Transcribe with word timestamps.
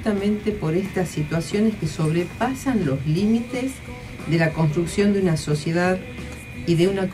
justamente 0.00 0.52
por 0.52 0.74
estas 0.74 1.10
situaciones 1.10 1.74
que 1.74 1.86
sobrepasan 1.86 2.86
los 2.86 3.04
límites 3.06 3.72
de 4.30 4.38
la 4.38 4.50
construcción 4.54 5.12
de 5.12 5.20
una 5.20 5.36
sociedad 5.36 5.98
y 6.66 6.74
de 6.76 6.88
una 6.88 7.08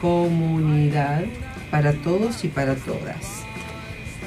comunidad 0.00 1.24
para 1.72 1.94
todos 1.94 2.44
y 2.44 2.48
para 2.48 2.76
todas. 2.76 3.42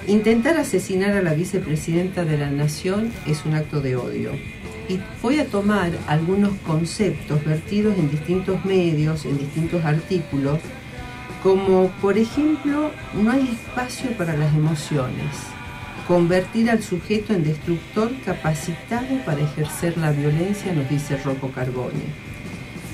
Intentar 0.08 0.58
asesinar 0.58 1.12
a 1.12 1.22
la 1.22 1.34
vicepresidenta 1.34 2.26
de 2.26 2.38
la 2.38 2.52
Nación 2.52 3.14
es 3.26 3.46
un 3.46 3.54
acto 3.54 3.80
de 3.80 3.96
odio. 3.96 4.32
Y 4.90 5.00
voy 5.22 5.40
a 5.40 5.46
tomar 5.46 5.92
algunos 6.08 6.52
conceptos 6.68 7.46
vertidos 7.46 7.98
en 7.98 8.12
distintos 8.12 8.66
medios, 8.66 9.24
en 9.24 9.38
distintos 9.38 9.86
artículos, 9.86 10.60
como 11.42 11.88
por 12.02 12.18
ejemplo, 12.18 12.92
no 13.14 13.32
hay 13.32 13.48
espacio 13.48 14.12
para 14.18 14.36
las 14.36 14.54
emociones, 14.54 15.34
convertir 16.08 16.70
al 16.70 16.82
sujeto 16.82 17.34
en 17.34 17.44
destructor 17.44 18.12
capacitado 18.26 19.24
para 19.26 19.42
ejercer 19.42 19.98
la 19.98 20.12
violencia, 20.12 20.74
nos 20.74 20.90
dice 20.90 21.18
Rocco 21.18 21.52
Carbone. 21.52 22.04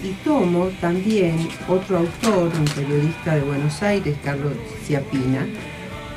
Y 0.04 0.12
tomo 0.24 0.68
también 0.82 1.38
otro 1.68 1.98
autor, 2.00 2.52
un 2.58 2.66
periodista 2.66 3.36
de 3.36 3.42
Buenos 3.42 3.82
Aires, 3.82 4.16
Carlos 4.24 4.54
Ciapina, 4.84 5.48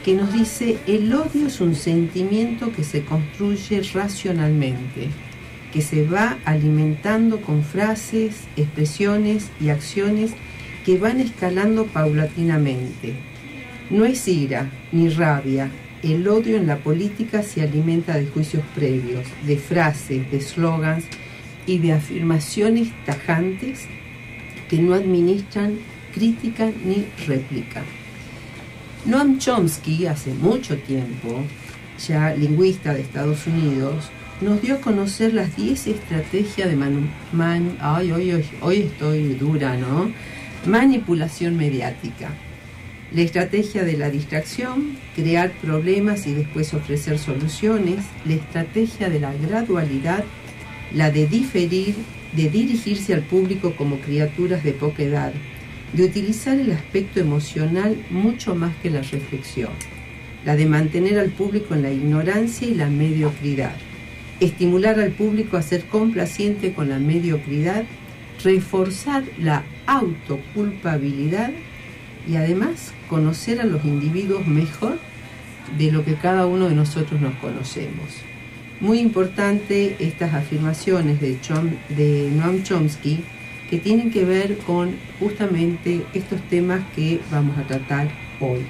que 0.05 0.15
nos 0.15 0.33
dice, 0.33 0.79
el 0.87 1.13
odio 1.13 1.47
es 1.47 1.61
un 1.61 1.75
sentimiento 1.75 2.73
que 2.73 2.85
se 2.85 3.05
construye 3.05 3.83
racionalmente, 3.93 5.09
que 5.73 5.83
se 5.83 6.07
va 6.07 6.39
alimentando 6.45 7.41
con 7.41 7.63
frases, 7.63 8.45
expresiones 8.57 9.51
y 9.61 9.69
acciones 9.69 10.33
que 10.85 10.99
van 10.99 11.21
escalando 11.21 11.85
paulatinamente. 11.87 13.15
No 13.91 14.05
es 14.05 14.27
ira 14.29 14.71
ni 14.93 15.09
rabia. 15.09 15.71
El 16.03 16.29
odio 16.29 16.57
en 16.57 16.69
la 16.69 16.79
política 16.79 17.43
se 17.43 17.63
alimenta 17.63 18.17
de 18.17 18.27
juicios 18.27 18.63
previos, 18.75 19.27
de 19.45 19.57
frases, 19.57 20.31
de 20.31 20.41
slogans 20.41 21.05
y 21.67 21.79
de 21.79 21.93
afirmaciones 21.93 22.89
tajantes 23.05 23.87
que 24.69 24.79
no 24.79 24.95
administran 24.95 25.79
crítica 26.15 26.71
ni 26.85 27.07
réplica. 27.27 27.83
Noam 29.07 29.39
Chomsky, 29.39 30.07
hace 30.07 30.33
mucho 30.35 30.77
tiempo, 30.77 31.43
ya 32.07 32.35
lingüista 32.35 32.95
de 32.95 33.01
Estados 33.01 33.47
Unidos, 33.47 34.11
nos 34.41 34.63
dio 34.63 34.77
a 34.77 34.81
conocer 34.81 35.35
las 35.35 35.57
10 35.57 35.89
estrategias 35.89 36.69
de 36.69 36.77
hoy 38.61 38.83
estoy 38.83 39.35
dura, 39.35 39.77
¿no? 39.77 40.13
Manipulación 40.65 41.57
mediática. 41.57 42.31
La 43.11 43.23
estrategia 43.23 43.85
de 43.85 43.97
la 43.97 44.11
distracción, 44.11 44.99
crear 45.17 45.51
problemas 45.63 46.27
y 46.27 46.35
después 46.35 46.75
ofrecer 46.75 47.19
soluciones. 47.19 48.05
La 48.27 48.35
estrategia 48.35 49.09
de 49.09 49.19
la 49.19 49.33
gradualidad, 49.33 50.25
la 50.95 51.11
de 51.11 51.27
diferir, 51.27 51.95
de 52.37 52.51
dirigirse 52.51 53.15
al 53.15 53.23
público 53.23 53.75
como 53.77 53.99
criaturas 53.99 54.63
de 54.63 54.73
poca 54.73 55.03
edad, 55.03 55.33
de 55.95 56.05
utilizar 56.05 56.61
el 56.61 56.71
aspecto 56.73 57.19
emocional 57.19 57.97
mucho 58.11 58.55
más 58.55 58.77
que 58.83 58.91
la 58.91 59.01
reflexión, 59.01 59.71
la 60.45 60.55
de 60.55 60.67
mantener 60.67 61.19
al 61.19 61.31
público 61.31 61.75
en 61.75 61.83
la 61.83 61.91
ignorancia 61.91 62.69
y 62.69 62.75
la 62.75 62.91
mediocridad, 62.91 63.75
estimular 64.39 65.01
al 65.01 65.13
público 65.13 65.57
a 65.57 65.63
ser 65.63 65.85
complaciente 65.87 66.75
con 66.75 66.91
la 66.91 66.99
mediocridad, 66.99 67.85
reforzar 68.45 69.25
la 69.39 69.65
autoculpabilidad 69.87 71.53
y 72.29 72.37
además 72.37 72.93
conocer 73.09 73.61
a 73.61 73.65
los 73.65 73.85
individuos 73.85 74.47
mejor 74.47 74.99
de 75.77 75.91
lo 75.91 76.05
que 76.05 76.15
cada 76.15 76.47
uno 76.47 76.69
de 76.69 76.75
nosotros 76.75 77.21
nos 77.21 77.35
conocemos. 77.37 78.23
Muy 78.81 79.01
importante 79.01 79.97
estas 79.99 80.35
afirmaciones 80.35 81.21
de, 81.21 82.31
Noam 82.37 82.63
Chomsky 82.63 83.25
que 83.71 83.79
tienen 83.79 84.11
que 84.11 84.25
ver 84.25 84.57
con 84.59 84.95
justamente 85.19 86.03
estos 86.15 86.41
temas 86.49 86.81
que 86.95 87.21
vamos 87.31 87.59
a 87.59 87.67
tratar 87.67 88.09
hoy, 88.41 88.61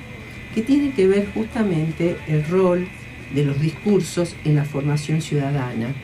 que 0.54 0.62
tienen 0.62 0.92
que 0.92 1.06
ver 1.06 1.28
justamente 1.34 2.16
el 2.26 2.44
rol 2.46 2.88
de 3.34 3.44
los 3.44 3.60
discursos 3.60 4.34
en 4.44 4.56
la 4.56 4.64
formación 4.64 5.20
ciudadana 5.20 5.94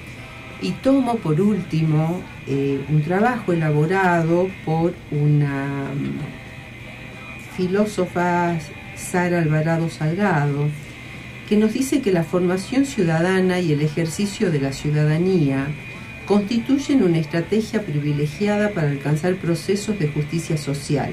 y 0.61 0.73
tomo 0.73 1.17
por 1.17 1.41
último 1.41 2.21
eh, 2.47 2.81
un 2.89 3.03
trabajo 3.03 3.53
elaborado 3.53 4.49
por 4.65 4.95
una 5.11 5.89
filósofa 7.57 8.59
Sara 8.97 9.39
Alvarado 9.39 9.89
Salgado, 9.89 10.69
que 11.49 11.57
nos 11.57 11.73
dice 11.73 12.01
que 12.01 12.13
la 12.13 12.25
formación 12.25 12.87
ciudadana 12.87 13.61
y 13.61 13.73
el 13.73 13.83
ejercicio 13.83 14.51
de 14.51 14.61
la 14.61 14.73
ciudadanía 14.73 15.67
constituyen 16.27 17.03
una 17.03 17.19
estrategia 17.19 17.83
privilegiada 17.83 18.71
para 18.71 18.91
alcanzar 18.91 19.37
procesos 19.37 19.99
de 19.99 20.09
justicia 20.09 20.57
social, 20.57 21.13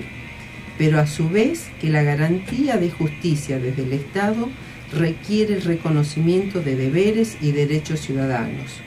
pero 0.77 0.99
a 0.99 1.07
su 1.07 1.29
vez 1.29 1.69
que 1.81 1.89
la 1.89 2.01
garantía 2.01 2.77
de 2.77 2.89
justicia 2.89 3.59
desde 3.59 3.83
el 3.83 3.93
Estado 3.93 4.49
requiere 4.93 5.55
el 5.55 5.61
reconocimiento 5.61 6.61
de 6.61 6.75
deberes 6.75 7.37
y 7.41 7.51
derechos 7.51 8.01
ciudadanos 8.01 8.81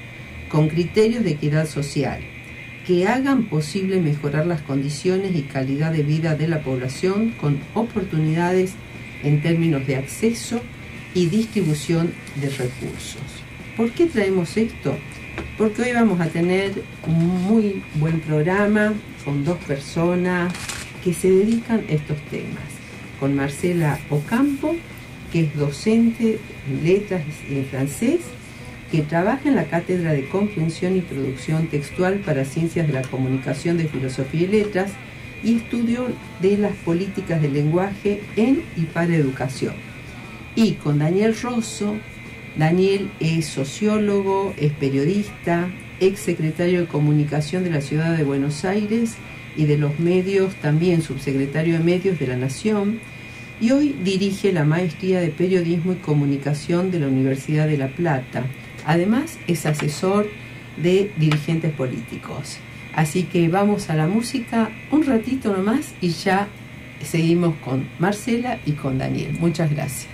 con 0.48 0.68
criterios 0.68 1.24
de 1.24 1.32
equidad 1.32 1.66
social, 1.66 2.20
que 2.86 3.06
hagan 3.06 3.44
posible 3.44 4.00
mejorar 4.00 4.46
las 4.46 4.60
condiciones 4.62 5.34
y 5.34 5.42
calidad 5.42 5.92
de 5.92 6.02
vida 6.02 6.34
de 6.34 6.48
la 6.48 6.60
población 6.60 7.34
con 7.40 7.58
oportunidades 7.74 8.74
en 9.22 9.42
términos 9.42 9.86
de 9.86 9.96
acceso 9.96 10.60
y 11.14 11.26
distribución 11.26 12.12
de 12.36 12.50
recursos. 12.50 13.22
¿Por 13.76 13.90
qué 13.92 14.06
traemos 14.06 14.56
esto? 14.56 14.96
Porque 15.56 15.82
hoy 15.82 15.92
vamos 15.92 16.20
a 16.20 16.26
tener 16.26 16.72
un 17.06 17.42
muy 17.44 17.82
buen 17.94 18.20
programa 18.20 18.92
con 19.24 19.44
dos 19.44 19.58
personas 19.58 20.52
que 21.02 21.14
se 21.14 21.30
dedican 21.30 21.84
a 21.88 21.92
estos 21.92 22.18
temas. 22.30 22.64
Con 23.18 23.34
Marcela 23.34 23.98
Ocampo, 24.10 24.76
que 25.32 25.40
es 25.40 25.56
docente 25.56 26.38
en 26.68 26.84
letras 26.84 27.22
y 27.48 27.56
en 27.56 27.64
francés, 27.66 28.20
que 28.94 29.02
trabaja 29.02 29.48
en 29.48 29.56
la 29.56 29.64
Cátedra 29.64 30.12
de 30.12 30.28
Comprensión 30.28 30.96
y 30.96 31.00
Producción 31.00 31.66
Textual 31.66 32.20
para 32.24 32.44
Ciencias 32.44 32.86
de 32.86 32.92
la 32.92 33.02
Comunicación 33.02 33.76
de 33.76 33.88
Filosofía 33.88 34.42
y 34.42 34.46
Letras 34.46 34.92
y 35.42 35.56
estudio 35.56 36.06
de 36.40 36.56
las 36.58 36.76
políticas 36.76 37.42
del 37.42 37.54
lenguaje 37.54 38.22
en 38.36 38.62
y 38.76 38.82
para 38.82 39.16
educación. 39.16 39.74
Y 40.54 40.74
con 40.74 41.00
Daniel 41.00 41.34
Rosso, 41.42 41.96
Daniel 42.56 43.10
es 43.18 43.46
sociólogo, 43.46 44.54
es 44.58 44.70
periodista, 44.74 45.68
ex 45.98 46.20
secretario 46.20 46.82
de 46.82 46.86
Comunicación 46.86 47.64
de 47.64 47.70
la 47.70 47.80
Ciudad 47.80 48.16
de 48.16 48.22
Buenos 48.22 48.64
Aires 48.64 49.16
y 49.56 49.64
de 49.64 49.76
los 49.76 49.98
medios, 49.98 50.54
también 50.62 51.02
subsecretario 51.02 51.78
de 51.78 51.84
Medios 51.84 52.20
de 52.20 52.28
la 52.28 52.36
Nación, 52.36 53.00
y 53.60 53.72
hoy 53.72 53.96
dirige 54.04 54.52
la 54.52 54.64
Maestría 54.64 55.18
de 55.18 55.30
Periodismo 55.30 55.94
y 55.94 55.96
Comunicación 55.96 56.92
de 56.92 57.00
la 57.00 57.08
Universidad 57.08 57.66
de 57.66 57.78
La 57.78 57.88
Plata 57.88 58.44
Además, 58.84 59.38
es 59.46 59.66
asesor 59.66 60.28
de 60.76 61.12
dirigentes 61.16 61.72
políticos. 61.72 62.58
Así 62.94 63.24
que 63.24 63.48
vamos 63.48 63.90
a 63.90 63.96
la 63.96 64.06
música 64.06 64.70
un 64.90 65.04
ratito 65.04 65.54
nomás 65.54 65.94
y 66.00 66.10
ya 66.10 66.48
seguimos 67.02 67.54
con 67.56 67.88
Marcela 67.98 68.58
y 68.64 68.72
con 68.72 68.98
Daniel. 68.98 69.36
Muchas 69.40 69.70
gracias. 69.70 70.13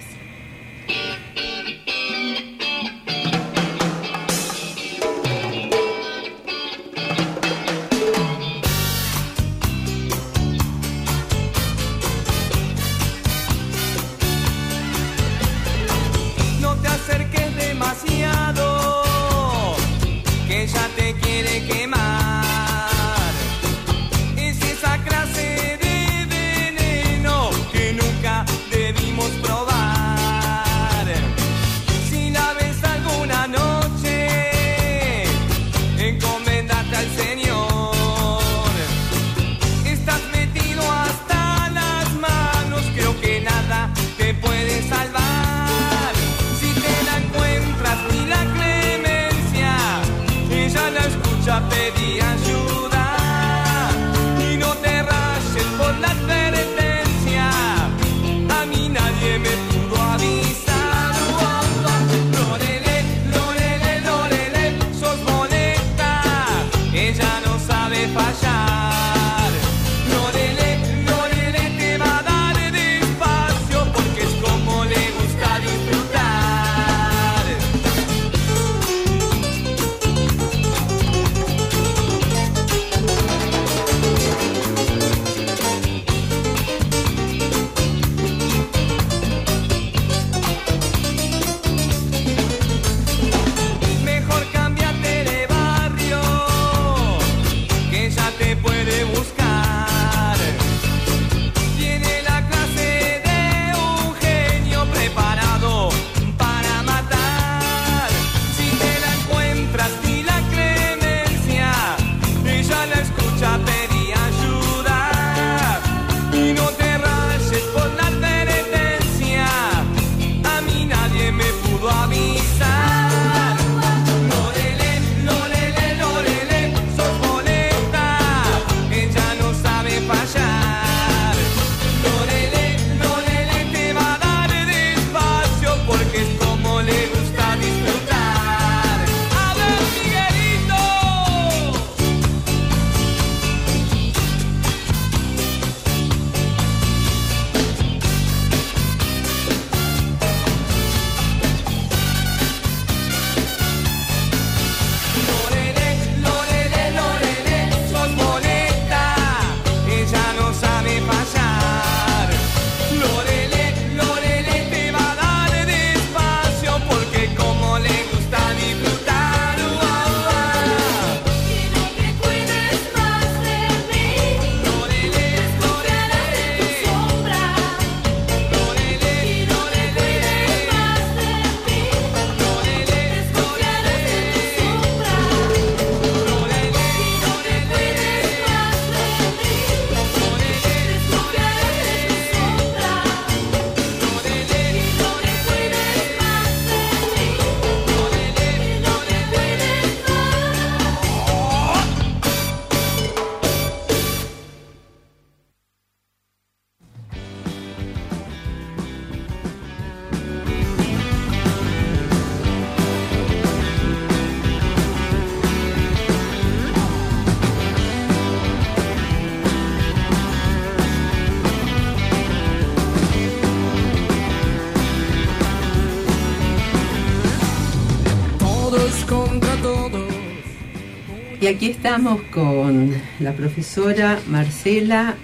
Aquí 231.50 231.70
estamos 231.70 232.22
con 232.30 232.92
la 233.18 233.32
profesora 233.32 234.20
Marcela 234.28 235.16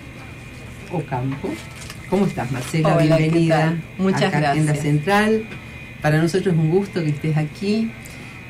Ocampo. 0.93 1.49
¿Cómo 2.11 2.27
estás, 2.27 2.51
Marcela? 2.51 2.97
Bienvenida. 2.97 3.77
Muchas 3.97 4.35
a 4.35 4.41
gracias. 4.41 4.81
Central. 4.81 5.45
Para 6.03 6.21
nosotros 6.21 6.55
es 6.55 6.61
un 6.61 6.71
gusto 6.71 7.03
que 7.05 7.11
estés 7.11 7.37
aquí 7.37 7.93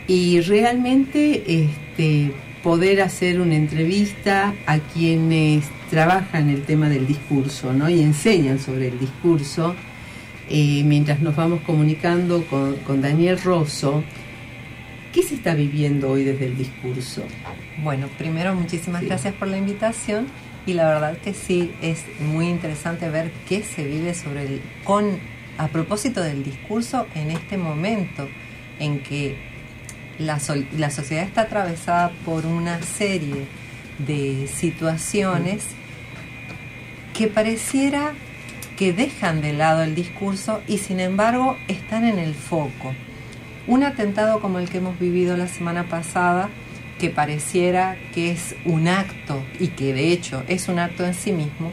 y 0.06 0.40
realmente 0.40 1.64
este, 1.64 2.32
poder 2.62 3.02
hacer 3.02 3.42
una 3.42 3.56
entrevista 3.56 4.54
a 4.66 4.78
quienes 4.78 5.66
trabajan 5.90 6.48
el 6.48 6.62
tema 6.62 6.88
del 6.88 7.06
discurso 7.06 7.74
¿no? 7.74 7.90
y 7.90 8.00
enseñan 8.00 8.58
sobre 8.58 8.88
el 8.88 8.98
discurso. 8.98 9.74
Eh, 10.48 10.82
mientras 10.84 11.20
nos 11.20 11.36
vamos 11.36 11.60
comunicando 11.60 12.42
con, 12.46 12.76
con 12.76 13.02
Daniel 13.02 13.38
Rosso, 13.38 14.02
¿qué 15.12 15.22
se 15.22 15.34
está 15.34 15.54
viviendo 15.54 16.10
hoy 16.10 16.24
desde 16.24 16.46
el 16.46 16.56
discurso? 16.56 17.22
Bueno, 17.82 18.08
primero 18.18 18.54
muchísimas 18.54 19.02
sí. 19.02 19.08
gracias 19.08 19.34
por 19.34 19.48
la 19.48 19.58
invitación 19.58 20.26
y 20.66 20.72
la 20.72 20.86
verdad 20.86 21.18
que 21.18 21.34
sí 21.34 21.72
es 21.82 22.04
muy 22.20 22.48
interesante 22.48 23.08
ver 23.08 23.30
qué 23.48 23.62
se 23.62 23.84
vive 23.84 24.14
sobre 24.14 24.44
el 24.44 24.62
con 24.84 25.18
a 25.58 25.68
propósito 25.68 26.22
del 26.22 26.42
discurso 26.42 27.06
en 27.14 27.30
este 27.30 27.56
momento 27.56 28.28
en 28.78 29.00
que 29.02 29.36
la, 30.18 30.38
la 30.76 30.90
sociedad 30.90 31.24
está 31.24 31.42
atravesada 31.42 32.10
por 32.24 32.46
una 32.46 32.82
serie 32.82 33.46
de 33.98 34.48
situaciones 34.48 35.64
que 37.14 37.28
pareciera 37.28 38.12
que 38.76 38.92
dejan 38.92 39.40
de 39.40 39.54
lado 39.54 39.82
el 39.82 39.94
discurso 39.94 40.60
y 40.68 40.78
sin 40.78 41.00
embargo 41.00 41.56
están 41.68 42.04
en 42.04 42.18
el 42.18 42.34
foco. 42.34 42.94
Un 43.66 43.82
atentado 43.82 44.40
como 44.40 44.58
el 44.58 44.68
que 44.68 44.78
hemos 44.78 44.98
vivido 44.98 45.36
la 45.36 45.48
semana 45.48 45.84
pasada, 45.84 46.50
que 46.98 47.10
pareciera 47.10 47.96
que 48.14 48.30
es 48.30 48.54
un 48.64 48.88
acto 48.88 49.42
y 49.60 49.68
que 49.68 49.92
de 49.92 50.12
hecho 50.12 50.42
es 50.48 50.68
un 50.68 50.78
acto 50.78 51.04
en 51.04 51.14
sí 51.14 51.32
mismo, 51.32 51.72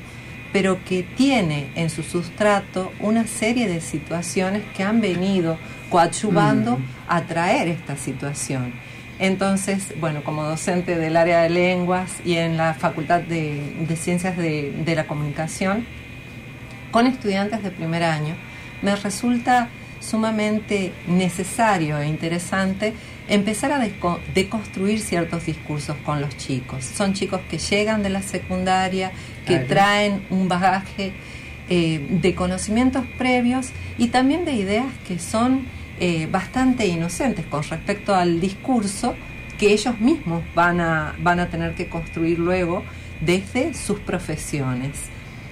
pero 0.51 0.83
que 0.83 1.03
tiene 1.03 1.67
en 1.75 1.89
su 1.89 2.03
sustrato 2.03 2.91
una 2.99 3.25
serie 3.25 3.67
de 3.67 3.81
situaciones 3.81 4.63
que 4.75 4.83
han 4.83 5.01
venido 5.01 5.57
coadyuvando 5.89 6.77
mm. 6.77 6.85
a 7.07 7.21
traer 7.23 7.67
esta 7.67 7.97
situación. 7.97 8.73
Entonces, 9.19 9.93
bueno, 9.99 10.23
como 10.23 10.43
docente 10.43 10.95
del 10.95 11.15
área 11.17 11.41
de 11.43 11.49
lenguas 11.49 12.11
y 12.25 12.35
en 12.35 12.57
la 12.57 12.73
Facultad 12.73 13.21
de, 13.21 13.75
de 13.87 13.95
Ciencias 13.95 14.35
de, 14.37 14.71
de, 14.83 14.95
la 14.95 15.05
Comunicación, 15.05 15.85
con 16.91 17.07
estudiantes 17.07 17.63
de 17.63 17.71
primer 17.71 18.03
año, 18.03 18.35
me 18.81 18.95
resulta 18.95 19.69
sumamente 19.99 20.91
necesario 21.07 21.99
e 21.99 22.07
interesante 22.07 22.93
empezar 23.27 23.71
a 23.71 23.79
deconstruir 24.33 24.99
ciertos 24.99 25.45
discursos 25.45 25.95
con 26.05 26.21
los 26.21 26.35
chicos. 26.37 26.83
Son 26.83 27.13
chicos 27.13 27.41
que 27.49 27.57
llegan 27.57 28.03
de 28.03 28.09
la 28.09 28.21
secundaria, 28.21 29.11
que 29.45 29.53
claro. 29.53 29.67
traen 29.67 30.25
un 30.29 30.47
bagaje 30.47 31.13
eh, 31.69 32.05
de 32.09 32.35
conocimientos 32.35 33.05
previos 33.17 33.69
y 33.97 34.07
también 34.07 34.43
de 34.45 34.53
ideas 34.53 34.87
que 35.07 35.19
son 35.19 35.65
eh, 35.99 36.27
bastante 36.29 36.87
inocentes 36.87 37.45
con 37.45 37.63
respecto 37.63 38.13
al 38.13 38.41
discurso 38.41 39.15
que 39.57 39.71
ellos 39.71 39.99
mismos 39.99 40.43
van 40.55 40.81
a, 40.81 41.15
van 41.19 41.39
a 41.39 41.47
tener 41.47 41.73
que 41.75 41.87
construir 41.87 42.39
luego 42.39 42.83
desde 43.21 43.73
sus 43.73 43.99
profesiones. 43.99 44.91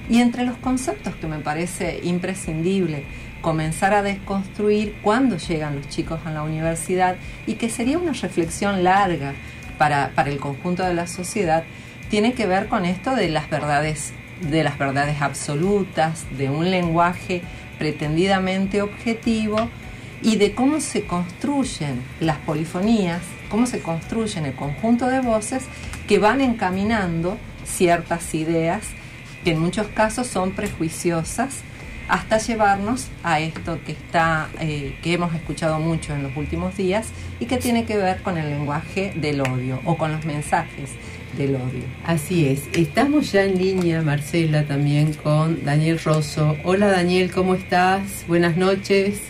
Y 0.10 0.20
entre 0.20 0.44
los 0.44 0.58
conceptos 0.58 1.16
que 1.16 1.28
me 1.28 1.38
parece 1.38 2.02
imprescindible 2.04 3.04
comenzar 3.42 3.94
a 3.94 4.04
desconstruir 4.04 4.96
cuando 5.02 5.38
llegan 5.38 5.76
los 5.76 5.90
chicos 5.90 6.22
a 6.26 6.32
la 6.32 6.44
universidad 6.44 7.16
y 7.48 7.56
que 7.56 7.70
sería 7.70 7.98
una 7.98 8.14
reflexión 8.14 8.84
larga 8.84 9.34
para, 9.78 10.12
para 10.16 10.30
el 10.30 10.40
conjunto 10.40 10.84
de 10.84 10.94
la 10.94 11.08
sociedad, 11.08 11.64
tiene 12.10 12.34
que 12.34 12.46
ver 12.46 12.68
con 12.68 12.86
esto 12.86 13.16
de 13.16 13.30
las 13.30 13.50
verdades, 13.50 14.14
de 14.42 14.64
las 14.64 14.78
verdades 14.78 15.22
absolutas, 15.22 16.26
de 16.38 16.50
un 16.50 16.70
lenguaje 16.70 17.42
pretendidamente 17.80 18.82
objetivo 18.82 19.70
y 20.22 20.36
de 20.36 20.54
cómo 20.54 20.80
se 20.80 21.06
construyen 21.06 22.02
las 22.20 22.38
polifonías, 22.38 23.22
cómo 23.50 23.66
se 23.66 23.82
construyen 23.82 24.46
el 24.46 24.54
conjunto 24.54 25.08
de 25.08 25.20
voces 25.20 25.64
que 26.08 26.20
van 26.20 26.42
encaminando 26.42 27.38
ciertas 27.66 28.34
ideas 28.36 28.84
que 29.44 29.52
en 29.52 29.60
muchos 29.60 29.88
casos 29.88 30.28
son 30.28 30.52
prejuiciosas 30.52 31.62
hasta 32.12 32.40
llevarnos 32.40 33.08
a 33.24 33.40
esto 33.40 33.80
que 33.86 33.94
está 33.94 34.50
eh, 34.60 34.98
que 35.02 35.14
hemos 35.14 35.34
escuchado 35.34 35.80
mucho 35.80 36.14
en 36.14 36.24
los 36.24 36.36
últimos 36.36 36.76
días 36.76 37.10
y 37.40 37.46
que 37.46 37.56
tiene 37.56 37.86
que 37.86 37.96
ver 37.96 38.22
con 38.22 38.38
el 38.38 38.50
lenguaje 38.50 39.14
del 39.16 39.40
odio 39.40 39.80
o 39.86 39.96
con 39.96 40.12
los 40.12 40.26
mensajes 40.26 40.92
del 41.38 41.56
odio. 41.56 41.86
Así 42.06 42.50
es. 42.50 42.68
Estamos 42.74 43.32
ya 43.32 43.44
en 43.46 43.58
línea, 43.58 44.02
Marcela, 44.02 44.66
también 44.66 45.14
con 45.14 45.64
Daniel 45.64 46.02
Rosso. 46.04 46.58
Hola 46.66 46.88
Daniel, 46.88 47.32
¿cómo 47.32 47.56
estás? 47.56 48.26
Buenas 48.28 48.58
noches. 48.58 49.22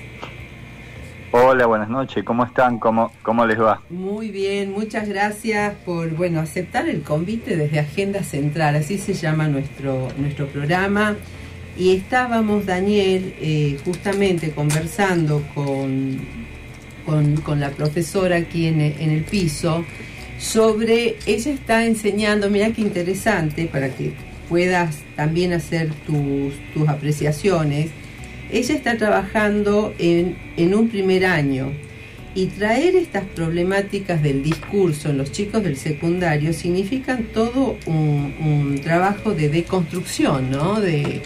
Hola, 1.34 1.68
buenas 1.68 1.88
noches. 1.88 2.24
¿Cómo 2.24 2.44
están? 2.44 2.80
¿Cómo, 2.80 3.12
¿Cómo 3.22 3.46
les 3.46 3.62
va? 3.62 3.84
Muy 3.92 4.32
bien, 4.32 4.72
muchas 4.72 5.08
gracias 5.08 5.76
por 5.86 6.10
bueno 6.16 6.40
aceptar 6.40 6.90
el 6.90 7.04
convite 7.04 7.56
desde 7.56 7.80
Agenda 7.80 8.24
Central, 8.24 8.76
así 8.76 8.98
se 8.98 9.14
llama 9.14 9.48
nuestro, 9.48 10.08
nuestro 10.18 10.48
programa. 10.48 11.16
Y 11.78 11.96
estábamos, 11.96 12.66
Daniel, 12.66 13.34
eh, 13.42 13.78
justamente 13.86 14.52
conversando 14.52 15.42
con, 15.56 16.20
con, 17.06 17.38
con, 17.38 17.60
la 17.60 17.70
profesora 17.72 18.38
aquí 18.38 18.68
en, 18.68 18.82
el 18.82 19.24
piso 19.24 19.86
sobre, 20.38 21.16
ella 21.26 21.52
está 21.52 21.86
enseñando, 21.86 22.50
mira 22.50 22.72
qué 22.72 22.82
interesante, 22.82 23.68
para 23.68 23.90
que 23.90 24.14
puedas 24.50 24.98
también 25.16 25.54
hacer 25.54 25.94
tus, 26.06 26.54
tus 26.74 26.90
apreciaciones, 26.90 27.90
ella 28.52 28.76
está 28.76 28.98
trabajando 28.98 29.94
en, 29.98 30.36
en, 30.58 30.76
un 30.76 30.90
primer 30.90 31.26
año 31.26 31.72
y 32.36 32.48
traer 32.48 32.98
estas 32.98 33.24
problemáticas 33.24 34.22
del 34.22 34.44
discurso 34.44 35.10
en 35.10 35.18
los 35.18 35.32
chicos 35.32 35.64
del 35.64 35.78
secundario 35.78 36.52
significan 36.52 37.24
todo 37.34 37.78
un, 37.86 38.34
un 38.42 38.82
trabajo 38.84 39.34
de 39.34 39.48
deconstrucción, 39.48 40.52
¿no? 40.52 40.82
De, 40.82 41.22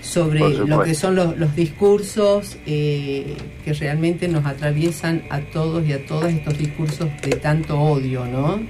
sobre 0.00 0.40
lo 0.40 0.82
que 0.82 0.94
son 0.94 1.14
los, 1.14 1.36
los 1.36 1.54
discursos 1.54 2.56
eh, 2.66 3.36
que 3.64 3.72
realmente 3.72 4.28
nos 4.28 4.46
atraviesan 4.46 5.22
a 5.30 5.40
todos 5.40 5.86
y 5.86 5.92
a 5.92 6.06
todas 6.06 6.32
estos 6.32 6.56
discursos 6.56 7.08
de 7.22 7.36
tanto 7.36 7.80
odio, 7.80 8.24
¿no? 8.26 8.60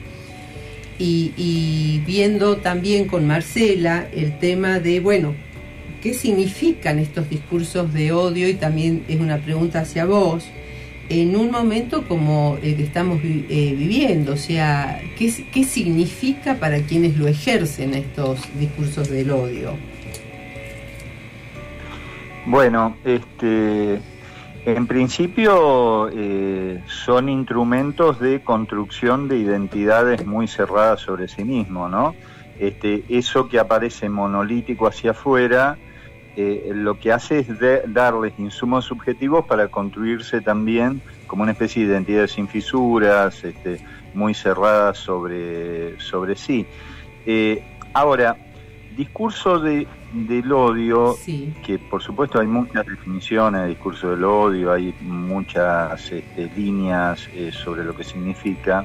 Y, 0.99 1.32
y 1.37 2.02
viendo 2.06 2.56
también 2.56 3.06
con 3.06 3.26
Marcela 3.26 4.08
el 4.12 4.38
tema 4.38 4.80
de, 4.80 5.00
bueno, 5.00 5.35
¿qué 6.02 6.12
significan 6.14 6.99
estos 6.99 7.30
discursos 7.30 7.92
de 7.92 8.12
odio? 8.12 8.49
Y 8.49 8.54
también 8.54 9.04
es 9.08 9.20
una 9.20 9.38
pregunta 9.38 9.80
hacia 9.80 10.06
vos, 10.06 10.44
en 11.08 11.37
un 11.37 11.50
momento 11.50 12.06
como 12.06 12.58
el 12.62 12.76
que 12.76 12.82
estamos 12.82 13.20
eh, 13.25 13.75
viviendo, 13.76 14.35
o 14.35 14.37
sea, 14.37 15.00
¿qué, 15.16 15.32
¿qué 15.52 15.64
significa 15.64 16.56
para 16.56 16.80
quienes 16.80 17.16
lo 17.16 17.28
ejercen 17.28 17.94
estos 17.94 18.40
discursos 18.58 19.08
del 19.08 19.30
odio? 19.30 19.75
Bueno, 22.50 22.96
este, 23.04 24.00
en 24.64 24.86
principio 24.86 26.08
eh, 26.10 26.82
son 26.86 27.28
instrumentos 27.28 28.18
de 28.20 28.40
construcción 28.40 29.28
de 29.28 29.36
identidades 29.36 30.24
muy 30.24 30.48
cerradas 30.48 31.00
sobre 31.00 31.28
sí 31.28 31.44
mismo, 31.44 31.90
¿no? 31.90 32.14
Este, 32.58 33.04
eso 33.10 33.50
que 33.50 33.58
aparece 33.58 34.08
monolítico 34.08 34.86
hacia 34.86 35.10
afuera, 35.10 35.76
eh, 36.36 36.70
lo 36.74 36.98
que 36.98 37.12
hace 37.12 37.40
es 37.40 37.58
de, 37.58 37.82
darles 37.86 38.32
insumos 38.38 38.86
subjetivos 38.86 39.44
para 39.44 39.68
construirse 39.68 40.40
también 40.40 41.02
como 41.26 41.42
una 41.42 41.52
especie 41.52 41.86
de 41.86 41.92
identidad 41.92 42.28
sin 42.28 42.48
fisuras, 42.48 43.44
este, 43.44 43.78
muy 44.14 44.32
cerradas 44.32 44.96
sobre, 44.96 46.00
sobre 46.00 46.34
sí. 46.34 46.64
Eh, 47.26 47.62
ahora, 47.92 48.38
discurso 48.98 49.60
de, 49.60 49.86
del 50.12 50.52
odio, 50.52 51.14
sí. 51.18 51.54
que 51.64 51.78
por 51.78 52.02
supuesto 52.02 52.40
hay 52.40 52.48
muchas 52.48 52.84
definiciones 52.84 53.62
de 53.62 53.68
discurso 53.68 54.10
del 54.10 54.24
odio, 54.24 54.72
hay 54.72 54.92
muchas 55.00 56.10
este, 56.10 56.50
líneas 56.56 57.28
eh, 57.32 57.52
sobre 57.52 57.84
lo 57.84 57.94
que 57.94 58.02
significa. 58.02 58.84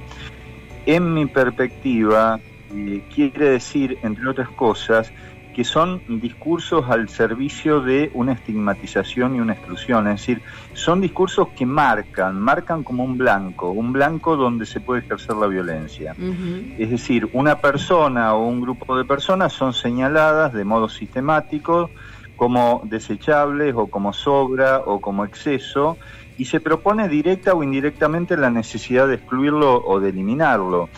En 0.85 1.15
mi 1.15 1.25
perspectiva, 1.25 2.39
eh, 2.75 3.01
quiere 3.13 3.49
decir, 3.49 3.97
entre 4.03 4.27
otras 4.27 4.49
cosas, 4.49 5.11
que 5.53 5.63
son 5.63 6.01
discursos 6.07 6.89
al 6.89 7.09
servicio 7.09 7.81
de 7.81 8.11
una 8.13 8.33
estigmatización 8.33 9.35
y 9.35 9.39
una 9.39 9.53
exclusión, 9.53 10.07
es 10.07 10.19
decir, 10.19 10.41
son 10.73 10.99
discursos 10.99 11.49
que 11.49 11.65
marcan, 11.65 12.39
marcan 12.39 12.83
como 12.83 13.03
un 13.03 13.17
blanco, 13.17 13.69
un 13.69 13.93
blanco 13.93 14.35
donde 14.35 14.65
se 14.65 14.81
puede 14.81 15.01
ejercer 15.01 15.35
la 15.35 15.47
violencia. 15.47 16.15
Uh 16.17 16.23
-huh. 16.23 16.75
Es 16.79 16.89
decir, 16.89 17.29
una 17.33 17.59
persona 17.59 18.33
o 18.33 18.47
un 18.47 18.61
grupo 18.61 18.97
de 18.97 19.05
personas 19.05 19.53
son 19.53 19.73
señaladas 19.73 20.53
de 20.53 20.65
modo 20.65 20.89
sistemático 20.89 21.89
como 22.35 22.81
desechables 22.85 23.73
o 23.77 23.87
como 23.87 24.11
sobra 24.11 24.79
o 24.79 24.99
como 24.99 25.23
exceso 25.23 25.97
y 26.37 26.45
se 26.45 26.59
propone 26.59 27.07
directa 27.07 27.53
o 27.53 27.63
indirectamente 27.63 28.35
la 28.37 28.49
necesidad 28.49 29.07
de 29.07 29.15
excluirlo 29.15 29.83
o 29.85 29.99
de 29.99 30.09
eliminarlo. 30.09 30.89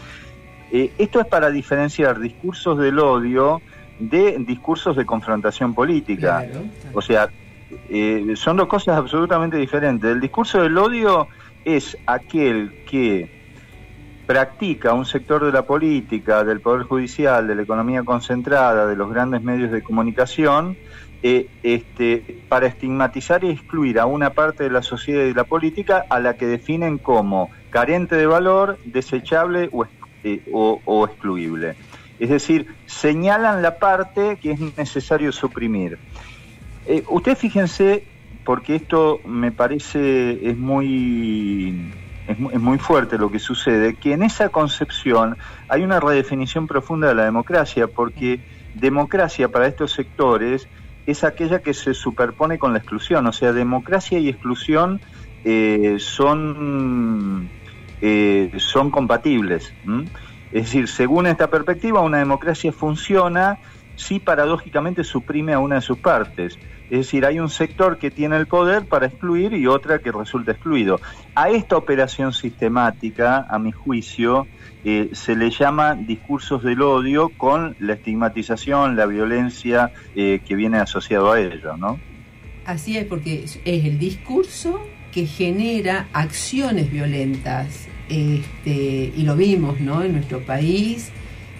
Eh, 0.72 0.92
esto 0.98 1.20
es 1.20 1.28
para 1.28 1.52
diferenciar 1.52 2.20
discursos 2.20 2.78
del 2.78 3.00
odio 3.00 3.62
de 4.00 4.38
discursos 4.40 4.96
de 4.96 5.06
confrontación 5.06 5.74
política. 5.74 6.46
O 6.94 7.02
sea, 7.02 7.30
eh, 7.90 8.34
son 8.36 8.58
dos 8.58 8.68
cosas 8.68 8.98
absolutamente 8.98 9.58
diferentes. 9.58 10.12
El 10.12 10.22
discurso 10.22 10.62
del 10.62 10.78
odio 10.78 11.28
es 11.64 11.98
aquel 12.06 12.84
que 12.90 13.36
practica 14.26 14.94
un 14.94 15.06
sector 15.06 15.46
de 15.46 15.52
la 15.52 15.64
política, 15.64 16.44
del 16.44 16.60
Poder 16.60 16.84
Judicial, 16.84 17.48
de 17.48 17.56
la 17.56 17.62
economía 17.62 18.04
concentrada, 18.04 18.88
de 18.88 18.96
los 18.96 19.12
grandes 19.12 19.44
medios 19.44 19.72
de 19.72 19.84
comunicación, 19.84 20.78
eh, 21.22 21.48
este, 21.64 22.42
para 22.50 22.68
estigmatizar 22.68 23.44
y 23.44 23.50
excluir 23.50 24.00
a 24.00 24.06
una 24.06 24.32
parte 24.32 24.64
de 24.64 24.70
la 24.70 24.82
sociedad 24.82 25.24
y 25.24 25.30
de 25.30 25.34
la 25.34 25.44
política 25.44 26.06
a 26.10 26.20
la 26.20 26.36
que 26.36 26.46
definen 26.46 26.98
como 26.98 27.50
carente 27.70 28.16
de 28.16 28.28
valor, 28.28 28.78
desechable 28.86 29.70
o, 29.72 29.86
eh, 30.24 30.42
o 30.52 31.06
excluible. 31.06 31.76
Es 32.20 32.30
decir, 32.30 32.68
señalan 32.86 33.62
la 33.62 33.78
parte 33.78 34.38
que 34.42 34.52
es 34.52 34.78
necesario 34.78 35.32
suprimir. 35.32 35.98
Eh, 36.86 37.04
usted 37.10 37.36
fíjense, 37.36 38.06
porque 38.44 38.76
esto 38.76 39.20
me 39.26 39.52
parece 39.52 40.50
es 40.50 40.58
muy, 40.58 41.92
es 42.28 42.60
muy 42.60 42.78
fuerte 42.78 43.18
lo 43.18 43.32
que 43.32 43.40
sucede, 43.40 43.96
que 43.96 44.14
en 44.14 44.24
esa 44.24 44.50
concepción 44.50 45.38
hay 45.68 45.84
una 45.84 46.00
redefinición 46.00 46.68
profunda 46.68 47.08
de 47.08 47.16
la 47.16 47.26
democracia, 47.26 47.88
porque 47.88 48.40
democracia 48.76 49.50
para 49.50 49.68
estos 49.68 49.92
sectores 49.94 50.68
es 51.06 51.24
aquella 51.24 51.60
que 51.60 51.74
se 51.74 51.94
superpone 51.94 52.58
con 52.58 52.74
la 52.74 52.80
exclusión, 52.80 53.28
o 53.28 53.34
sea, 53.34 53.52
democracia 53.54 54.20
y 54.20 54.30
exclusión 54.30 55.02
eh, 55.44 55.98
son, 56.00 57.50
eh, 58.02 58.52
son 58.58 58.90
compatibles. 58.90 59.74
Es 60.52 60.66
decir, 60.66 60.88
según 60.88 61.28
esta 61.28 61.50
perspectiva, 61.50 62.02
una 62.02 62.20
democracia 62.20 62.72
funciona 62.72 63.60
si 63.96 64.20
paradójicamente 64.20 65.04
suprime 65.04 65.54
a 65.54 65.60
una 65.60 65.76
de 65.76 65.82
sus 65.82 65.98
partes. 65.98 66.58
Es 66.90 67.00
decir, 67.00 67.26
hay 67.26 67.40
un 67.40 67.50
sector 67.50 67.98
que 67.98 68.12
tiene 68.12 68.38
el 68.38 68.46
poder 68.46 68.86
para 68.86 69.08
excluir 69.08 69.54
y 69.54 69.66
otra 69.66 70.00
que 70.00 70.12
resulta 70.12 70.52
excluido. 70.52 71.00
A 71.34 71.50
esta 71.50 71.78
operación 71.78 72.32
sistemática, 72.32 73.48
a 73.50 73.58
mi 73.58 73.72
juicio, 73.72 74.46
eh, 74.84 75.10
se 75.14 75.36
le 75.36 75.50
llama 75.50 75.96
discursos 75.96 76.64
del 76.64 76.84
odio 76.84 77.30
con 77.30 77.76
la 77.80 77.94
estigmatización, 77.94 78.96
la 78.96 79.08
violencia 79.08 79.92
eh, 80.16 80.42
que 80.46 80.56
viene 80.56 80.78
asociado 80.78 81.32
a 81.32 81.40
ello, 81.40 81.76
¿no? 81.76 82.00
Así 82.66 82.98
es, 82.98 83.06
porque 83.06 83.44
es 83.44 83.60
el 83.66 83.98
discurso 83.98 84.80
que 85.12 85.26
genera 85.26 86.08
acciones 86.14 86.92
violentas, 86.92 87.88
este, 88.10 89.14
y 89.16 89.24
lo 89.24 89.36
vimos, 89.36 89.80
¿no? 89.80 90.04
En 90.04 90.14
nuestro 90.14 90.40
país, 90.42 91.12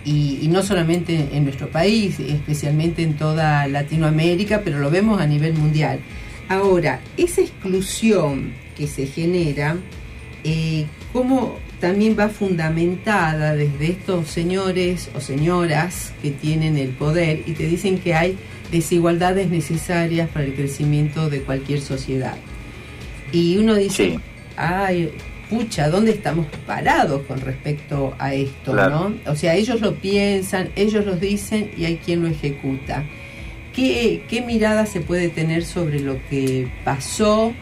y, 0.06 0.48
no 0.50 0.62
solamente 0.62 1.30
en 1.34 1.44
nuestro 1.44 1.70
país, 1.70 2.20
especialmente 2.20 3.02
en 3.02 3.16
toda 3.16 3.68
Latinoamérica, 3.68 4.62
pero 4.64 4.80
lo 4.80 4.92
vemos 4.92 5.20
a 5.20 5.26
nivel 5.26 5.54
mundial. 5.54 6.00
Ahora, 6.48 7.02
esa 7.18 7.42
exclusión 7.42 8.54
que 8.78 8.88
se 8.88 9.08
genera, 9.08 9.78
eh, 10.44 10.86
¿cómo 11.12 11.58
también 11.80 12.16
va 12.18 12.30
fundamentada 12.30 13.56
desde 13.56 13.92
estos 13.92 14.28
señores 14.28 15.10
o 15.16 15.22
señoras 15.22 16.14
que 16.22 16.32
tienen 16.32 16.78
el 16.78 16.90
poder 16.90 17.42
y 17.48 17.54
te 17.54 17.66
dicen 17.66 17.98
que 17.98 18.14
hay 18.14 18.38
desigualdades 18.72 19.50
necesarias 19.50 20.30
para 20.30 20.46
el 20.46 20.54
crecimiento 20.54 21.32
de 21.32 21.42
cualquier 21.42 21.82
sociedad? 21.82 22.38
Y 23.32 23.58
uno 23.58 23.74
dice, 23.74 24.20
ay, 24.56 25.12
pucha, 25.50 25.90
¿dónde 25.90 26.12
estamos 26.12 26.48
parados 26.66 27.22
con 27.28 27.40
respecto 27.42 28.16
a 28.20 28.34
esto? 28.34 28.74
¿no? 28.74 29.14
O 29.28 29.36
sea, 29.36 29.56
ellos 29.56 29.82
lo 29.82 29.96
piensan, 29.96 30.70
ellos 30.76 31.06
lo 31.06 31.16
dicen 31.16 31.72
y 31.78 31.86
hay 31.86 31.98
quien 31.98 32.22
lo 32.22 32.28
ejecuta. 32.28 33.04
¿Qué, 33.74 34.24
¿Qué, 34.30 34.42
mirada 34.42 34.86
se 34.86 35.02
puede 35.02 35.30
tener 35.30 35.66
sobre 35.66 36.00
lo 36.00 36.18
que 36.30 36.70
pasó 36.86 37.54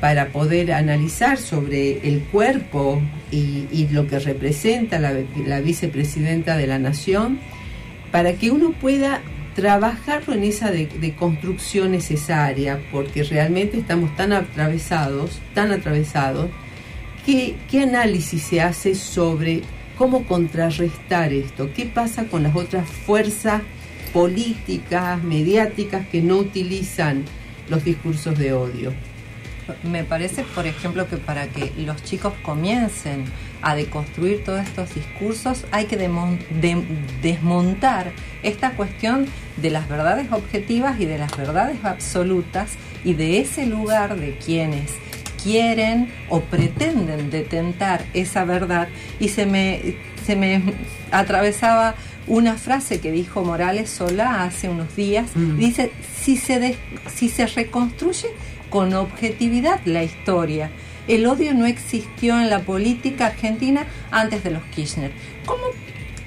para 0.00 0.28
poder 0.28 0.72
analizar 0.72 1.38
sobre 1.38 2.06
el 2.06 2.20
cuerpo 2.24 3.00
y, 3.30 3.86
lo 3.92 4.06
que 4.08 4.18
representa 4.18 4.98
la, 4.98 5.12
la 5.46 5.60
vicepresidenta 5.60 6.56
de 6.56 6.66
la 6.66 6.78
nación? 6.78 7.38
Para 8.10 8.32
que 8.34 8.50
uno 8.50 8.72
pueda 8.72 9.22
trabajarlo 9.54 10.34
en 10.34 10.44
esa 10.44 10.70
de, 10.70 10.86
de, 10.86 11.14
construcción 11.14 11.92
necesaria, 11.92 12.78
porque 12.92 13.22
realmente 13.22 13.78
estamos 13.78 14.14
tan 14.16 14.32
atravesados, 14.32 15.40
tan 15.54 15.72
atravesados, 15.72 16.50
¿Qué, 17.26 17.56
análisis 17.82 18.40
se 18.40 18.60
hace 18.60 18.94
sobre 18.94 19.62
cómo 19.98 20.24
contrarrestar 20.26 21.32
esto? 21.32 21.68
¿Qué 21.74 21.84
pasa 21.84 22.26
con 22.26 22.44
las 22.44 22.54
otras 22.54 22.88
fuerzas 22.88 23.62
políticas, 24.12 25.20
mediáticas 25.24 26.06
que 26.06 26.22
no 26.22 26.36
utilizan 26.36 27.24
los 27.68 27.82
discursos 27.82 28.38
de 28.38 28.52
odio? 28.52 28.92
Me 29.82 30.04
parece, 30.04 30.44
por 30.44 30.68
ejemplo, 30.68 31.08
que 31.08 31.16
para 31.16 31.48
que 31.48 31.72
los 31.78 32.00
chicos 32.04 32.32
comiencen 32.44 33.24
a 33.60 33.74
deconstruir 33.74 34.44
todos 34.44 34.60
estos 34.60 34.94
discursos 34.94 35.64
hay 35.72 35.86
que 35.86 35.96
desmontar 37.22 38.12
esta 38.44 38.76
cuestión 38.76 39.26
de 39.56 39.70
las 39.70 39.88
verdades 39.88 40.30
objetivas 40.30 41.00
y 41.00 41.06
de 41.06 41.18
las 41.18 41.36
verdades 41.36 41.78
absolutas 41.82 42.74
y 43.04 43.14
de 43.14 43.40
ese 43.40 43.66
lugar 43.66 44.16
de 44.16 44.36
quienes 44.36 44.92
quieren 45.46 46.08
o 46.28 46.40
pretenden 46.40 47.30
detentar 47.30 48.04
esa 48.14 48.44
verdad 48.44 48.88
y 49.20 49.28
se 49.28 49.46
me, 49.46 49.94
se 50.26 50.34
me 50.34 50.60
atravesaba 51.12 51.94
una 52.26 52.56
frase 52.56 52.98
que 52.98 53.12
dijo 53.12 53.44
Morales 53.44 53.88
Sola 53.88 54.42
hace 54.42 54.68
unos 54.68 54.96
días. 54.96 55.28
Mm. 55.36 55.58
Dice, 55.58 55.92
si 56.20 56.36
se, 56.36 56.76
si 57.14 57.28
se 57.28 57.46
reconstruye 57.46 58.26
con 58.70 58.92
objetividad 58.94 59.78
la 59.84 60.02
historia, 60.02 60.72
el 61.06 61.24
odio 61.26 61.54
no 61.54 61.66
existió 61.66 62.40
en 62.40 62.50
la 62.50 62.62
política 62.62 63.26
argentina 63.26 63.86
antes 64.10 64.42
de 64.42 64.50
los 64.50 64.64
Kirchner. 64.74 65.12
¿Cómo, 65.44 65.62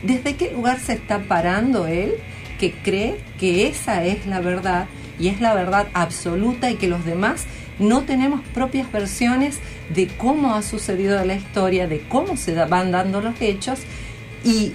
¿Desde 0.01 0.35
qué 0.35 0.51
lugar 0.51 0.79
se 0.79 0.93
está 0.93 1.19
parando 1.19 1.87
él 1.87 2.13
que 2.57 2.71
cree 2.71 3.17
que 3.37 3.67
esa 3.67 4.05
es 4.05 4.25
la 4.25 4.39
verdad 4.39 4.87
y 5.19 5.27
es 5.27 5.41
la 5.41 5.53
verdad 5.53 5.89
absoluta 5.93 6.71
y 6.71 6.75
que 6.75 6.87
los 6.87 7.03
demás 7.03 7.45
no 7.79 8.01
tenemos 8.01 8.41
propias 8.53 8.91
versiones 8.91 9.59
de 9.93 10.07
cómo 10.07 10.53
ha 10.53 10.61
sucedido 10.61 11.23
la 11.25 11.35
historia, 11.35 11.87
de 11.87 12.01
cómo 12.01 12.37
se 12.37 12.53
van 12.65 12.91
dando 12.91 13.21
los 13.21 13.39
hechos 13.41 13.79
y 14.43 14.73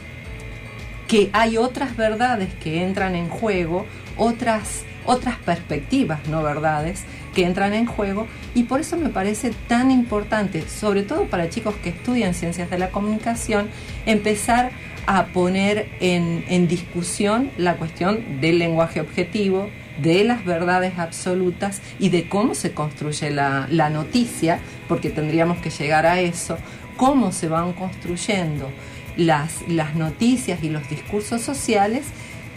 que 1.07 1.31
hay 1.33 1.57
otras 1.59 1.97
verdades 1.97 2.53
que 2.55 2.83
entran 2.83 3.15
en 3.15 3.29
juego, 3.29 3.87
otras, 4.17 4.85
otras 5.05 5.37
perspectivas, 5.37 6.27
no 6.29 6.43
verdades, 6.43 7.05
que 7.35 7.45
entran 7.45 7.75
en 7.75 7.87
juego 7.87 8.27
y 8.55 8.65
por 8.65 8.81
eso 8.81 8.97
me 8.97 9.11
parece 9.11 9.53
tan 9.69 9.91
importante, 9.91 10.67
sobre 10.69 11.03
todo 11.03 11.25
para 11.25 11.51
chicos 11.51 11.75
que 11.83 11.91
estudian 11.91 12.33
ciencias 12.33 12.71
de 12.71 12.79
la 12.79 12.91
comunicación, 12.91 13.69
empezar 14.07 14.71
a 15.07 15.27
poner 15.27 15.89
en, 16.01 16.45
en 16.49 16.67
discusión 16.67 17.51
la 17.59 17.77
cuestión 17.77 18.41
del 18.41 18.59
lenguaje 18.59 19.01
objetivo, 19.01 19.69
de 19.99 20.25
las 20.25 20.45
verdades 20.45 20.99
absolutas 20.99 21.81
y 21.99 22.09
de 22.09 22.29
cómo 22.29 22.55
se 22.55 22.73
construye 22.73 23.31
la, 23.31 23.91
noticia, 23.91 24.59
porque 24.89 25.11
tendríamos 25.11 25.59
que 25.59 25.71
llegar 25.71 26.07
a 26.07 26.21
eso, 26.21 26.59
cómo 26.97 27.33
se 27.33 27.49
van 27.49 27.73
construyendo 27.73 28.71
las, 29.17 29.63
las 29.69 29.95
noticias 29.95 30.63
y 30.63 30.69
los 30.69 30.89
discursos 30.89 31.43
sociales 31.43 32.07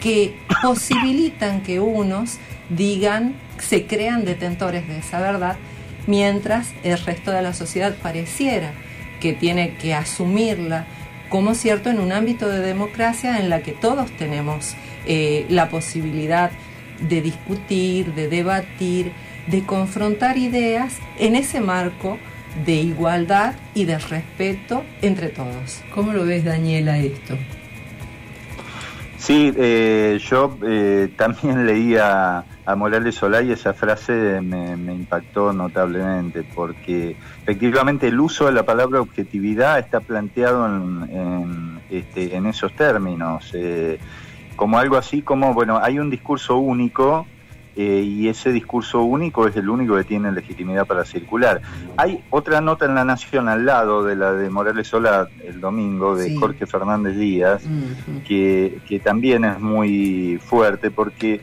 que 0.00 0.36
posibilitan 0.62 1.62
que 1.62 1.80
unos 1.80 2.38
digan, 2.68 3.34
se 3.58 3.86
crean 3.86 4.24
detentores 4.24 4.86
de 4.88 4.98
esa 4.98 5.20
verdad, 5.20 5.56
mientras 6.06 6.72
el 6.82 6.98
resto 6.98 7.30
de 7.30 7.42
la 7.42 7.54
sociedad 7.54 7.94
pareciera 8.02 8.72
que 9.20 9.32
tiene 9.32 9.74
que 9.74 9.94
asumirla 9.94 10.86
como 11.28 11.54
cierto 11.54 11.90
en 11.90 12.00
un 12.00 12.12
ámbito 12.12 12.48
de 12.48 12.60
democracia 12.60 13.38
en 13.38 13.50
la 13.50 13.60
que 13.62 13.72
todos 13.72 14.10
tenemos 14.12 14.74
eh, 15.06 15.46
la 15.48 15.68
posibilidad 15.68 16.50
de 17.00 17.22
discutir, 17.22 18.14
de 18.14 18.28
debatir, 18.28 19.12
de 19.46 19.64
confrontar 19.64 20.36
ideas 20.36 20.98
en 21.18 21.36
ese 21.36 21.60
marco 21.60 22.18
de 22.64 22.74
igualdad 22.74 23.54
y 23.74 23.84
de 23.84 23.98
respeto 23.98 24.84
entre 25.02 25.28
todos. 25.28 25.82
¿Cómo 25.94 26.12
lo 26.12 26.24
ves, 26.24 26.44
Daniela, 26.44 26.98
esto? 26.98 27.36
Sí, 29.18 29.52
eh, 29.56 30.18
yo 30.30 30.56
eh, 30.66 31.08
también 31.16 31.66
leía 31.66 32.44
a 32.64 32.76
Morales 32.76 33.16
Solá 33.16 33.42
y 33.42 33.52
esa 33.52 33.74
frase 33.74 34.40
me, 34.40 34.94
impactó 34.94 35.52
notablemente 35.52 36.42
porque 36.42 37.16
efectivamente 37.42 38.08
el 38.08 38.20
uso 38.20 38.46
de 38.46 38.52
la 38.52 38.64
palabra 38.64 39.00
objetividad 39.00 39.78
está 39.78 40.00
planteado 40.00 40.66
en, 40.66 41.80
este, 41.90 42.36
en 42.36 42.46
esos 42.46 42.72
términos. 42.74 43.50
Eh, 43.54 43.98
como 44.58 44.76
algo 44.76 44.96
así 44.96 45.22
como, 45.22 45.54
bueno, 45.54 45.78
hay 45.80 46.00
un 46.00 46.10
discurso 46.10 46.58
único 46.58 47.26
eh, 47.76 48.02
y 48.04 48.26
ese 48.28 48.50
discurso 48.50 49.02
único 49.02 49.46
es 49.46 49.54
el 49.54 49.68
único 49.68 49.96
que 49.96 50.02
tiene 50.02 50.32
legitimidad 50.32 50.84
para 50.84 51.04
circular. 51.04 51.62
Hay 51.96 52.24
otra 52.30 52.60
nota 52.60 52.84
en 52.84 52.96
La 52.96 53.04
Nación 53.04 53.48
al 53.48 53.64
lado 53.64 54.02
de 54.02 54.16
la 54.16 54.32
de 54.32 54.50
Morales 54.50 54.88
Sola 54.88 55.28
el 55.46 55.60
domingo, 55.60 56.16
de 56.16 56.36
Jorge 56.36 56.66
Fernández 56.66 57.16
Díaz, 57.16 57.62
que, 58.26 58.80
que 58.88 58.98
también 58.98 59.44
es 59.44 59.60
muy 59.60 60.40
fuerte 60.44 60.90
porque 60.90 61.40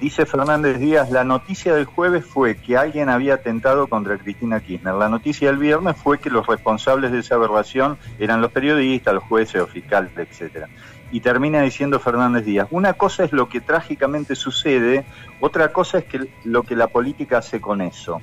dice 0.00 0.24
Fernández 0.24 0.78
Díaz, 0.78 1.10
la 1.10 1.22
noticia 1.22 1.74
del 1.74 1.84
jueves 1.84 2.24
fue 2.24 2.56
que 2.56 2.78
alguien 2.78 3.10
había 3.10 3.34
atentado 3.34 3.88
contra 3.88 4.16
Cristina 4.16 4.60
Kirchner. 4.60 4.94
La 4.94 5.10
noticia 5.10 5.48
del 5.48 5.58
viernes 5.58 5.98
fue 5.98 6.18
que 6.18 6.30
los 6.30 6.46
responsables 6.46 7.12
de 7.12 7.18
esa 7.18 7.34
aberración 7.34 7.98
eran 8.18 8.40
los 8.40 8.50
periodistas, 8.52 9.12
los 9.12 9.24
jueces, 9.24 9.56
los 9.56 9.68
fiscales, 9.68 10.12
etcétera 10.16 10.66
y 11.14 11.20
termina 11.20 11.62
diciendo 11.62 12.00
Fernández 12.00 12.44
Díaz, 12.44 12.66
una 12.72 12.94
cosa 12.94 13.22
es 13.22 13.32
lo 13.32 13.48
que 13.48 13.60
trágicamente 13.60 14.34
sucede, 14.34 15.04
otra 15.38 15.72
cosa 15.72 15.98
es 15.98 16.06
que 16.06 16.26
lo 16.42 16.64
que 16.64 16.74
la 16.74 16.88
política 16.88 17.38
hace 17.38 17.60
con 17.60 17.82
eso. 17.82 18.20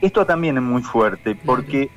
Esto 0.00 0.26
también 0.26 0.56
es 0.56 0.62
muy 0.64 0.82
fuerte 0.82 1.36
porque 1.36 1.90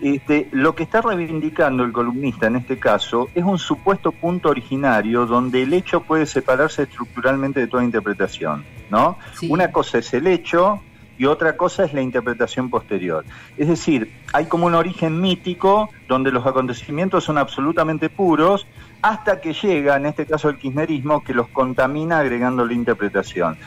este, 0.00 0.48
lo 0.52 0.74
que 0.74 0.84
está 0.84 1.02
reivindicando 1.02 1.84
el 1.84 1.92
columnista 1.92 2.46
en 2.46 2.56
este 2.56 2.78
caso 2.78 3.28
es 3.34 3.44
un 3.44 3.58
supuesto 3.58 4.10
punto 4.10 4.48
originario 4.48 5.26
donde 5.26 5.64
el 5.64 5.74
hecho 5.74 6.00
puede 6.00 6.24
separarse 6.24 6.84
estructuralmente 6.84 7.60
de 7.60 7.66
toda 7.66 7.84
interpretación, 7.84 8.64
¿no? 8.88 9.18
Una 9.50 9.70
cosa 9.70 9.98
es 9.98 10.14
el 10.14 10.26
hecho 10.26 10.80
y 11.18 11.26
otra 11.26 11.58
cosa 11.58 11.84
es 11.84 11.92
la 11.92 12.00
interpretación 12.00 12.70
posterior. 12.70 13.24
Es 13.58 13.68
decir, 13.68 14.10
hay 14.32 14.46
como 14.46 14.64
un 14.64 14.74
origen 14.74 15.20
mítico 15.20 15.90
donde 16.08 16.32
los 16.32 16.46
acontecimientos 16.46 17.24
son 17.24 17.36
absolutamente 17.36 18.08
puros 18.08 18.66
hasta 19.04 19.38
que 19.38 19.52
llega, 19.52 19.96
en 19.96 20.06
este 20.06 20.24
caso 20.24 20.48
el 20.48 20.56
kirchnerismo, 20.56 21.22
que 21.22 21.34
los 21.34 21.48
contamina 21.48 22.20
agregando 22.20 22.64
la 22.64 22.72
interpretación. 22.72 23.58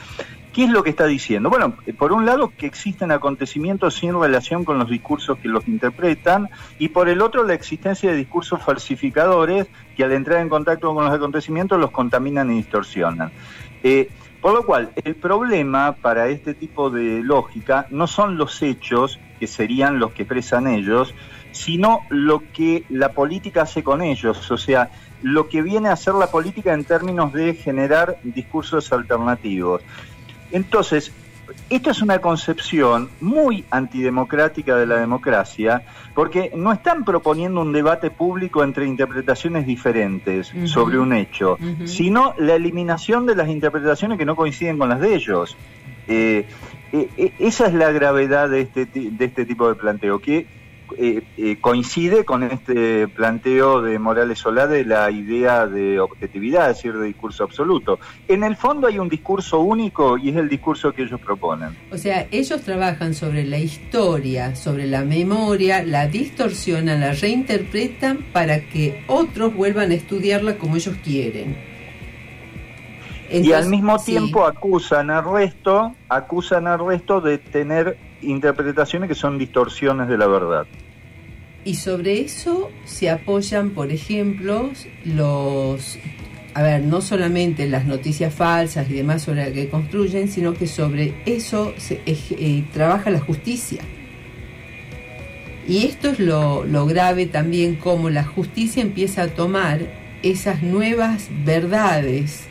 ¿Qué 0.51 0.63
es 0.63 0.71
lo 0.71 0.81
que 0.81 0.89
está 0.89 1.05
diciendo? 1.05 1.51
Bueno, 1.51 1.75
por 1.99 2.11
un 2.11 2.25
lado 2.25 2.51
que 2.57 2.65
existen 2.65 3.11
acontecimientos 3.11 3.93
sin 3.93 4.19
relación 4.19 4.65
con 4.65 4.79
los 4.79 4.89
discursos 4.89 5.37
que 5.37 5.47
los 5.47 5.67
interpretan 5.67 6.49
y 6.79 6.87
por 6.87 7.07
el 7.07 7.21
otro 7.21 7.43
la 7.43 7.53
existencia 7.53 8.09
de 8.09 8.17
discursos 8.17 8.63
falsificadores 8.63 9.67
que 9.95 10.03
al 10.03 10.13
entrar 10.13 10.41
en 10.41 10.49
contacto 10.49 10.91
con 10.95 11.05
los 11.05 11.13
acontecimientos 11.13 11.79
los 11.79 11.91
contaminan 11.91 12.51
y 12.51 12.55
distorsionan. 12.55 13.31
Eh, 13.83 14.09
por 14.41 14.55
lo 14.55 14.65
cual, 14.65 14.89
el 14.95 15.13
problema 15.13 15.91
para 16.01 16.29
este 16.29 16.55
tipo 16.55 16.89
de 16.89 17.21
lógica 17.21 17.85
no 17.91 18.07
son 18.07 18.37
los 18.37 18.63
hechos, 18.63 19.19
que 19.39 19.47
serían 19.47 19.99
los 19.99 20.11
que 20.11 20.23
expresan 20.23 20.67
ellos, 20.67 21.13
sino 21.51 22.01
lo 22.09 22.43
que 22.53 22.83
la 22.89 23.13
política 23.13 23.63
hace 23.63 23.83
con 23.83 24.01
ellos. 24.01 24.49
O 24.51 24.57
sea, 24.57 24.89
lo 25.21 25.49
que 25.49 25.61
viene 25.61 25.89
a 25.89 25.93
hacer 25.93 26.13
la 26.13 26.27
política 26.27 26.73
en 26.73 26.83
términos 26.83 27.33
de 27.33 27.53
generar 27.55 28.17
discursos 28.23 28.91
alternativos. 28.91 29.81
Entonces, 30.51 31.11
esto 31.69 31.91
es 31.91 32.01
una 32.01 32.19
concepción 32.19 33.09
muy 33.21 33.65
antidemocrática 33.71 34.75
de 34.75 34.85
la 34.85 34.97
democracia, 34.97 35.83
porque 36.13 36.51
no 36.55 36.71
están 36.71 37.05
proponiendo 37.05 37.61
un 37.61 37.71
debate 37.71 38.09
público 38.09 38.63
entre 38.63 38.85
interpretaciones 38.85 39.65
diferentes 39.65 40.51
sobre 40.65 40.99
un 40.99 41.13
hecho, 41.13 41.57
sino 41.85 42.33
la 42.37 42.55
eliminación 42.55 43.25
de 43.25 43.35
las 43.35 43.49
interpretaciones 43.49 44.17
que 44.17 44.25
no 44.25 44.35
coinciden 44.35 44.77
con 44.77 44.89
las 44.89 44.99
de 44.99 45.15
ellos. 45.15 45.57
Eh, 46.07 46.47
eh, 46.91 47.09
eh, 47.17 47.33
esa 47.39 47.67
es 47.67 47.73
la 47.73 47.91
gravedad 47.91 48.49
de 48.49 48.61
este, 48.61 48.85
de 48.85 49.25
este 49.25 49.45
tipo 49.45 49.67
de 49.69 49.75
planteo, 49.75 50.19
que 50.19 50.45
eh, 50.97 51.21
eh, 51.37 51.57
coincide 51.59 52.23
con 52.23 52.43
este 52.43 53.07
planteo 53.09 53.81
de 53.81 53.99
Morales 53.99 54.39
Solá 54.39 54.67
de 54.67 54.85
la 54.85 55.11
idea 55.11 55.67
de 55.67 55.99
objetividad, 55.99 56.69
es 56.71 56.77
decir, 56.77 56.93
de 56.93 57.07
discurso 57.07 57.43
absoluto. 57.43 57.99
En 58.27 58.43
el 58.43 58.55
fondo 58.55 58.87
hay 58.87 58.97
un 58.97 59.09
discurso 59.09 59.59
único 59.59 60.17
y 60.17 60.29
es 60.29 60.35
el 60.37 60.47
discurso 60.47 60.93
que 60.93 61.03
ellos 61.03 61.19
proponen. 61.19 61.75
O 61.91 61.97
sea, 61.97 62.27
ellos 62.31 62.61
trabajan 62.61 63.13
sobre 63.13 63.43
la 63.43 63.59
historia, 63.59 64.55
sobre 64.55 64.87
la 64.87 65.03
memoria, 65.03 65.83
la 65.83 66.07
distorsionan, 66.07 67.01
la 67.01 67.11
reinterpretan 67.11 68.19
para 68.31 68.61
que 68.61 69.03
otros 69.07 69.53
vuelvan 69.53 69.91
a 69.91 69.95
estudiarla 69.95 70.57
como 70.57 70.77
ellos 70.77 70.95
quieren. 71.03 71.66
Y 73.31 73.51
al 73.51 73.69
mismo 73.69 73.97
tiempo 73.99 74.45
acusan 74.45 75.09
al 75.09 75.25
resto, 75.25 75.95
acusan 76.09 76.67
al 76.67 76.85
resto 76.85 77.21
de 77.21 77.37
tener 77.37 77.97
interpretaciones 78.21 79.09
que 79.09 79.15
son 79.15 79.37
distorsiones 79.37 80.07
de 80.07 80.17
la 80.17 80.27
verdad. 80.27 80.65
Y 81.65 81.75
sobre 81.75 82.21
eso 82.21 82.69
se 82.85 83.09
apoyan, 83.09 83.71
por 83.71 83.91
ejemplo, 83.91 84.69
los, 85.03 85.99
a 86.53 86.63
ver, 86.63 86.81
no 86.83 87.01
solamente 87.01 87.67
las 87.67 87.85
noticias 87.85 88.33
falsas 88.33 88.89
y 88.89 88.93
demás 88.93 89.23
sobre 89.23 89.43
las 89.45 89.51
que 89.51 89.69
construyen, 89.69 90.29
sino 90.29 90.53
que 90.53 90.67
sobre 90.67 91.13
eso 91.25 91.73
se 91.77 92.01
eh, 92.05 92.63
trabaja 92.71 93.09
la 93.09 93.19
justicia. 93.19 93.81
Y 95.67 95.85
esto 95.85 96.09
es 96.09 96.19
lo, 96.19 96.63
lo 96.63 96.85
grave 96.85 97.25
también, 97.25 97.75
como 97.75 98.09
la 98.09 98.23
justicia 98.23 98.81
empieza 98.81 99.23
a 99.23 99.27
tomar 99.27 99.81
esas 100.23 100.63
nuevas 100.63 101.27
verdades 101.43 102.47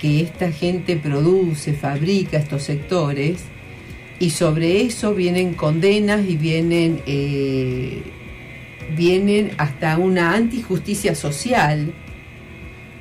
que 0.00 0.22
esta 0.22 0.50
gente 0.50 0.96
produce, 0.96 1.74
fabrica, 1.74 2.38
estos 2.38 2.62
sectores, 2.62 3.42
y 4.18 4.30
sobre 4.30 4.82
eso 4.82 5.14
vienen 5.14 5.54
condenas 5.54 6.26
y 6.26 6.36
vienen, 6.36 7.00
eh, 7.06 8.02
vienen 8.96 9.52
hasta 9.58 9.98
una 9.98 10.34
antijusticia 10.34 11.14
social 11.14 11.92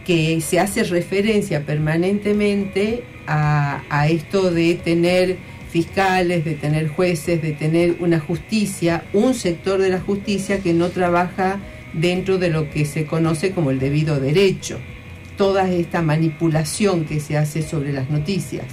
que 0.05 0.41
se 0.41 0.59
hace 0.59 0.83
referencia 0.83 1.65
permanentemente 1.65 3.03
a, 3.27 3.83
a 3.89 4.07
esto 4.07 4.51
de 4.51 4.75
tener 4.75 5.37
fiscales, 5.69 6.43
de 6.43 6.55
tener 6.55 6.87
jueces, 6.89 7.41
de 7.41 7.51
tener 7.51 7.97
una 7.99 8.19
justicia, 8.19 9.05
un 9.13 9.33
sector 9.35 9.79
de 9.79 9.89
la 9.89 9.99
justicia 9.99 10.59
que 10.59 10.73
no 10.73 10.89
trabaja 10.89 11.59
dentro 11.93 12.37
de 12.37 12.49
lo 12.49 12.69
que 12.69 12.85
se 12.85 13.05
conoce 13.05 13.51
como 13.51 13.71
el 13.71 13.79
debido 13.79 14.19
derecho. 14.19 14.79
Toda 15.39 15.71
esta 15.71 16.01
manipulación 16.01 17.05
que 17.05 17.21
se 17.21 17.37
hace 17.37 17.61
sobre 17.61 17.93
las 17.93 18.09
noticias. 18.09 18.65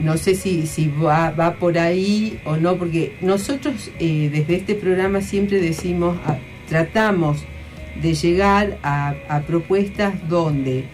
No 0.00 0.16
sé 0.16 0.34
si, 0.34 0.66
si 0.66 0.88
va, 0.88 1.32
va 1.32 1.56
por 1.56 1.76
ahí 1.76 2.40
o 2.46 2.56
no, 2.56 2.76
porque 2.76 3.14
nosotros 3.20 3.90
eh, 4.00 4.30
desde 4.32 4.56
este 4.56 4.74
programa 4.74 5.20
siempre 5.20 5.60
decimos, 5.60 6.16
tratamos 6.66 7.44
de 8.00 8.14
llegar 8.14 8.78
a, 8.82 9.42
propuestas 9.46 10.14
donde 10.30 10.84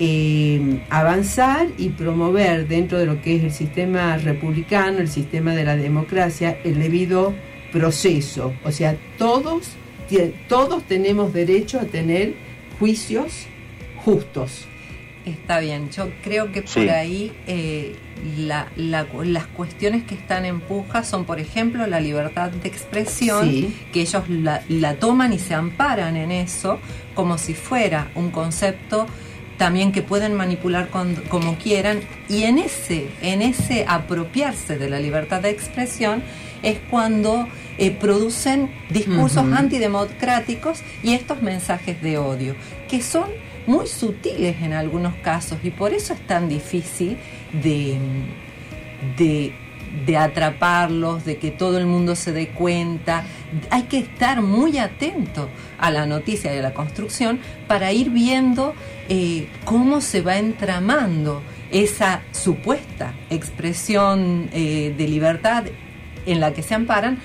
eh, 0.00 0.80
avanzar 0.90 1.68
y 1.78 1.90
promover 1.90 2.66
dentro 2.66 2.98
de 2.98 3.06
lo 3.06 3.22
que 3.22 3.36
es 3.36 3.44
el 3.44 3.52
sistema 3.52 4.16
republicano, 4.16 4.98
el 4.98 5.08
sistema 5.08 5.54
de 5.54 5.62
la 5.62 5.76
democracia, 5.76 6.58
el 6.64 6.80
debido 6.80 7.34
proceso. 7.72 8.52
O 8.64 8.72
sea, 8.72 8.96
todos, 9.16 9.76
todos 10.48 10.82
tenemos 10.88 11.32
derecho 11.32 11.78
a 11.78 11.84
tener 11.84 12.34
juicios 12.78 13.46
justos. 14.04 14.66
Está 15.24 15.60
bien, 15.60 15.88
yo 15.90 16.10
creo 16.24 16.50
que 16.50 16.62
por 16.62 16.90
ahí 16.90 17.32
eh, 17.46 17.94
las 18.36 19.46
cuestiones 19.54 20.02
que 20.02 20.16
están 20.16 20.44
en 20.44 20.60
puja 20.60 21.04
son, 21.04 21.24
por 21.24 21.38
ejemplo, 21.38 21.86
la 21.86 22.00
libertad 22.00 22.50
de 22.50 22.68
expresión, 22.68 23.72
que 23.92 24.00
ellos 24.00 24.24
la, 24.28 24.94
toman 24.96 25.32
y 25.32 25.38
se 25.38 25.54
amparan 25.54 26.16
en 26.16 26.32
eso 26.32 26.80
como 27.14 27.38
si 27.38 27.54
fuera 27.54 28.10
un 28.16 28.30
concepto 28.30 29.06
también 29.58 29.92
que 29.92 30.02
pueden 30.02 30.34
manipular 30.34 30.88
como 30.88 31.56
quieran 31.56 32.00
y 32.28 32.42
en 32.44 32.58
ese, 32.58 33.08
en 33.20 33.42
ese 33.42 33.84
apropiarse 33.86 34.76
de 34.76 34.90
la 34.90 34.98
libertad 34.98 35.40
de 35.40 35.50
expresión 35.50 36.24
es 36.62 36.78
cuando 36.90 37.48
eh, 37.78 37.90
producen 37.90 38.70
discursos 38.90 39.44
antidemocráticos 39.52 40.82
y 41.02 41.14
estos 41.14 41.42
mensajes 41.42 42.00
de 42.02 42.18
odio, 42.18 42.54
que 42.88 43.02
son 43.02 43.26
muy 43.66 43.86
sutiles 43.86 44.56
en 44.62 44.72
algunos 44.72 45.14
casos 45.16 45.58
y 45.62 45.70
por 45.70 45.92
eso 45.92 46.14
es 46.14 46.20
tan 46.26 46.48
difícil 46.48 47.16
de, 47.62 47.96
de, 49.16 50.16
atraparlos, 50.16 51.24
de 51.24 51.38
que 51.38 51.50
todo 51.50 51.78
el 51.78 51.86
mundo 51.86 52.16
se 52.16 52.32
dé 52.32 52.48
cuenta. 52.48 53.24
Hay 53.70 53.82
que 53.84 53.98
estar 53.98 54.42
muy 54.42 54.78
atento 54.78 55.48
a 55.78 55.90
la 55.90 56.06
noticia 56.06 56.54
y 56.54 56.58
a 56.58 56.62
la 56.62 56.74
construcción 56.74 57.40
para 57.68 57.92
ir 57.92 58.10
viendo 58.10 58.74
eh, 59.08 59.48
cómo 59.64 60.00
se 60.00 60.22
va 60.22 60.38
entramando 60.38 61.42
esa 61.70 62.22
supuesta 62.32 63.14
expresión 63.30 64.50
eh, 64.52 64.94
de 64.96 65.08
libertad 65.08 65.64
en 66.26 66.40
la 66.40 66.52
que 66.52 66.62
se 66.62 66.74
amparan 66.74 67.18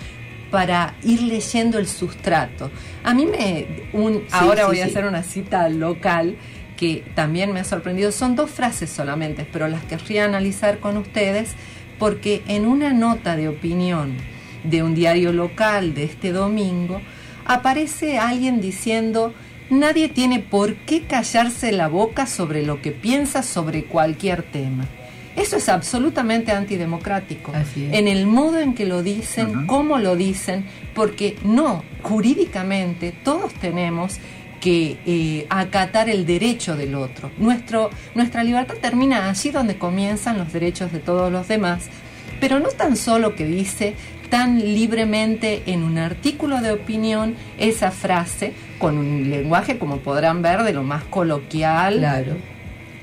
para 0.51 0.95
ir 1.03 1.21
leyendo 1.21 1.77
el 1.77 1.87
sustrato. 1.87 2.71
A 3.03 3.13
mí 3.13 3.25
me... 3.25 3.89
Un, 3.93 4.23
ahora 4.31 4.67
voy 4.67 4.79
a 4.79 4.85
hacer 4.85 5.05
una 5.05 5.23
cita 5.23 5.67
local 5.69 6.37
que 6.77 7.03
también 7.15 7.51
me 7.51 7.59
ha 7.59 7.63
sorprendido. 7.63 8.11
Son 8.11 8.35
dos 8.35 8.51
frases 8.51 8.89
solamente, 8.89 9.47
pero 9.51 9.67
las 9.67 9.83
querría 9.83 10.25
analizar 10.25 10.79
con 10.79 10.97
ustedes 10.97 11.55
porque 11.99 12.43
en 12.47 12.65
una 12.65 12.93
nota 12.93 13.35
de 13.35 13.49
opinión 13.49 14.15
de 14.63 14.83
un 14.83 14.95
diario 14.95 15.33
local 15.33 15.93
de 15.93 16.03
este 16.03 16.31
domingo 16.31 17.01
aparece 17.45 18.19
alguien 18.19 18.61
diciendo 18.61 19.33
nadie 19.69 20.09
tiene 20.09 20.39
por 20.39 20.75
qué 20.75 21.03
callarse 21.03 21.71
la 21.71 21.87
boca 21.87 22.27
sobre 22.27 22.63
lo 22.63 22.81
que 22.81 22.91
piensa 22.91 23.43
sobre 23.43 23.85
cualquier 23.85 24.43
tema. 24.43 24.85
Eso 25.37 25.55
es 25.55 25.69
absolutamente 25.69 26.51
antidemocrático. 26.51 27.53
En 27.75 28.07
el 28.07 28.25
modo 28.25 28.59
en 28.59 28.73
que 28.73 28.87
lo 28.87 29.03
dicen, 29.03 29.67
cómo 29.67 29.99
lo 29.99 30.15
dicen, 30.15 30.65
porque 30.95 31.37
no, 31.43 31.83
jurídicamente 32.01 33.13
todos 33.23 33.53
tenemos 33.53 34.17
que 34.59 34.97
eh, 35.05 35.45
acatar 35.51 36.09
el 36.09 36.25
derecho 36.25 36.75
del 36.75 36.95
otro. 36.95 37.29
Nuestro, 37.37 37.91
nuestra 38.15 38.43
libertad 38.43 38.77
termina 38.81 39.29
allí 39.29 39.51
donde 39.51 39.77
comienzan 39.77 40.39
los 40.39 40.51
derechos 40.51 40.91
de 40.91 40.97
todos 40.97 41.31
los 41.31 41.47
demás, 41.47 41.85
pero 42.39 42.59
no 42.59 42.69
tan 42.69 42.97
solo 42.97 43.35
que 43.35 43.45
dice 43.45 43.93
tan 44.31 44.59
libremente 44.59 45.61
en 45.67 45.83
un 45.83 45.99
artículo 45.99 46.61
de 46.61 46.71
opinión 46.71 47.35
esa 47.59 47.91
frase 47.91 48.53
con 48.79 48.97
un 48.97 49.29
lenguaje, 49.29 49.77
como 49.77 49.97
podrán 49.99 50.41
ver, 50.41 50.63
de 50.63 50.73
lo 50.73 50.83
más 50.83 51.03
coloquial, 51.03 52.03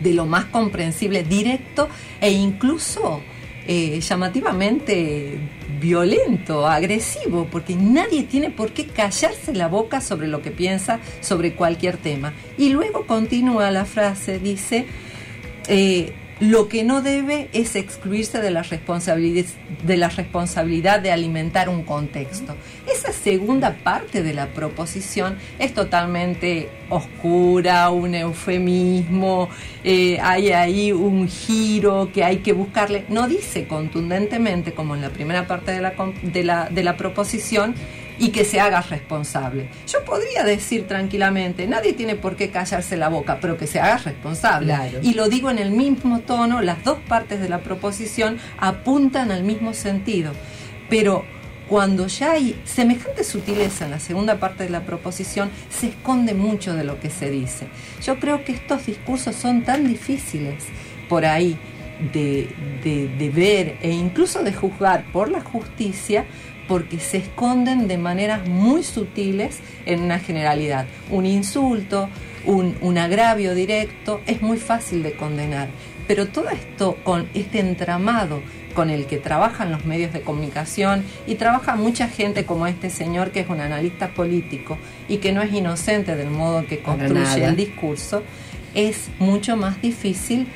de 0.00 0.14
lo 0.14 0.26
más 0.26 0.46
comprensible, 0.46 1.22
directo 1.22 1.88
e 2.20 2.30
incluso 2.30 3.22
eh, 3.66 4.00
llamativamente 4.00 5.38
violento, 5.80 6.66
agresivo, 6.66 7.46
porque 7.50 7.74
nadie 7.74 8.24
tiene 8.24 8.50
por 8.50 8.72
qué 8.72 8.86
callarse 8.86 9.54
la 9.54 9.68
boca 9.68 10.00
sobre 10.00 10.28
lo 10.28 10.42
que 10.42 10.50
piensa 10.50 11.00
sobre 11.20 11.54
cualquier 11.54 11.96
tema. 11.96 12.32
Y 12.58 12.70
luego 12.70 13.06
continúa 13.06 13.70
la 13.70 13.84
frase, 13.84 14.38
dice, 14.38 14.86
eh, 15.68 16.12
lo 16.40 16.68
que 16.68 16.82
no 16.82 17.00
debe 17.00 17.48
es 17.52 17.76
excluirse 17.76 18.40
de 18.40 18.50
la, 18.50 18.62
responsabilidad, 18.62 19.46
de 19.84 19.96
la 19.96 20.08
responsabilidad 20.08 21.00
de 21.00 21.12
alimentar 21.12 21.68
un 21.68 21.82
contexto. 21.84 22.56
Esa 22.92 23.12
segunda 23.12 23.76
parte 23.84 24.22
de 24.22 24.34
la 24.34 24.48
proposición 24.48 25.38
es 25.58 25.72
totalmente 25.74 26.68
oscura, 26.90 27.88
un 27.90 28.14
eufemismo, 28.14 29.48
eh, 29.84 30.18
hay 30.20 30.50
ahí 30.50 30.92
un 30.92 31.28
giro 31.28 32.10
que 32.12 32.24
hay 32.24 32.38
que 32.38 32.52
buscarle. 32.52 33.04
No 33.08 33.28
dice 33.28 33.66
contundentemente, 33.66 34.72
como 34.72 34.94
en 34.94 35.02
la 35.02 35.10
primera 35.10 35.46
parte 35.46 35.72
de 35.72 35.80
la, 35.80 35.94
de 36.22 36.44
la, 36.44 36.68
de 36.68 36.82
la 36.82 36.96
proposición, 36.96 37.74
y 38.18 38.28
que 38.30 38.44
se 38.44 38.60
haga 38.60 38.80
responsable. 38.80 39.68
Yo 39.86 40.04
podría 40.04 40.44
decir 40.44 40.86
tranquilamente, 40.86 41.66
nadie 41.66 41.92
tiene 41.92 42.16
por 42.16 42.36
qué 42.36 42.50
callarse 42.50 42.96
la 42.96 43.08
boca, 43.08 43.38
pero 43.40 43.56
que 43.56 43.66
se 43.66 43.80
haga 43.80 43.98
responsable. 43.98 44.74
Y 45.02 45.14
lo 45.14 45.28
digo 45.28 45.50
en 45.50 45.58
el 45.58 45.70
mismo 45.70 46.20
tono, 46.20 46.62
las 46.62 46.84
dos 46.84 46.98
partes 47.08 47.40
de 47.40 47.48
la 47.48 47.60
proposición 47.60 48.38
apuntan 48.58 49.30
al 49.30 49.42
mismo 49.42 49.74
sentido. 49.74 50.32
Pero 50.88 51.24
cuando 51.68 52.06
ya 52.06 52.32
hay 52.32 52.60
semejante 52.64 53.24
sutileza 53.24 53.86
en 53.86 53.90
la 53.90 54.00
segunda 54.00 54.38
parte 54.38 54.64
de 54.64 54.70
la 54.70 54.84
proposición, 54.84 55.50
se 55.70 55.88
esconde 55.88 56.34
mucho 56.34 56.74
de 56.74 56.84
lo 56.84 57.00
que 57.00 57.10
se 57.10 57.30
dice. 57.30 57.66
Yo 58.02 58.20
creo 58.20 58.44
que 58.44 58.52
estos 58.52 58.86
discursos 58.86 59.34
son 59.34 59.62
tan 59.64 59.86
difíciles 59.88 60.64
por 61.08 61.24
ahí 61.24 61.58
de, 62.12 62.48
de 62.82 63.30
ver 63.30 63.78
e 63.80 63.90
incluso 63.90 64.42
de 64.42 64.52
juzgar 64.52 65.10
por 65.12 65.30
la 65.30 65.40
justicia, 65.40 66.26
porque 66.68 66.98
se 66.98 67.18
esconden 67.18 67.88
de 67.88 67.98
maneras 67.98 68.48
muy 68.48 68.82
sutiles 68.82 69.60
en 69.86 70.02
una 70.02 70.18
generalidad. 70.18 70.86
Un 71.10 71.26
insulto, 71.26 72.08
un, 72.46 72.98
agravio 72.98 73.54
directo, 73.54 74.20
es 74.26 74.42
muy 74.42 74.58
fácil 74.58 75.02
de 75.02 75.14
condenar. 75.14 75.68
Pero 76.06 76.26
todo 76.26 76.50
esto 76.50 76.96
con 77.02 77.28
este 77.34 77.60
entramado 77.60 78.42
con 78.74 78.90
el 78.90 79.06
que 79.06 79.18
trabajan 79.18 79.70
los 79.70 79.84
medios 79.84 80.12
de 80.12 80.20
comunicación 80.20 81.04
y 81.26 81.36
trabaja 81.36 81.76
mucha 81.76 82.08
gente 82.08 82.44
como 82.44 82.66
este 82.66 82.90
señor 82.90 83.30
que 83.30 83.40
es 83.40 83.48
un 83.48 83.60
analista 83.60 84.08
político 84.08 84.78
y 85.08 85.18
que 85.18 85.32
no 85.32 85.42
es 85.42 85.52
inocente 85.52 86.16
del 86.16 86.30
modo 86.30 86.66
que 86.66 86.80
construye 86.80 87.44
el 87.44 87.54
discurso, 87.54 88.24
es 88.74 89.08
mucho 89.20 89.56
más 89.56 89.80
difícil 89.80 90.48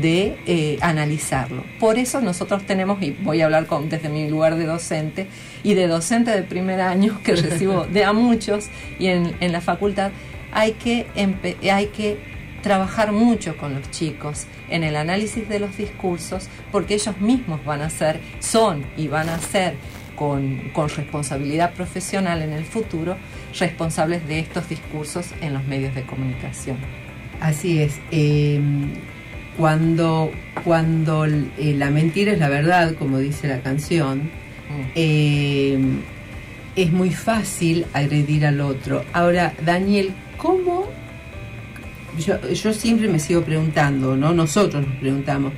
de 0.00 0.36
eh, 0.46 0.78
analizarlo. 0.80 1.64
Por 1.78 1.98
eso 1.98 2.20
nosotros 2.20 2.64
tenemos, 2.66 3.02
y 3.02 3.10
voy 3.10 3.40
a 3.40 3.46
hablar 3.46 3.66
con, 3.66 3.88
desde 3.88 4.08
mi 4.08 4.28
lugar 4.28 4.56
de 4.56 4.64
docente, 4.64 5.26
y 5.62 5.74
de 5.74 5.86
docente 5.86 6.30
de 6.30 6.42
primer 6.42 6.80
año 6.80 7.20
que 7.24 7.36
recibo 7.36 7.86
de 7.86 8.04
a 8.04 8.12
muchos 8.12 8.68
y 8.98 9.08
en, 9.08 9.34
en 9.40 9.52
la 9.52 9.60
facultad, 9.60 10.12
hay 10.52 10.72
que, 10.72 11.06
hay 11.70 11.86
que 11.86 12.18
trabajar 12.62 13.12
mucho 13.12 13.56
con 13.56 13.74
los 13.74 13.90
chicos 13.90 14.46
en 14.68 14.84
el 14.84 14.96
análisis 14.96 15.48
de 15.48 15.58
los 15.58 15.76
discursos 15.76 16.48
porque 16.70 16.94
ellos 16.94 17.20
mismos 17.20 17.64
van 17.64 17.82
a 17.82 17.90
ser, 17.90 18.20
son 18.38 18.84
y 18.96 19.08
van 19.08 19.28
a 19.28 19.38
ser 19.38 19.74
con, 20.14 20.70
con, 20.72 20.88
responsabilidad 20.88 21.72
profesional 21.74 22.42
en 22.42 22.52
el 22.52 22.64
futuro 22.64 23.16
responsables 23.58 24.26
de 24.28 24.38
estos 24.38 24.68
discursos 24.68 25.26
en 25.40 25.54
los 25.54 25.64
medios 25.64 25.94
de 25.94 26.02
comunicación. 26.02 26.76
Así 27.40 27.80
es. 27.80 27.98
Eh, 28.12 28.60
cuando, 29.56 30.30
cuando 30.64 31.24
eh, 31.24 31.74
la 31.76 31.90
mentira 31.90 32.32
es 32.32 32.38
la 32.38 32.48
verdad, 32.48 32.94
como 32.94 33.18
dice 33.18 33.48
la 33.48 33.60
canción, 33.60 34.18
mm. 34.18 34.90
eh, 34.94 35.78
es 36.76 36.92
muy 36.92 37.10
fácil 37.10 37.86
agredir 37.92 38.46
al 38.46 38.60
otro. 38.60 39.04
Ahora, 39.12 39.54
Daniel, 39.64 40.12
¿cómo? 40.36 40.86
Yo, 42.18 42.40
yo 42.50 42.72
siempre 42.72 43.08
me 43.08 43.18
sigo 43.18 43.42
preguntando, 43.42 44.16
¿no? 44.16 44.32
Nosotros 44.32 44.86
nos 44.86 44.96
preguntamos, 44.96 45.52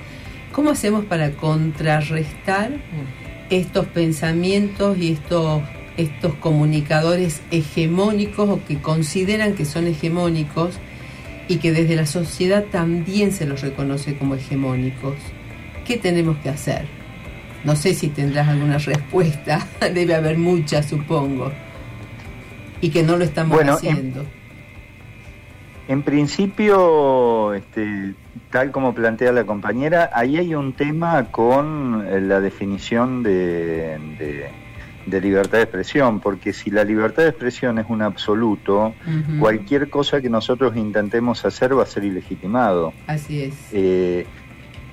¿cómo 0.53 0.71
hacemos 0.71 1.05
para 1.05 1.31
contrarrestar 1.33 2.71
mm. 2.71 3.51
estos 3.51 3.87
pensamientos 3.87 4.99
y 4.99 5.13
estos 5.13 5.63
estos 5.97 6.35
comunicadores 6.35 7.41
hegemónicos 7.51 8.49
o 8.49 8.65
que 8.65 8.81
consideran 8.81 9.55
que 9.55 9.65
son 9.65 9.87
hegemónicos 9.87 10.75
y 11.49 11.57
que 11.57 11.73
desde 11.73 11.97
la 11.97 12.07
sociedad 12.07 12.65
también 12.71 13.33
se 13.33 13.47
los 13.47 13.61
reconoce 13.61 14.17
como 14.17 14.35
hegemónicos. 14.35 15.15
¿Qué 15.85 15.97
tenemos 15.97 16.37
que 16.39 16.49
hacer? 16.49 16.87
No 17.65 17.77
sé 17.77 17.95
si 17.95 18.09
tendrás 18.09 18.49
alguna 18.49 18.79
respuesta, 18.79 19.67
debe 19.95 20.15
haber 20.15 20.39
muchas, 20.39 20.87
supongo, 20.87 21.51
y 22.81 22.91
que 22.91 23.03
no 23.03 23.17
lo 23.17 23.25
estamos 23.25 23.59
haciendo. 23.61 24.25
En, 25.87 26.03
principio, 26.03 27.53
este, 27.53 28.15
tal 28.51 28.71
como 28.71 28.95
plantea 28.95 29.33
la 29.33 29.45
compañera, 29.45 30.11
ahí 30.15 30.39
hay 30.39 30.55
un 30.55 30.73
tema 30.73 31.27
con 31.31 32.07
eh, 32.07 32.21
la 32.21 32.41
definición 32.41 33.23
de 33.23 33.99
de 34.19 34.64
libertad 35.07 35.59
de 35.59 35.65
expresión, 35.65 36.21
porque 36.21 36.53
si 36.53 36.71
la 36.71 36.85
libertad 36.85 37.25
de 37.25 37.29
expresión 37.31 37.79
es 37.79 37.87
un 37.89 38.03
absoluto, 38.03 38.95
cualquier 39.39 39.91
cosa 39.91 40.21
que 40.21 40.31
nosotros 40.31 40.77
intentemos 40.77 41.45
hacer 41.45 41.77
va 41.77 41.83
a 41.83 41.87
ser 41.87 42.05
ilegitimado. 42.05 42.93
Así 43.07 43.43
es. 43.43 43.55
Eh, 43.73 44.27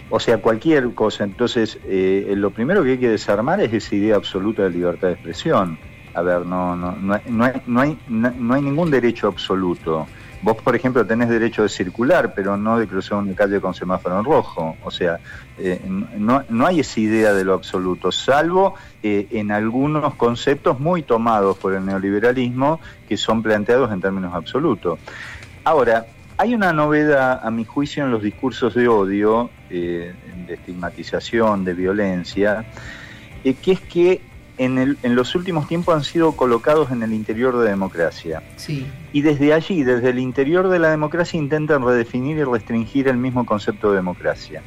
o 0.10 0.20
sea, 0.20 0.40
cualquier 0.40 0.94
cosa. 0.94 1.24
Entonces, 1.24 1.80
eh, 1.86 2.34
lo 2.36 2.52
primero 2.52 2.84
que 2.84 2.92
hay 2.92 2.98
que 2.98 3.10
desarmar 3.10 3.62
es 3.62 3.74
esa 3.74 3.96
idea 3.96 4.16
absoluta 4.16 4.64
de 4.64 4.72
libertad 4.72 5.08
de 5.08 5.14
expresión. 5.14 5.78
A 6.14 6.22
ver, 6.22 6.46
no, 6.46 6.76
no, 6.76 6.98
no, 7.00 7.14
hay, 7.14 7.22
no, 7.66 7.80
hay, 7.80 7.98
no 8.10 8.54
hay 8.54 8.62
ningún 8.62 8.92
derecho 8.92 9.28
absoluto. 9.28 10.08
Vos, 10.42 10.58
por 10.58 10.76
ejemplo, 10.76 11.06
tenés 11.06 11.30
derecho 11.30 11.62
de 11.62 11.70
circular, 11.70 12.34
pero 12.34 12.58
no 12.58 12.80
de 12.80 12.88
cruzar 12.88 13.20
una 13.20 13.36
calle 13.36 13.62
con 13.62 13.76
semáforo 13.76 14.18
en 14.18 14.26
rojo. 14.26 14.76
O 14.84 14.90
sea, 14.90 15.20
eh, 15.60 15.80
no, 16.18 16.44
no, 16.50 16.66
hay 16.66 16.80
esa 16.80 17.00
idea 17.00 17.34
de 17.34 17.44
lo 17.44 17.54
absoluto, 17.54 18.12
salvo 18.12 18.74
eh, 19.04 19.28
en 19.32 19.52
algunos 19.52 20.16
conceptos 20.16 20.80
muy 20.80 21.04
tomados 21.04 21.58
por 21.58 21.74
el 21.76 21.86
neoliberalismo 21.86 22.80
que 23.08 23.18
son 23.18 23.44
planteados 23.44 23.92
en 23.92 24.02
términos 24.02 24.34
absolutos. 24.34 24.98
Ahora, 25.64 26.08
hay 26.38 26.56
una 26.56 26.74
novedad, 26.74 27.40
a 27.44 27.52
mi 27.52 27.64
juicio, 27.64 28.04
en 28.04 28.10
los 28.10 28.24
discursos 28.24 28.74
de 28.74 28.88
odio, 28.88 29.52
eh, 29.70 30.12
de 30.48 30.54
estigmatización, 30.56 31.64
de 31.64 31.74
violencia, 31.76 32.66
que 33.44 33.72
es 33.72 33.80
que 33.80 34.22
en, 34.64 35.16
los 35.16 35.34
últimos 35.34 35.68
tiempos 35.68 35.96
han 35.96 36.04
sido 36.04 36.34
colocados 36.34 36.92
en 36.92 37.02
el 37.02 37.14
interior 37.14 37.58
de 37.58 37.66
la 37.66 37.72
democracia. 37.72 38.44
Sí. 38.58 38.86
Y 39.12 39.22
desde 39.22 39.54
allí, 39.54 39.84
desde 39.84 40.10
el 40.10 40.20
interior 40.20 40.70
de 40.70 40.78
la 40.78 40.92
democracia, 40.92 41.40
intentan 41.40 41.84
redefinir 41.84 42.38
y 42.38 42.44
restringir 42.44 43.08
el 43.08 43.18
mismo 43.18 43.46
concepto 43.46 43.90
de 43.90 43.98
democracia. 43.98 44.62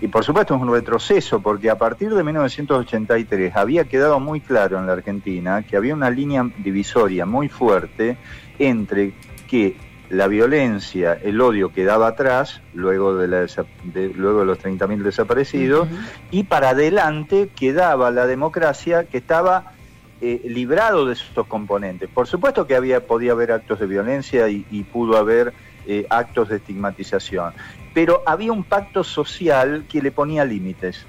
Y 0.00 0.08
por 0.08 0.24
supuesto 0.24 0.54
es 0.54 0.60
un 0.60 0.70
retroceso, 0.70 1.40
porque 1.40 1.70
a 1.70 1.78
partir 1.78 2.14
de 2.14 2.22
1983 2.22 3.56
había 3.56 3.84
quedado 3.84 4.20
muy 4.20 4.40
claro 4.40 4.78
en 4.78 4.86
la 4.86 4.92
Argentina 4.92 5.62
que 5.62 5.76
había 5.76 5.94
una 5.94 6.10
línea 6.10 6.48
divisoria 6.58 7.24
muy 7.24 7.48
fuerte 7.48 8.16
entre 8.58 9.14
que 9.48 9.74
la 10.10 10.26
violencia, 10.26 11.18
el 11.22 11.40
odio 11.40 11.72
quedaba 11.72 12.08
atrás, 12.08 12.60
luego 12.72 13.16
de, 13.16 13.28
la 13.28 13.46
de 13.84 14.08
luego 14.14 14.40
de 14.40 14.46
los 14.46 14.58
30.000 14.58 15.02
desaparecidos, 15.02 15.88
y 16.30 16.44
para 16.44 16.70
adelante 16.70 17.50
quedaba 17.54 18.10
la 18.10 18.26
democracia 18.26 19.04
que 19.04 19.18
estaba 19.18 19.72
eh, 20.20 20.40
librado 20.46 21.06
de 21.06 21.12
estos 21.12 21.46
componentes. 21.46 22.08
Por 22.08 22.26
supuesto 22.26 22.66
que 22.66 22.74
había, 22.74 23.06
podía 23.06 23.32
haber 23.32 23.52
actos 23.52 23.80
de 23.80 23.86
violencia 23.86 24.48
y, 24.48 24.62
pudo 24.90 25.16
haber 25.16 25.52
eh, 25.86 26.06
actos 26.08 26.48
de 26.48 26.56
estigmatización, 26.56 27.52
pero 27.92 28.22
había 28.26 28.52
un 28.52 28.64
pacto 28.64 29.04
social 29.04 29.84
que 29.88 30.00
le 30.00 30.10
ponía 30.10 30.44
límites. 30.44 31.04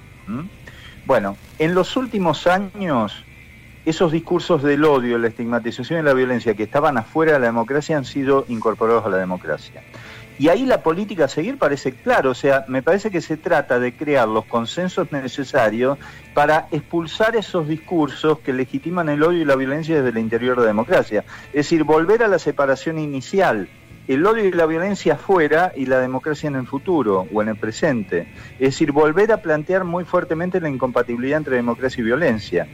Bueno, 1.06 1.38
en 1.58 1.74
los 1.74 1.98
últimos 1.98 2.46
años 2.46 3.26
esos 3.86 4.12
discursos 4.12 4.62
del 4.64 4.86
odio, 4.86 5.18
la 5.18 5.28
estigmatización 5.28 6.00
y 6.00 6.04
la 6.04 6.14
violencia 6.14 6.54
que 6.54 6.64
estaban 6.64 6.98
afuera 6.98 7.34
de 7.34 7.40
la 7.40 7.46
democracia 7.48 7.98
han 7.98 8.06
sido 8.06 8.46
incorporados 8.50 9.06
a 9.06 9.10
la 9.10 9.18
democracia. 9.18 9.82
Y 10.40 10.48
ahí 10.48 10.66
la 10.66 10.82
política 10.82 11.26
a 11.26 11.28
seguir 11.28 11.58
parece 11.58 11.92
claro, 11.92 12.32
o 12.32 12.34
sea, 12.34 12.64
me 12.70 12.82
parece 12.82 13.12
que 13.12 13.20
se 13.20 13.36
trata 13.36 13.78
de 13.78 13.94
crear 13.94 14.26
los 14.26 14.46
consensos 14.46 15.12
necesarios 15.12 15.98
para 16.34 16.70
expulsar 16.72 17.36
esos 17.36 17.68
discursos 17.68 18.40
que 18.40 18.54
legitiman 18.54 19.10
el 19.10 19.22
odio 19.22 19.42
y 19.42 19.46
la 19.46 19.58
violencia 19.58 19.98
desde 19.98 20.10
el 20.10 20.18
interior 20.18 20.56
de 20.56 20.62
la 20.62 20.68
democracia. 20.68 21.26
Es 21.48 21.66
decir, 21.66 21.84
volver 21.84 22.24
a 22.24 22.30
la 22.30 22.40
separación 22.40 23.00
inicial, 23.00 23.68
el 24.08 24.26
odio 24.26 24.46
y 24.46 24.52
la 24.54 24.66
violencia 24.66 25.16
afuera 25.16 25.74
y 25.76 25.88
la 25.88 26.00
democracia 26.00 26.48
en 26.48 26.56
el 26.56 26.68
futuro 26.68 27.28
o 27.34 27.42
en 27.42 27.50
el 27.50 27.58
presente. 27.58 28.28
Es 28.54 28.70
decir, 28.70 28.94
volver 28.94 29.34
a 29.34 29.42
plantear 29.42 29.84
muy 29.84 30.06
fuertemente 30.06 30.62
la 30.62 30.70
incompatibilidad 30.70 31.38
entre 31.38 31.58
democracia 31.58 32.00
y 32.00 32.06
violencia. 32.06 32.68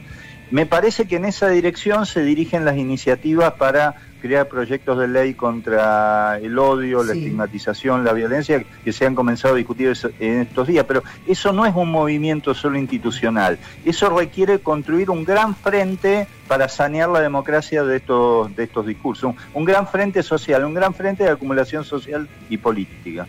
Me 0.50 0.64
parece 0.64 1.06
que 1.06 1.16
en 1.16 1.24
esa 1.24 1.48
dirección 1.48 2.06
se 2.06 2.22
dirigen 2.22 2.64
las 2.64 2.76
iniciativas 2.76 3.54
para 3.54 3.96
crear 4.20 4.48
proyectos 4.48 4.98
de 4.98 5.08
ley 5.08 5.34
contra 5.34 6.38
el 6.38 6.58
odio, 6.58 7.02
la 7.02 7.14
estigmatización, 7.14 8.04
la 8.04 8.12
violencia, 8.12 8.64
que 8.84 8.92
se 8.92 9.06
han 9.06 9.14
comenzado 9.14 9.54
a 9.54 9.56
discutir 9.56 9.92
en 10.20 10.40
estos 10.40 10.68
días. 10.68 10.84
Pero 10.86 11.02
eso 11.26 11.52
no 11.52 11.66
es 11.66 11.74
un 11.74 11.90
movimiento 11.90 12.54
solo 12.54 12.78
institucional. 12.78 13.58
Eso 13.84 14.08
requiere 14.16 14.60
construir 14.60 15.10
un 15.10 15.24
gran 15.24 15.54
frente 15.56 16.26
para 16.46 16.68
sanear 16.68 17.08
la 17.08 17.20
democracia 17.20 17.82
de 17.82 17.96
estos, 17.96 18.54
de 18.54 18.64
estos 18.64 18.86
discursos. 18.86 19.34
Un, 19.52 19.64
gran 19.64 19.88
frente 19.88 20.22
social, 20.22 20.64
un 20.64 20.74
gran 20.74 20.94
frente 20.94 21.24
de 21.24 21.30
acumulación 21.30 21.84
social 21.84 22.28
y 22.48 22.56
política. 22.56 23.26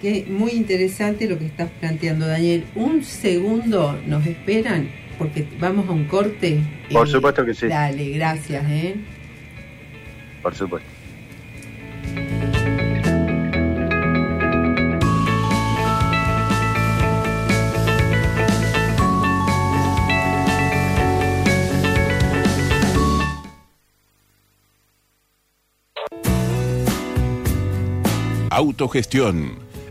Qué 0.00 0.24
muy 0.28 0.52
interesante 0.52 1.28
lo 1.28 1.36
que 1.36 1.46
estás 1.46 1.68
planteando, 1.80 2.26
Daniel. 2.26 2.64
Un 2.74 3.04
segundo 3.04 3.98
nos 4.06 4.24
esperan 4.24 4.88
porque 5.20 5.46
vamos 5.60 5.86
a 5.86 5.92
un 5.92 6.04
corte. 6.04 6.62
Por 6.90 7.06
eh, 7.06 7.10
supuesto 7.10 7.44
que 7.44 7.52
sí. 7.52 7.66
Dale, 7.68 8.08
gracias. 8.12 8.64
¿eh? 8.70 8.96
Por 10.42 10.54
supuesto. 10.54 10.88
Autogestión, 28.48 29.58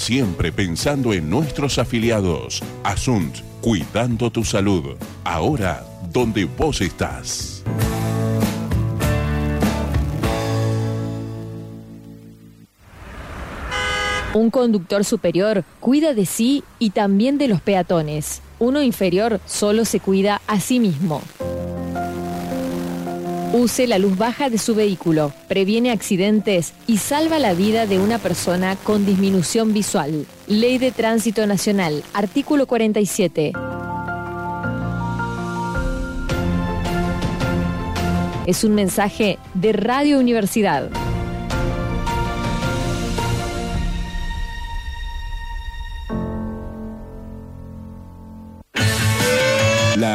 siempre 0.00 0.50
pensando 0.50 1.12
en 1.12 1.28
nuestros 1.28 1.78
afiliados. 1.78 2.62
Asunt, 2.82 3.36
cuidando 3.60 4.30
tu 4.30 4.44
salud, 4.44 4.96
ahora 5.24 5.84
donde 6.10 6.46
vos 6.46 6.80
estás. 6.80 7.62
Un 14.32 14.50
conductor 14.50 15.04
superior 15.04 15.64
cuida 15.80 16.14
de 16.14 16.24
sí 16.24 16.64
y 16.78 16.90
también 16.90 17.36
de 17.36 17.48
los 17.48 17.60
peatones. 17.60 18.40
Uno 18.58 18.82
inferior 18.82 19.40
solo 19.44 19.84
se 19.84 20.00
cuida 20.00 20.40
a 20.46 20.60
sí 20.60 20.80
mismo. 20.80 21.20
Use 23.52 23.88
la 23.88 23.98
luz 23.98 24.16
baja 24.16 24.48
de 24.48 24.58
su 24.58 24.76
vehículo, 24.76 25.32
previene 25.48 25.90
accidentes 25.90 26.72
y 26.86 26.98
salva 26.98 27.40
la 27.40 27.52
vida 27.52 27.84
de 27.86 27.98
una 27.98 28.18
persona 28.18 28.76
con 28.76 29.04
disminución 29.04 29.72
visual. 29.72 30.24
Ley 30.46 30.78
de 30.78 30.92
Tránsito 30.92 31.44
Nacional, 31.48 32.04
artículo 32.14 32.68
47. 32.68 33.52
Es 38.46 38.62
un 38.62 38.74
mensaje 38.76 39.40
de 39.54 39.72
Radio 39.72 40.20
Universidad. 40.20 40.88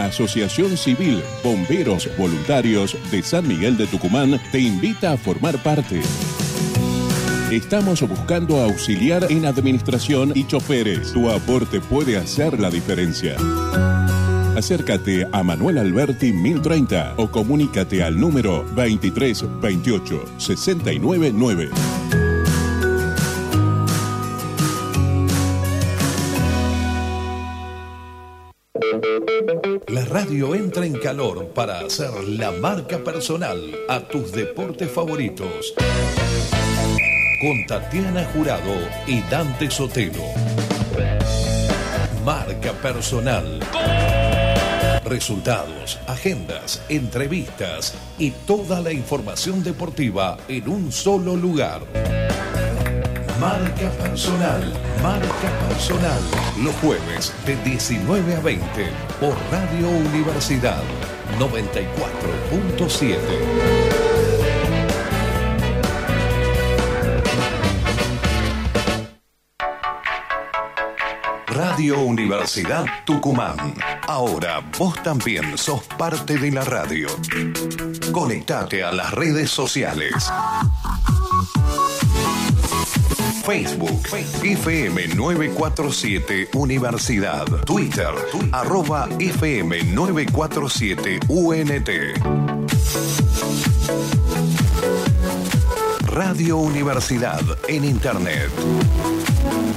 Asociación 0.05 0.77
Civil 0.77 1.21
Bomberos 1.43 2.09
Voluntarios 2.17 2.97
de 3.11 3.21
San 3.23 3.47
Miguel 3.47 3.77
de 3.77 3.87
Tucumán 3.87 4.39
te 4.51 4.59
invita 4.59 5.11
a 5.11 5.17
formar 5.17 5.61
parte. 5.61 6.01
Estamos 7.51 8.01
buscando 8.01 8.61
auxiliar 8.61 9.31
en 9.31 9.45
administración 9.45 10.31
y 10.33 10.45
choferes. 10.45 11.13
Tu 11.13 11.29
aporte 11.29 11.79
puede 11.79 12.17
hacer 12.17 12.59
la 12.59 12.69
diferencia. 12.69 13.35
Acércate 14.55 15.27
a 15.31 15.43
Manuel 15.43 15.77
Alberti 15.77 16.31
1030 16.31 17.15
o 17.17 17.29
comunícate 17.29 18.03
al 18.03 18.19
número 18.19 18.65
23 18.75 19.61
28 19.61 20.25
69 20.37 21.31
9. 21.35 21.69
Radio 30.15 30.55
entra 30.55 30.85
en 30.85 30.93
calor 30.93 31.49
para 31.49 31.81
hacer 31.81 32.09
la 32.23 32.49
marca 32.49 32.99
personal 32.99 33.59
a 33.89 33.99
tus 33.99 34.31
deportes 34.31 34.89
favoritos. 34.89 35.73
Con 37.41 37.65
Tatiana 37.67 38.23
Jurado 38.33 38.75
y 39.07 39.19
Dante 39.29 39.69
Sotelo. 39.69 40.23
Marca 42.23 42.71
personal. 42.81 43.59
Resultados, 45.03 45.99
agendas, 46.07 46.81
entrevistas 46.87 47.93
y 48.17 48.31
toda 48.31 48.79
la 48.79 48.93
información 48.93 49.65
deportiva 49.65 50.37
en 50.47 50.69
un 50.69 50.93
solo 50.93 51.35
lugar. 51.35 51.81
Marca 53.39 53.89
personal, 53.91 54.73
marca 55.03 55.49
personal. 55.67 56.19
Los 56.63 56.73
jueves 56.75 57.33
de 57.45 57.57
19 57.57 58.35
a 58.35 58.39
20 58.39 58.89
por 59.19 59.35
Radio 59.51 59.89
Universidad 59.89 60.81
94.7. 61.37 63.17
Radio 71.47 71.99
Universidad 71.99 72.85
Tucumán. 73.05 73.75
Ahora 74.07 74.61
vos 74.77 75.03
también 75.03 75.57
sos 75.57 75.83
parte 75.97 76.37
de 76.37 76.51
la 76.51 76.63
radio. 76.63 77.09
Conectate 78.13 78.81
a 78.81 78.93
las 78.93 79.11
redes 79.11 79.51
sociales. 79.51 80.31
Facebook, 83.45 84.07
FM 84.41 85.15
947 85.15 86.49
Universidad. 86.55 87.45
Twitter, 87.63 88.09
arroba 88.51 89.07
FM 89.19 89.83
947 89.93 91.19
UNT. 91.27 91.89
Radio 96.07 96.57
Universidad 96.57 97.41
en 97.67 97.85
Internet. 97.85 98.49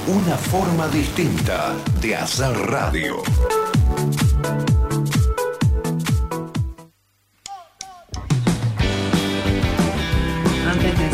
Una 0.07 0.35
forma 0.35 0.87
distinta 0.87 1.75
de 2.01 2.15
hacer 2.15 2.57
radio. 2.71 3.21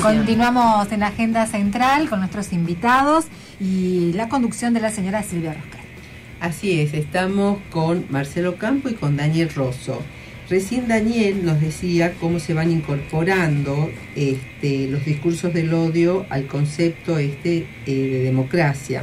Continuamos 0.06 0.92
en 0.92 1.00
la 1.00 1.08
agenda 1.08 1.48
central 1.48 2.08
con 2.10 2.20
nuestros 2.20 2.54
invitados 2.54 3.26
y 3.60 4.14
la 4.14 4.30
conducción 4.30 4.72
de 4.76 4.80
la 4.80 4.92
señora 4.92 5.24
Silvia 5.24 5.56
Rosca. 5.56 5.80
Así 6.40 6.80
es, 6.80 6.94
estamos 6.94 7.58
con 7.72 8.06
Marcelo 8.12 8.58
Campo 8.58 8.88
y 8.88 8.94
con 8.94 9.18
Daniel 9.18 9.50
Rosso. 9.50 10.04
Recién 10.48 10.88
Daniel 10.88 11.44
nos 11.44 11.60
decía 11.60 12.14
cómo 12.22 12.40
se 12.40 12.54
van 12.54 12.70
incorporando 12.70 13.90
este, 14.16 14.88
los 14.90 15.04
discursos 15.06 15.56
del 15.56 15.74
odio 15.74 16.28
al 16.30 16.46
concepto 16.46 17.18
este, 17.18 17.66
eh, 17.88 17.92
de 17.92 18.20
democracia. 18.20 19.02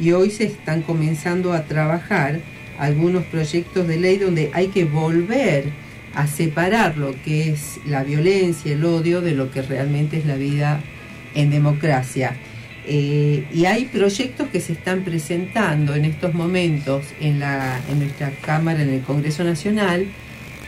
Y 0.00 0.12
hoy 0.12 0.30
se 0.30 0.44
están 0.44 0.80
comenzando 0.80 1.52
a 1.52 1.64
trabajar 1.64 2.40
algunos 2.78 3.24
proyectos 3.24 3.86
de 3.86 3.98
ley 3.98 4.16
donde 4.16 4.50
hay 4.54 4.68
que 4.68 4.86
volver 4.86 5.66
a 6.18 6.26
separar 6.26 6.98
lo 6.98 7.14
que 7.22 7.50
es 7.50 7.78
la 7.86 8.02
violencia, 8.02 8.72
el 8.72 8.84
odio, 8.84 9.20
de 9.20 9.36
lo 9.36 9.52
que 9.52 9.62
realmente 9.62 10.18
es 10.18 10.26
la 10.26 10.34
vida 10.34 10.80
en 11.36 11.48
democracia. 11.48 12.36
Eh, 12.84 13.46
y 13.54 13.66
hay 13.66 13.84
proyectos 13.84 14.48
que 14.48 14.60
se 14.60 14.72
están 14.72 15.04
presentando 15.04 15.94
en 15.94 16.04
estos 16.04 16.34
momentos 16.34 17.04
en, 17.20 17.38
la, 17.38 17.80
en 17.88 18.00
nuestra 18.00 18.32
Cámara, 18.40 18.82
en 18.82 18.88
el 18.88 19.02
Congreso 19.02 19.44
Nacional, 19.44 20.08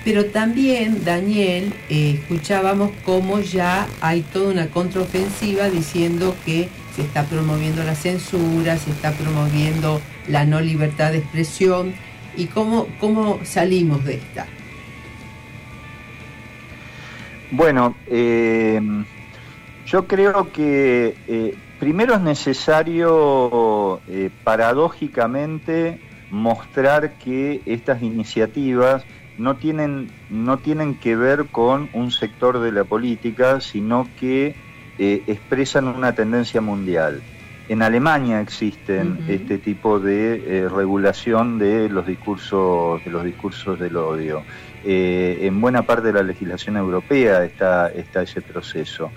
pero 0.05 0.27
también, 0.27 1.05
Daniel, 1.05 1.73
eh, 1.89 2.21
escuchábamos 2.21 2.93
cómo 3.05 3.41
ya 3.41 3.89
hay 4.01 4.21
toda 4.21 4.53
una 4.53 4.69
contraofensiva 4.69 5.69
diciendo 5.69 6.37
que 6.47 6.69
se 6.95 7.03
está 7.03 7.25
promoviendo 7.25 7.83
la 7.83 7.97
censura, 7.97 8.79
se 8.79 8.93
está 8.93 9.11
promoviendo 9.11 10.01
la 10.29 10.45
no 10.45 10.61
libertad 10.61 11.11
de 11.11 11.19
expresión 11.19 11.93
y 12.37 12.45
cómo, 12.47 12.87
cómo 13.01 13.41
salimos 13.43 14.05
de 14.05 14.15
esta. 14.15 14.47
Bueno, 17.51 17.97
eh, 18.07 18.81
yo 19.87 20.07
creo 20.07 20.53
que 20.53 21.57
Primero 21.81 22.15
es 22.15 22.21
necesario, 22.21 24.03
eh, 24.07 24.29
paradójicamente, 24.45 25.99
mostrar 26.31 27.15
que 27.15 27.63
estas 27.65 28.03
iniciativas 28.03 29.03
no 29.39 29.57
tienen, 29.57 30.11
no 30.29 30.59
tienen 30.59 30.95
que 30.97 31.17
ver 31.17 31.47
con 31.47 31.89
un 31.95 32.11
sector 32.11 32.61
de 32.61 32.71
la 32.71 32.85
política, 32.85 33.63
sino 33.63 34.07
que 34.21 34.55
eh, 34.99 35.23
expresan 35.27 35.89
una 35.89 36.15
tendencia 36.15 36.61
mundial. 36.61 37.23
En 37.71 37.81
Alemania 37.81 38.43
existen 38.43 39.25
este 39.27 39.57
tipo 39.57 40.01
de 40.01 40.35
eh, 40.35 40.69
regulación 40.69 41.59
de 41.59 41.89
los 41.89 42.07
discursos, 42.07 43.03
de 43.07 43.11
los 43.11 43.25
discursos 43.25 43.81
del 43.81 43.97
odio. 43.97 44.43
Eh, 44.83 45.41
en 45.43 45.61
buena 45.61 45.83
parte 45.83 46.07
de 46.07 46.15
la 46.15 46.23
legislación 46.23 46.77
europea 46.77 47.45
está, 47.45 47.89
está 47.89 48.23
ese 48.23 48.41
proceso. 48.41 49.11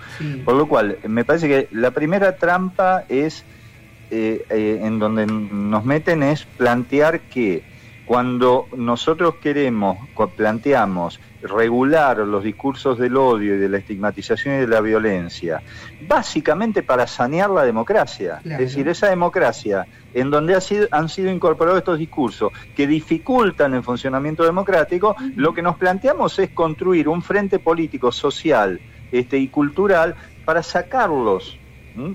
Por 0.44 0.56
lo 0.56 0.66
cual, 0.68 0.98
me 1.08 1.24
parece 1.24 1.48
que 1.48 1.68
la 1.72 1.90
primera 1.90 2.36
trampa 2.36 3.04
es, 3.08 3.44
eh, 4.10 4.44
eh, 4.50 4.80
en 4.82 4.98
donde 4.98 5.26
nos 5.26 5.84
meten, 5.84 6.22
es 6.22 6.44
plantear 6.44 7.20
que 7.20 7.62
cuando 8.06 8.66
nosotros 8.76 9.36
queremos, 9.36 9.98
planteamos 10.36 11.20
regular 11.42 12.18
los 12.18 12.44
discursos 12.44 12.98
del 12.98 13.16
odio 13.16 13.54
y 13.54 13.58
de 13.58 13.68
la 13.68 13.78
estigmatización 13.78 14.56
y 14.56 14.58
de 14.58 14.66
la 14.66 14.80
violencia, 14.80 15.62
básicamente 16.06 16.82
para 16.82 17.06
sanear 17.06 17.50
la 17.50 17.64
democracia. 17.64 18.40
Es 18.44 18.58
decir, 18.58 18.88
esa 18.88 19.08
democracia 19.08 19.86
en 20.12 20.30
donde 20.30 20.54
han 20.90 21.08
sido 21.08 21.30
incorporados 21.30 21.78
estos 21.78 21.98
discursos 21.98 22.52
que 22.76 22.86
dificultan 22.86 23.74
el 23.74 23.82
funcionamiento 23.82 24.44
democrático, 24.44 25.16
lo 25.36 25.54
que 25.54 25.62
nos 25.62 25.76
planteamos 25.76 26.38
es 26.38 26.50
construir 26.50 27.08
un 27.08 27.22
frente 27.22 27.58
político, 27.58 28.12
social 28.12 28.80
este, 29.12 29.38
y 29.38 29.48
cultural 29.48 30.14
para 30.44 30.62
sacarlos 30.62 31.58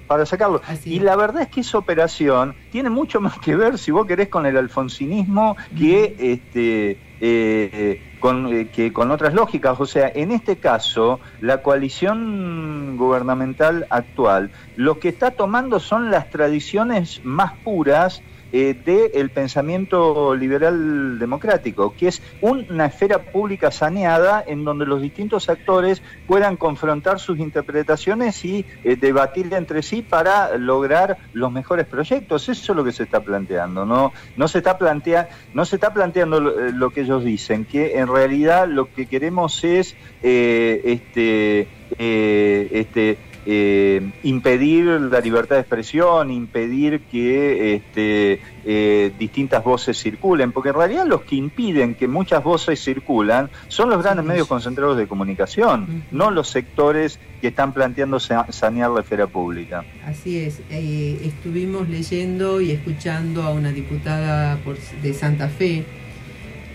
para 0.07 0.25
sacarlo. 0.25 0.61
y 0.85 0.99
la 0.99 1.15
verdad 1.15 1.43
es 1.43 1.47
que 1.49 1.61
esa 1.61 1.77
operación 1.77 2.55
tiene 2.71 2.89
mucho 2.89 3.21
más 3.21 3.39
que 3.39 3.55
ver, 3.55 3.77
si 3.77 3.91
vos 3.91 4.05
querés, 4.05 4.29
con 4.29 4.45
el 4.45 4.57
alfonsinismo 4.57 5.55
que 5.77 6.15
este 6.19 6.97
eh, 7.21 8.01
con, 8.19 8.53
eh, 8.53 8.69
que 8.69 8.93
con 8.93 9.11
otras 9.11 9.33
lógicas. 9.33 9.79
O 9.79 9.85
sea, 9.85 10.11
en 10.13 10.31
este 10.31 10.57
caso, 10.57 11.19
la 11.41 11.61
coalición 11.61 12.95
gubernamental 12.97 13.87
actual 13.89 14.51
lo 14.75 14.99
que 14.99 15.09
está 15.09 15.31
tomando 15.31 15.79
son 15.79 16.11
las 16.11 16.29
tradiciones 16.29 17.21
más 17.23 17.53
puras 17.63 18.21
eh, 18.51 18.75
del 18.83 19.29
pensamiento 19.29 20.33
liberal 20.35 21.19
democrático, 21.19 21.93
que 21.95 22.07
es 22.07 22.21
una 22.41 22.87
esfera 22.87 23.19
pública 23.19 23.69
saneada 23.69 24.43
en 24.45 24.63
donde 24.63 24.87
los 24.87 25.01
distintos 25.01 25.49
actores 25.49 26.01
puedan 26.25 26.57
confrontar 26.57 27.19
sus 27.19 27.37
interpretaciones 27.37 28.43
y 28.43 28.65
eh, 28.83 28.95
debatir 28.95 29.53
entre 29.53 29.83
sí 29.83 30.01
para 30.01 30.57
lograr 30.57 31.17
los 31.33 31.51
mejores 31.51 31.85
proyectos. 31.85 32.49
Eso 32.49 32.71
es 32.71 32.75
lo 32.75 32.83
que 32.83 32.91
se 32.91 33.03
está 33.03 33.19
planteando, 33.19 33.85
no, 33.85 34.13
no 34.35 34.47
se 34.47 34.57
está 34.57 34.77
plantea, 34.77 35.29
no 35.53 35.63
se 35.65 35.75
está 35.75 35.93
planteando 35.93 36.39
lo, 36.39 36.87
eh, 36.87 36.91
que 36.93 37.01
ellos 37.01 37.23
dicen, 37.23 37.65
que 37.65 37.99
en 37.99 38.07
realidad 38.07 38.67
lo 38.67 38.91
que 38.91 39.05
queremos 39.05 39.63
es 39.63 39.95
este 40.21 41.67
este 41.97 43.17
eh, 43.51 44.11
impedir 44.21 44.85
la 44.85 45.19
libertad 45.21 45.55
de 45.55 45.61
expresión, 45.61 46.29
impedir 46.29 47.01
que 47.11 47.73
este, 47.73 48.41
eh, 48.63 49.11
distintas 49.17 49.63
voces 49.63 49.99
circulen, 49.99 50.51
porque 50.51 50.69
en 50.69 50.75
realidad 50.75 51.07
los 51.07 51.21
que 51.23 51.35
impiden 51.35 51.95
que 51.95 52.07
muchas 52.07 52.43
voces 52.43 52.79
circulan 52.79 53.49
son 53.67 53.89
los 53.89 54.03
grandes 54.03 54.23
medios 54.23 54.47
concentrados 54.47 54.97
de 54.97 55.07
comunicación, 55.07 56.03
no 56.11 56.29
los 56.29 56.47
sectores 56.47 57.19
que 57.41 57.47
están 57.47 57.73
planteando 57.73 58.19
sanear 58.19 58.91
la 58.91 58.99
esfera 58.99 59.25
pública. 59.25 59.83
Así 60.05 60.37
es, 60.37 60.61
eh, 60.69 61.19
estuvimos 61.23 61.89
leyendo 61.89 62.61
y 62.61 62.69
escuchando 62.69 63.41
a 63.41 63.49
una 63.49 63.71
diputada 63.71 64.59
de 65.01 65.13
Santa 65.15 65.47
Fe, 65.47 65.85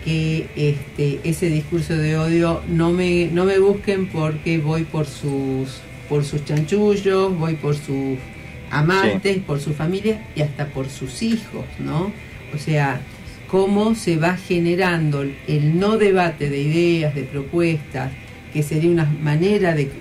que 0.03 0.49
este, 0.57 1.21
ese 1.23 1.49
discurso 1.49 1.95
de 1.95 2.17
odio 2.17 2.61
no 2.67 2.91
me, 2.91 3.27
no 3.27 3.45
me 3.45 3.59
busquen 3.59 4.07
porque 4.07 4.57
voy 4.57 4.83
por 4.83 5.05
sus 5.05 5.84
por 6.09 6.23
sus 6.23 6.45
chanchullos, 6.45 7.37
voy 7.37 7.55
por 7.55 7.75
sus 7.75 8.17
amantes, 8.71 9.37
por 9.39 9.59
su 9.59 9.73
familia 9.73 10.25
y 10.35 10.41
hasta 10.41 10.67
por 10.67 10.89
sus 10.89 11.21
hijos, 11.21 11.65
¿no? 11.79 12.11
O 12.53 12.57
sea, 12.57 13.01
cómo 13.47 13.95
se 13.95 14.17
va 14.17 14.37
generando 14.37 15.23
el 15.47 15.79
no 15.79 15.97
debate 15.97 16.49
de 16.49 16.59
ideas, 16.59 17.15
de 17.15 17.23
propuestas, 17.23 18.11
que 18.53 18.63
sería 18.63 18.89
una 18.89 19.05
manera 19.05 19.73
de, 19.73 19.91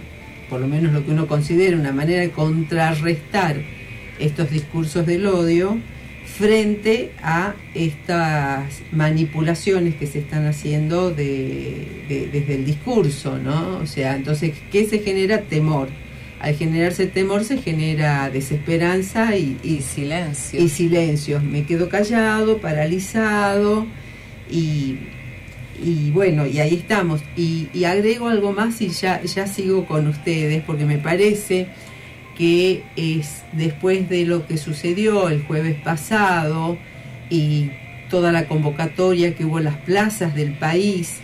por 0.49 0.61
lo 0.61 0.67
menos 0.67 0.93
lo 0.93 1.05
que 1.05 1.11
uno 1.11 1.27
considera, 1.27 1.77
una 1.77 1.93
manera 1.93 2.21
de 2.21 2.31
contrarrestar 2.31 3.57
estos 4.19 4.51
discursos 4.51 5.07
del 5.07 5.27
odio 5.27 5.79
frente 6.37 7.13
a 7.23 7.55
estas 7.75 8.83
manipulaciones 8.91 9.95
que 9.95 10.07
se 10.09 10.19
están 10.19 10.47
haciendo 10.47 11.13
de, 11.13 11.87
desde 12.33 12.57
el 12.57 12.65
discurso, 12.65 13.39
¿no? 13.39 13.79
O 13.79 13.87
sea, 13.87 14.17
entonces, 14.17 14.53
¿qué 14.73 14.87
se 14.87 14.99
genera? 14.99 15.43
Temor. 15.43 15.89
Al 16.41 16.57
generarse 16.57 17.07
temor 17.07 17.45
se 17.45 17.59
genera 17.59 18.29
desesperanza 18.31 19.37
y, 19.37 19.81
silencio. 19.81 20.61
Y 20.61 20.69
silencio. 20.69 21.41
Me 21.41 21.65
quedo 21.65 21.89
callado, 21.89 22.59
paralizado 22.59 23.87
y, 24.51 24.99
y 25.83 26.11
bueno, 26.11 26.47
y 26.47 26.59
ahí 26.59 26.75
estamos. 26.75 27.23
Y, 27.37 27.69
y 27.73 27.85
agrego 27.85 28.29
algo 28.29 28.53
más 28.53 28.83
y 28.83 28.89
ya, 28.89 29.23
ya 29.23 29.47
sigo 29.47 29.87
con 29.87 30.09
ustedes 30.09 30.63
porque 30.65 30.85
me 30.85 30.99
parece 30.99 31.69
que 32.37 32.83
es 32.97 33.43
después 33.53 34.09
de 34.09 34.25
lo 34.27 34.47
que 34.47 34.59
sucedió 34.59 35.29
el 35.29 35.43
jueves 35.45 35.77
pasado 35.83 36.77
y 37.31 37.71
toda 38.11 38.33
la 38.33 38.47
convocatoria 38.47 39.35
que 39.35 39.45
hubo 39.45 39.59
en 39.59 39.65
las 39.65 39.77
plazas 39.79 40.35
del 40.35 40.53
país 40.55 41.21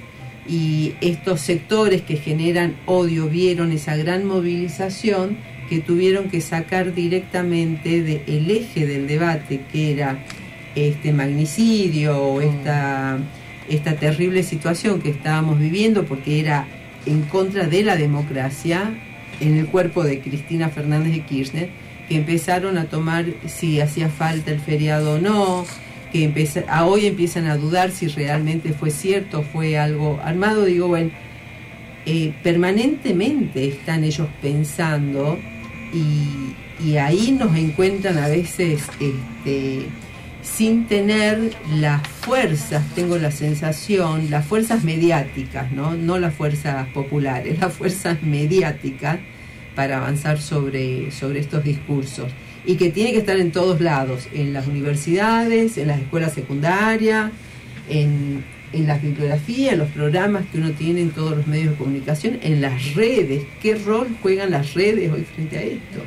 y 0.48 0.94
estos 1.00 1.40
sectores 1.40 2.02
que 2.02 2.16
generan 2.16 2.76
odio 2.86 3.28
vieron 3.28 3.72
esa 3.72 3.96
gran 3.96 4.24
movilización 4.24 5.36
que 5.68 5.78
tuvieron 5.80 6.28
que 6.30 6.40
sacar 6.40 6.94
directamente 6.94 8.02
del 8.02 8.50
eje 8.50 8.86
del 8.86 9.06
debate 9.06 9.60
que 9.70 9.92
era 9.92 10.24
este 10.74 11.12
magnicidio 11.12 12.18
o 12.20 12.40
mm. 12.40 12.42
esta, 12.42 13.18
esta 13.68 13.96
terrible 13.96 14.42
situación 14.42 15.00
que 15.00 15.10
estábamos 15.10 15.58
viviendo 15.58 16.04
porque 16.04 16.40
era 16.40 16.66
en 17.06 17.22
contra 17.22 17.66
de 17.66 17.82
la 17.82 17.96
democracia 17.96 18.92
en 19.40 19.56
el 19.56 19.66
cuerpo 19.66 20.04
de 20.04 20.20
Cristina 20.20 20.68
Fernández 20.68 21.12
de 21.12 21.20
Kirchner, 21.22 21.70
que 22.08 22.16
empezaron 22.16 22.78
a 22.78 22.84
tomar 22.84 23.26
si 23.46 23.80
hacía 23.80 24.08
falta 24.08 24.50
el 24.50 24.60
feriado 24.60 25.14
o 25.14 25.18
no, 25.18 25.64
que 26.12 26.32
a 26.68 26.84
hoy 26.84 27.06
empiezan 27.06 27.46
a 27.46 27.56
dudar 27.56 27.90
si 27.92 28.08
realmente 28.08 28.72
fue 28.72 28.90
cierto, 28.90 29.42
fue 29.42 29.78
algo 29.78 30.20
armado. 30.22 30.64
Digo, 30.64 30.88
bueno, 30.88 31.10
eh, 32.06 32.32
permanentemente 32.42 33.68
están 33.68 34.04
ellos 34.04 34.28
pensando 34.42 35.38
y, 35.92 36.84
y, 36.84 36.96
ahí 36.96 37.32
nos 37.32 37.56
encuentran 37.56 38.18
a 38.18 38.26
veces 38.26 38.82
este, 38.98 39.86
sin 40.42 40.86
tener 40.86 41.52
las 41.74 42.06
fuerzas, 42.06 42.82
tengo 42.94 43.18
la 43.18 43.30
sensación, 43.30 44.30
las 44.30 44.46
fuerzas 44.46 44.82
mediáticas, 44.82 45.70
¿no? 45.72 45.94
no 45.94 46.18
las 46.18 46.34
fuerzas 46.34 46.88
populares, 46.88 47.58
las 47.60 47.72
fuerzas 47.72 48.22
mediáticas 48.22 49.18
para 49.74 49.98
avanzar 49.98 50.40
sobre, 50.40 51.10
sobre 51.10 51.40
estos 51.40 51.64
discursos 51.64 52.30
y 52.64 52.76
que 52.76 52.90
tiene 52.90 53.12
que 53.12 53.18
estar 53.18 53.38
en 53.38 53.52
todos 53.52 53.80
lados, 53.80 54.28
en 54.32 54.52
las 54.52 54.66
universidades, 54.66 55.78
en 55.78 55.88
las 55.88 56.00
escuelas 56.00 56.32
secundarias, 56.32 57.30
en, 57.88 58.44
en 58.72 58.86
las 58.86 59.02
bibliografías, 59.02 59.72
en 59.72 59.78
los 59.78 59.88
programas 59.88 60.44
que 60.52 60.58
uno 60.58 60.70
tiene 60.72 61.00
en 61.00 61.10
todos 61.10 61.36
los 61.36 61.46
medios 61.46 61.70
de 61.70 61.76
comunicación, 61.76 62.38
en 62.42 62.60
las 62.60 62.94
redes. 62.94 63.44
¿Qué 63.62 63.74
rol 63.76 64.08
juegan 64.22 64.50
las 64.50 64.74
redes 64.74 65.10
hoy 65.10 65.22
frente 65.22 65.58
a 65.58 65.62
esto? 65.62 66.00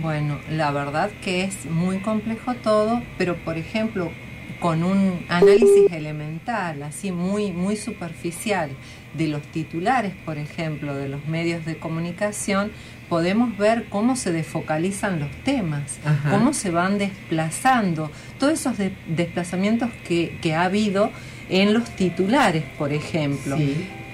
Bueno, 0.00 0.38
la 0.50 0.70
verdad 0.70 1.10
que 1.22 1.44
es 1.44 1.66
muy 1.66 1.98
complejo 1.98 2.54
todo, 2.54 3.02
pero 3.18 3.36
por 3.36 3.58
ejemplo, 3.58 4.10
con 4.58 4.84
un 4.84 5.24
análisis 5.28 5.90
elemental, 5.92 6.82
así 6.84 7.12
muy, 7.12 7.52
muy 7.52 7.76
superficial, 7.76 8.70
de 9.12 9.26
los 9.26 9.42
titulares, 9.42 10.12
por 10.24 10.38
ejemplo, 10.38 10.94
de 10.94 11.08
los 11.08 11.26
medios 11.26 11.66
de 11.66 11.76
comunicación, 11.76 12.70
podemos 13.12 13.58
ver 13.58 13.88
cómo 13.90 14.16
se 14.16 14.32
desfocalizan 14.32 15.20
los 15.20 15.30
temas, 15.44 15.98
cómo 16.30 16.54
se 16.54 16.70
van 16.70 16.96
desplazando, 16.96 18.10
todos 18.38 18.54
esos 18.54 18.76
desplazamientos 19.06 19.90
que, 20.08 20.38
que, 20.40 20.54
ha 20.54 20.62
habido 20.62 21.10
en 21.50 21.74
los 21.74 21.90
titulares, 21.90 22.64
por 22.78 22.90
ejemplo. 22.90 23.58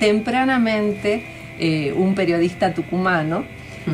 Tempranamente, 0.00 1.24
eh, 1.60 1.92
un 1.96 2.16
periodista 2.16 2.74
tucumano 2.74 3.44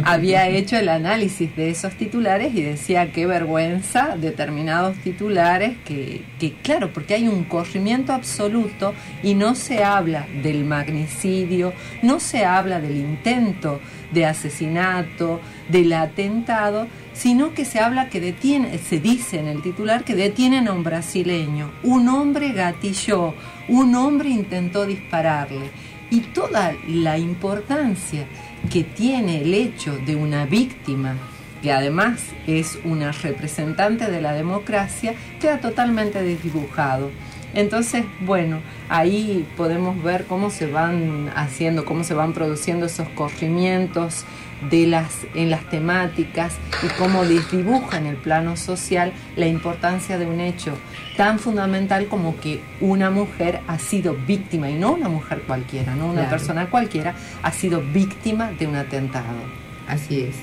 había 0.05 0.49
hecho 0.49 0.77
el 0.77 0.89
análisis 0.89 1.55
de 1.57 1.71
esos 1.71 1.95
titulares 1.95 2.55
y 2.55 2.63
decía 2.63 3.13
qué 3.13 3.27
vergüenza 3.27 4.17
determinados 4.17 4.97
titulares 4.99 5.77
que, 5.85 6.23
que, 6.39 6.53
claro, 6.55 6.93
porque 6.93 7.15
hay 7.15 7.29
un 7.29 7.45
corrimiento 7.45 8.13
absoluto 8.13 8.95
y 9.23 9.35
no 9.35 9.55
se 9.55 9.85
habla 9.85 10.27
del 10.43 10.65
magnicidio, 10.65 11.73
no 12.03 12.21
se 12.21 12.45
habla 12.45 12.81
del 12.81 12.97
intento 12.97 13.81
de 14.13 14.27
asesinato, 14.27 15.41
del 15.69 15.93
atentado, 15.93 16.87
sino 17.13 17.55
que 17.55 17.65
se 17.65 17.81
habla 17.81 18.09
que 18.09 18.21
detiene, 18.21 18.79
se 18.79 19.01
dice 19.01 19.39
en 19.39 19.49
el 19.49 19.63
titular 19.63 20.05
que 20.05 20.15
detienen 20.15 20.69
a 20.69 20.73
un 20.73 20.85
brasileño, 20.85 21.73
un 21.83 22.09
hombre 22.09 22.53
gatilló, 22.53 23.35
un 23.69 23.95
hombre 23.95 24.31
intentó 24.31 24.87
dispararle. 24.87 25.71
Y 26.11 26.21
toda 26.21 26.75
la 26.87 27.19
importancia 27.19 28.27
que 28.71 28.85
tiene 28.85 29.43
el 29.43 29.55
hecho 29.55 29.97
de 29.99 30.17
una 30.17 30.47
víctima, 30.47 31.17
que 31.63 31.73
además 31.73 32.21
es 32.47 32.79
una 32.85 33.13
representante 33.13 34.11
de 34.11 34.21
la 34.21 34.33
democracia, 34.33 35.15
queda 35.41 35.61
totalmente 35.61 36.23
desdibujado. 36.23 37.11
Entonces, 37.55 38.05
bueno, 38.21 38.61
ahí 38.89 39.47
podemos 39.57 40.03
ver 40.03 40.25
cómo 40.25 40.51
se 40.51 40.67
van 40.67 41.31
haciendo, 41.37 41.85
cómo 41.85 42.03
se 42.03 42.15
van 42.15 42.33
produciendo 42.33 42.87
esos 42.87 43.09
corrimientos 43.11 44.25
de 44.71 44.87
las, 44.87 45.13
en 45.35 45.51
las 45.51 45.69
temáticas 45.71 46.55
y 46.83 46.89
cómo 46.99 47.25
desdibuja 47.25 47.99
en 47.99 48.07
el 48.07 48.17
plano 48.17 48.57
social 48.57 49.13
la 49.37 49.47
importancia 49.47 50.19
de 50.19 50.27
un 50.27 50.41
hecho 50.41 50.77
tan 51.17 51.39
fundamental 51.39 52.07
como 52.07 52.39
que 52.41 52.61
una 52.81 53.11
mujer 53.11 53.61
ha 53.69 53.79
sido 53.79 54.17
víctima, 54.27 54.71
y 54.71 54.75
no 54.75 54.93
una 54.93 55.09
mujer 55.09 55.43
cualquiera, 55.47 55.95
no 55.95 56.11
una 56.11 56.29
persona 56.29 56.69
cualquiera, 56.71 57.15
ha 57.43 57.53
sido 57.53 57.81
víctima 57.81 58.51
de 58.53 58.67
un 58.67 58.77
atentado. 58.77 59.39
Así 59.87 60.23
es. 60.23 60.37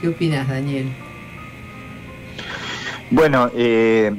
¿Qué 0.00 0.08
opinas, 0.08 0.48
Daniel? 0.48 0.88
Bueno, 3.10 3.50
eh, 3.54 4.14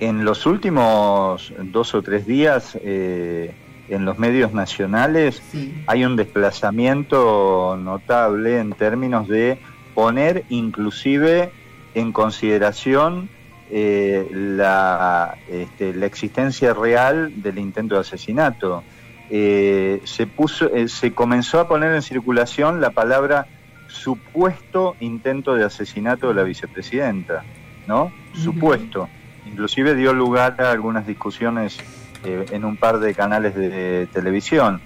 en 0.00 0.24
los 0.24 0.44
últimos 0.46 1.52
dos 1.58 1.94
o 1.94 2.02
tres 2.02 2.26
días, 2.26 2.78
eh, 2.82 3.54
en 3.88 4.04
los 4.04 4.18
medios 4.18 4.52
nacionales 4.52 5.42
hay 5.86 6.04
un 6.04 6.16
desplazamiento 6.16 7.76
notable 7.76 8.58
en 8.58 8.72
términos 8.72 9.28
de 9.28 9.58
poner 9.94 10.44
inclusive 10.48 11.52
en 11.94 12.12
consideración 12.12 13.28
eh, 13.76 14.28
la, 14.30 15.36
este, 15.50 15.92
la, 15.94 16.06
existencia 16.06 16.72
real 16.72 17.42
del 17.42 17.58
intento 17.58 17.96
de 17.96 18.02
asesinato. 18.02 18.84
Eh, 19.30 20.00
se, 20.04 20.28
puso, 20.28 20.72
eh, 20.72 20.86
se 20.86 21.12
comenzó 21.12 21.58
a 21.58 21.66
poner 21.66 21.92
en 21.92 22.02
circulación 22.02 22.80
la 22.80 22.90
palabra 22.90 23.48
supuesto 23.88 24.94
intento 25.00 25.56
de 25.56 25.64
asesinato 25.64 26.28
de 26.28 26.34
la 26.34 26.44
vicepresidenta, 26.44 27.42
¿no? 27.88 28.12
Supuesto. 28.32 29.08
Inclusive 29.44 29.96
dio 29.96 30.12
lugar 30.12 30.62
a 30.62 30.70
algunas 30.70 31.04
discusiones 31.04 31.76
eh, 32.24 32.46
en 32.52 32.64
un 32.64 32.76
par 32.76 33.00
de 33.00 33.12
canales 33.12 33.56
de, 33.56 34.06
televisión. 34.12 34.80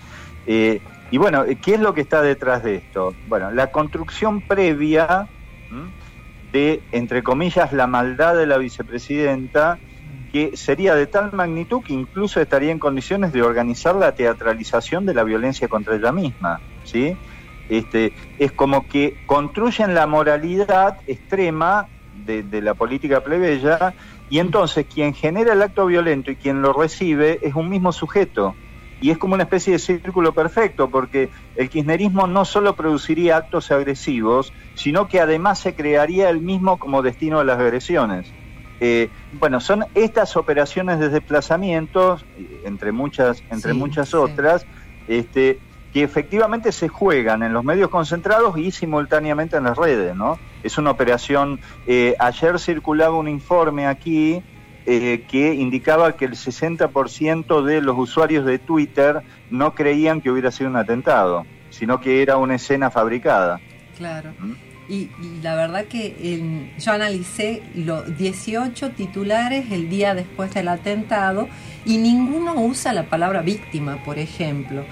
Eh, 0.46 0.80
y 1.10 1.18
bueno, 1.18 1.44
¿qué 1.62 1.74
es 1.74 1.80
lo 1.80 1.92
que 1.92 2.00
está 2.00 2.22
detrás 2.22 2.62
de 2.62 2.76
esto? 2.76 3.14
Bueno, 3.28 3.50
la 3.50 3.70
construcción 3.70 4.40
previa 4.40 5.28
de, 6.52 6.82
entre 6.92 7.22
comillas, 7.22 7.72
la 7.72 7.86
maldad 7.86 8.36
de 8.36 8.46
la 8.46 8.58
vicepresidenta, 8.58 9.78
que 10.32 10.56
sería 10.56 10.94
de 10.94 11.06
tal 11.06 11.32
magnitud 11.32 11.82
que 11.82 11.94
incluso 11.94 12.40
estaría 12.40 12.70
en 12.70 12.78
condiciones 12.78 13.32
de 13.32 13.42
organizar 13.42 13.94
la 13.94 14.12
teatralización 14.12 15.06
de 15.06 15.14
la 15.14 15.24
violencia 15.24 15.68
contra 15.68 15.96
ella 15.96 16.12
misma, 16.12 16.60
¿sí? 16.84 17.16
Este, 17.68 18.12
es 18.38 18.52
como 18.52 18.86
que 18.88 19.16
construyen 19.26 19.94
la 19.94 20.06
moralidad 20.06 20.98
extrema 21.06 21.86
de, 22.26 22.42
de 22.42 22.62
la 22.62 22.74
política 22.74 23.22
plebeya 23.22 23.94
y 24.30 24.38
entonces 24.38 24.86
quien 24.92 25.14
genera 25.14 25.52
el 25.52 25.62
acto 25.62 25.86
violento 25.86 26.30
y 26.30 26.36
quien 26.36 26.62
lo 26.62 26.72
recibe 26.72 27.38
es 27.42 27.54
un 27.54 27.68
mismo 27.68 27.92
sujeto. 27.92 28.54
Y 29.00 29.10
es 29.10 29.18
como 29.18 29.34
una 29.34 29.44
especie 29.44 29.74
de 29.74 29.78
círculo 29.78 30.32
perfecto, 30.32 30.90
porque 30.90 31.30
el 31.56 31.68
kirchnerismo 31.68 32.26
no 32.26 32.44
solo 32.44 32.74
produciría 32.74 33.36
actos 33.36 33.70
agresivos, 33.70 34.52
sino 34.74 35.08
que 35.08 35.20
además 35.20 35.60
se 35.60 35.74
crearía 35.74 36.30
el 36.30 36.40
mismo 36.40 36.78
como 36.78 37.02
destino 37.02 37.38
de 37.38 37.44
las 37.44 37.58
agresiones. 37.58 38.32
Eh, 38.80 39.10
bueno, 39.32 39.60
son 39.60 39.84
estas 39.94 40.36
operaciones 40.36 40.98
de 40.98 41.08
desplazamiento, 41.08 42.18
entre 42.64 42.92
muchas, 42.92 43.42
entre 43.50 43.72
muchas 43.72 44.14
otras, 44.14 44.66
este, 45.08 45.58
que 45.92 46.02
efectivamente 46.02 46.70
se 46.70 46.88
juegan 46.88 47.42
en 47.42 47.52
los 47.52 47.64
medios 47.64 47.88
concentrados 47.90 48.56
y 48.58 48.70
simultáneamente 48.70 49.56
en 49.56 49.64
las 49.64 49.76
redes, 49.76 50.14
¿no? 50.14 50.38
Es 50.62 50.78
una 50.78 50.90
operación, 50.90 51.60
eh, 51.86 52.14
ayer 52.18 52.58
circulaba 52.58 53.16
un 53.16 53.28
informe 53.28 53.86
aquí 53.86 54.42
eh, 54.90 55.26
que 55.28 55.52
indicaba 55.52 56.16
que 56.16 56.24
el 56.24 56.32
60% 56.32 57.62
de 57.62 57.82
los 57.82 57.98
usuarios 57.98 58.46
de 58.46 58.58
Twitter 58.58 59.20
no 59.50 59.74
creían 59.74 60.22
que 60.22 60.30
hubiera 60.30 60.50
sido 60.50 60.70
un 60.70 60.76
atentado, 60.76 61.44
sino 61.68 62.00
que 62.00 62.22
era 62.22 62.38
una 62.38 62.54
escena 62.54 62.90
fabricada. 62.90 63.60
Claro. 63.98 64.32
¿Mm? 64.38 64.52
Y, 64.88 65.10
la 65.42 65.56
verdad 65.56 65.84
que 65.84 66.62
yo 66.78 66.92
analicé 66.92 67.62
los 67.74 68.16
18 68.16 68.92
titulares 68.92 69.70
el 69.70 69.90
día 69.90 70.14
después 70.14 70.54
del 70.54 70.68
atentado 70.68 71.50
y 71.84 71.98
ninguno 71.98 72.54
usa 72.54 72.94
la 72.94 73.02
palabra 73.10 73.42
víctima, 73.42 74.02
por 74.06 74.18
ejemplo. 74.18 74.86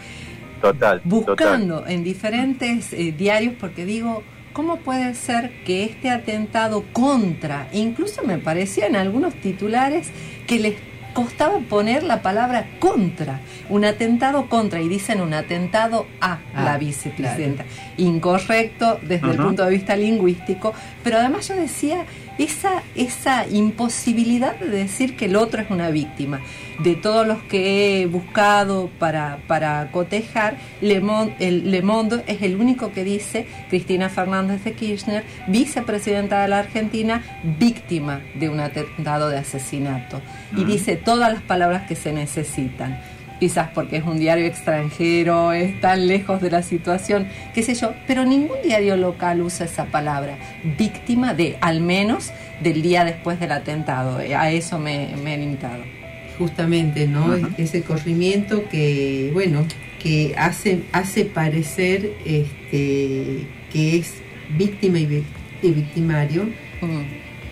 Total. 0.60 1.00
Buscando 1.04 1.86
en 1.86 2.04
diferentes 2.04 2.92
eh, 2.92 3.14
diarios, 3.16 3.54
porque 3.58 3.86
digo, 3.86 4.22
¿cómo 4.56 4.78
puede 4.78 5.14
ser 5.14 5.52
que 5.66 5.84
este 5.84 6.08
atentado 6.08 6.82
contra, 6.94 7.68
incluso 7.74 8.22
me 8.22 8.38
parecía 8.38 8.86
en 8.86 8.96
algunos 8.96 9.34
titulares 9.34 10.08
que 10.46 10.58
les 10.58 10.76
costaba 11.12 11.58
poner 11.58 12.02
la 12.02 12.22
palabra 12.22 12.66
contra, 12.78 13.40
un 13.68 13.84
atentado 13.84 14.48
contra, 14.48 14.80
y 14.80 14.88
dicen 14.88 15.20
un 15.20 15.34
atentado 15.34 16.06
a 16.22 16.38
ah, 16.54 16.62
la 16.64 16.78
vicepresidenta. 16.78 17.66
Incorrecto 17.98 18.98
desde 19.02 19.30
el 19.30 19.36
punto 19.36 19.62
de 19.62 19.70
vista 19.72 19.94
lingüístico, 19.94 20.72
pero 21.04 21.18
además 21.18 21.48
yo 21.48 21.54
decía 21.54 22.06
esa, 22.38 22.82
esa 22.94 23.46
imposibilidad 23.46 24.58
de 24.58 24.68
decir 24.68 25.18
que 25.18 25.26
el 25.26 25.36
otro 25.36 25.60
es 25.60 25.70
una 25.70 25.90
víctima. 25.90 26.40
De 26.78 26.94
todos 26.94 27.26
los 27.26 27.42
que 27.44 28.02
he 28.02 28.06
buscado 28.06 28.90
para, 28.98 29.38
para 29.46 29.90
cotejar, 29.92 30.56
Le 30.80 31.00
Monde, 31.00 31.34
el 31.38 31.70
Le 31.70 31.82
Monde 31.82 32.22
es 32.26 32.42
el 32.42 32.56
único 32.56 32.92
que 32.92 33.02
dice 33.02 33.46
Cristina 33.70 34.08
Fernández 34.08 34.64
de 34.64 34.74
Kirchner, 34.74 35.24
vicepresidenta 35.48 36.42
de 36.42 36.48
la 36.48 36.58
Argentina, 36.58 37.22
víctima 37.58 38.20
de 38.34 38.48
un 38.48 38.60
atentado 38.60 39.28
de 39.28 39.38
asesinato. 39.38 40.20
Y 40.56 40.64
dice 40.64 40.96
todas 40.96 41.32
las 41.32 41.42
palabras 41.42 41.86
que 41.88 41.96
se 41.96 42.12
necesitan 42.12 43.00
quizás 43.38 43.68
porque 43.74 43.98
es 43.98 44.04
un 44.04 44.18
diario 44.18 44.46
extranjero, 44.46 45.52
es 45.52 45.80
tan 45.80 46.06
lejos 46.06 46.40
de 46.40 46.50
la 46.50 46.62
situación, 46.62 47.28
qué 47.54 47.62
sé 47.62 47.74
yo, 47.74 47.92
pero 48.06 48.24
ningún 48.24 48.56
diario 48.62 48.96
local 48.96 49.42
usa 49.42 49.66
esa 49.66 49.86
palabra, 49.86 50.38
víctima 50.78 51.34
de, 51.34 51.58
al 51.60 51.80
menos 51.80 52.30
del 52.60 52.82
día 52.82 53.04
después 53.04 53.38
del 53.40 53.52
atentado, 53.52 54.20
eh, 54.20 54.34
a 54.34 54.50
eso 54.50 54.78
me, 54.78 55.12
he 55.12 55.38
limitado. 55.38 55.95
Justamente, 56.38 57.06
¿no? 57.06 57.34
Ese 57.56 57.82
corrimiento 57.82 58.68
que, 58.68 59.30
bueno, 59.32 59.66
que 60.02 60.34
hace, 60.36 60.82
hace 60.92 61.24
parecer 61.24 62.12
este, 62.24 63.46
que 63.72 63.96
es 63.96 64.14
víctima 64.56 64.98
y, 64.98 65.24
victimario, 65.62 66.48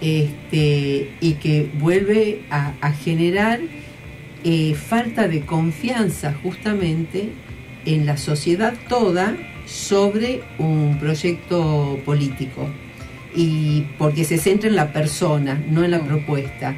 este, 0.00 1.10
y 1.20 1.32
que 1.34 1.70
vuelve 1.78 2.42
a 2.50 2.92
generar 2.92 3.60
eh, 4.46 4.74
falta 4.74 5.26
de 5.26 5.40
confianza 5.40 6.34
justamente 6.42 7.30
en 7.86 8.04
la 8.04 8.18
sociedad 8.18 8.74
toda 8.90 9.34
sobre 9.64 10.42
un 10.58 10.98
proyecto 11.00 11.98
político 12.04 12.68
y 13.34 13.86
porque 13.96 14.24
se 14.24 14.36
centra 14.36 14.68
en 14.68 14.76
la 14.76 14.92
persona, 14.92 15.62
no 15.70 15.82
en 15.82 15.92
la 15.92 16.00
propuesta. 16.00 16.76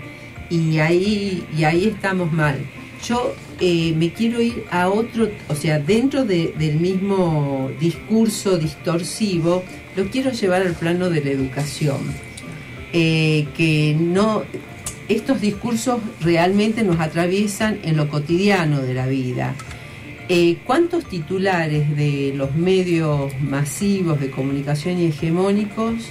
Y 0.51 0.79
ahí, 0.79 1.45
y 1.57 1.65
ahí 1.65 1.87
estamos 1.89 2.33
mal. 2.33 2.59
Yo 3.07 3.35
eh, 3.61 3.93
me 3.97 4.13
quiero 4.13 4.41
ir 4.41 4.65
a 4.71 4.89
otro, 4.89 5.29
o 5.49 5.55
sea, 5.55 5.79
dentro 5.79 6.25
del 6.25 6.81
mismo 6.81 7.71
discurso 7.81 8.59
distorsivo, 8.59 9.63
lo 9.97 10.07
quiero 10.07 10.31
llevar 10.31 10.63
al 10.63 10.75
plano 10.75 11.11
de 11.11 11.25
la 11.25 11.31
educación. 11.31 11.99
Eh, 12.93 13.47
que 13.57 13.97
no, 13.99 14.45
estos 15.09 15.41
discursos 15.41 16.01
realmente 16.21 16.83
nos 16.83 17.01
atraviesan 17.01 17.79
en 17.83 17.97
lo 17.97 18.09
cotidiano 18.09 18.81
de 18.81 18.95
la 18.95 19.07
vida. 19.07 19.55
Eh, 20.29 20.57
¿Cuántos 20.65 21.05
titulares 21.05 21.95
de 21.97 22.33
los 22.35 22.57
medios 22.57 23.33
masivos 23.41 24.19
de 24.19 24.31
comunicación 24.31 24.99
y 24.99 25.07
hegemónicos 25.07 26.11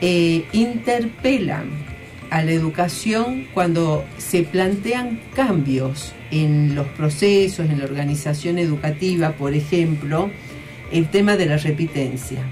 eh, 0.00 0.44
interpelan 0.52 1.89
a 2.30 2.42
la 2.42 2.52
educación 2.52 3.46
cuando 3.52 4.04
se 4.18 4.42
plantean 4.42 5.20
cambios 5.34 6.12
en 6.30 6.74
los 6.74 6.86
procesos, 6.88 7.68
en 7.68 7.78
la 7.78 7.84
organización 7.84 8.58
educativa, 8.58 9.32
por 9.32 9.54
ejemplo, 9.54 10.30
el 10.92 11.08
tema 11.08 11.36
de 11.36 11.46
la 11.46 11.56
repitencia? 11.56 12.42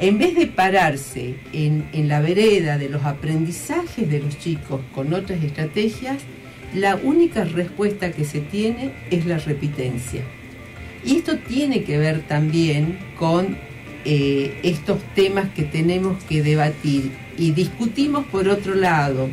En 0.00 0.18
vez 0.18 0.34
de 0.34 0.46
pararse 0.46 1.34
en, 1.52 1.84
en 1.92 2.08
la 2.08 2.20
vereda 2.20 2.78
de 2.78 2.88
los 2.88 3.04
aprendizajes 3.04 4.10
de 4.10 4.20
los 4.20 4.38
chicos 4.38 4.80
con 4.94 5.12
otras 5.12 5.42
estrategias, 5.44 6.18
la 6.74 6.96
única 6.96 7.44
respuesta 7.44 8.12
que 8.12 8.24
se 8.24 8.40
tiene 8.40 8.92
es 9.10 9.26
la 9.26 9.38
repitencia. 9.38 10.22
Y 11.04 11.16
esto 11.16 11.36
tiene 11.36 11.84
que 11.84 11.98
ver 11.98 12.20
también 12.22 12.98
con 13.18 13.56
eh, 14.04 14.58
estos 14.62 15.00
temas 15.14 15.48
que 15.50 15.64
tenemos 15.64 16.22
que 16.24 16.42
debatir. 16.42 17.10
Y 17.38 17.52
discutimos 17.52 18.24
por 18.26 18.48
otro 18.48 18.74
lado 18.74 19.28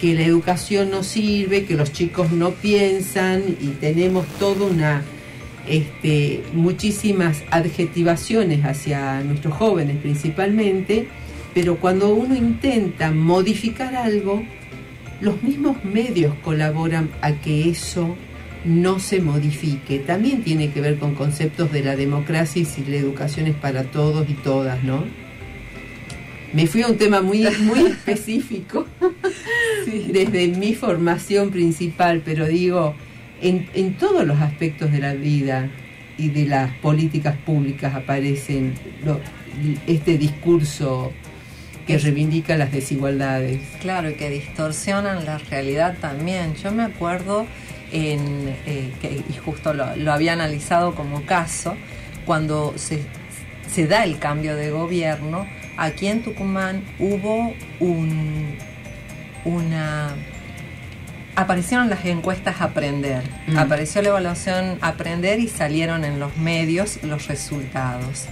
que 0.00 0.14
la 0.14 0.22
educación 0.22 0.90
no 0.90 1.02
sirve, 1.02 1.64
que 1.64 1.74
los 1.74 1.92
chicos 1.92 2.30
no 2.30 2.52
piensan 2.52 3.42
y 3.60 3.68
tenemos 3.80 4.26
toda 4.38 4.66
una 4.66 5.02
este, 5.66 6.42
muchísimas 6.54 7.42
adjetivaciones 7.50 8.64
hacia 8.64 9.20
nuestros 9.20 9.54
jóvenes 9.54 9.96
principalmente, 9.98 11.08
pero 11.52 11.76
cuando 11.76 12.14
uno 12.14 12.34
intenta 12.34 13.10
modificar 13.10 13.94
algo, 13.94 14.42
los 15.20 15.42
mismos 15.42 15.84
medios 15.84 16.34
colaboran 16.42 17.10
a 17.20 17.32
que 17.32 17.68
eso 17.68 18.16
no 18.64 18.98
se 18.98 19.20
modifique. 19.20 19.98
También 19.98 20.42
tiene 20.42 20.70
que 20.70 20.80
ver 20.80 20.98
con 20.98 21.14
conceptos 21.14 21.72
de 21.72 21.82
la 21.82 21.96
democracia 21.96 22.62
y 22.62 22.64
si 22.64 22.84
la 22.84 22.96
educación 22.96 23.46
es 23.46 23.54
para 23.54 23.84
todos 23.84 24.28
y 24.28 24.34
todas, 24.34 24.82
¿no? 24.84 25.04
Me 26.52 26.66
fui 26.66 26.82
a 26.82 26.88
un 26.88 26.96
tema 26.96 27.20
muy, 27.20 27.46
muy 27.60 27.80
específico 27.90 28.86
desde 29.86 30.48
mi 30.48 30.74
formación 30.74 31.50
principal, 31.50 32.22
pero 32.24 32.46
digo, 32.46 32.94
en, 33.40 33.68
en 33.74 33.94
todos 33.94 34.26
los 34.26 34.40
aspectos 34.40 34.90
de 34.92 34.98
la 34.98 35.14
vida 35.14 35.68
y 36.16 36.30
de 36.30 36.46
las 36.46 36.74
políticas 36.78 37.36
públicas 37.36 37.94
aparecen 37.94 38.74
este 39.86 40.18
discurso 40.18 41.12
que 41.86 41.96
reivindica 41.96 42.56
las 42.56 42.70
desigualdades. 42.70 43.62
Claro, 43.80 44.10
y 44.10 44.14
que 44.14 44.28
distorsionan 44.28 45.24
la 45.24 45.38
realidad 45.38 45.96
también. 46.00 46.54
Yo 46.56 46.70
me 46.70 46.82
acuerdo, 46.82 47.46
en, 47.92 48.54
eh, 48.66 48.92
que, 49.00 49.22
y 49.26 49.36
justo 49.42 49.72
lo, 49.72 49.96
lo, 49.96 50.12
había 50.12 50.34
analizado 50.34 50.94
como 50.94 51.24
caso, 51.24 51.76
cuando 52.26 52.74
se, 52.76 53.00
se, 53.72 53.86
da 53.86 54.04
el 54.04 54.18
cambio 54.18 54.54
de 54.54 54.70
gobierno, 54.70 55.46
aquí 55.78 56.08
en 56.08 56.22
Tucumán 56.22 56.82
hubo 56.98 57.54
un, 57.80 58.56
una... 59.44 60.08
Aparecieron 61.36 61.88
las 61.88 62.04
encuestas 62.04 62.60
Aprender, 62.60 63.22
mm. 63.46 63.58
apareció 63.58 64.02
la 64.02 64.08
evaluación 64.08 64.76
Aprender 64.80 65.38
y 65.38 65.48
salieron 65.48 66.04
en 66.04 66.18
los 66.18 66.36
medios 66.36 66.98
los 67.04 67.28
resultados 67.28 68.26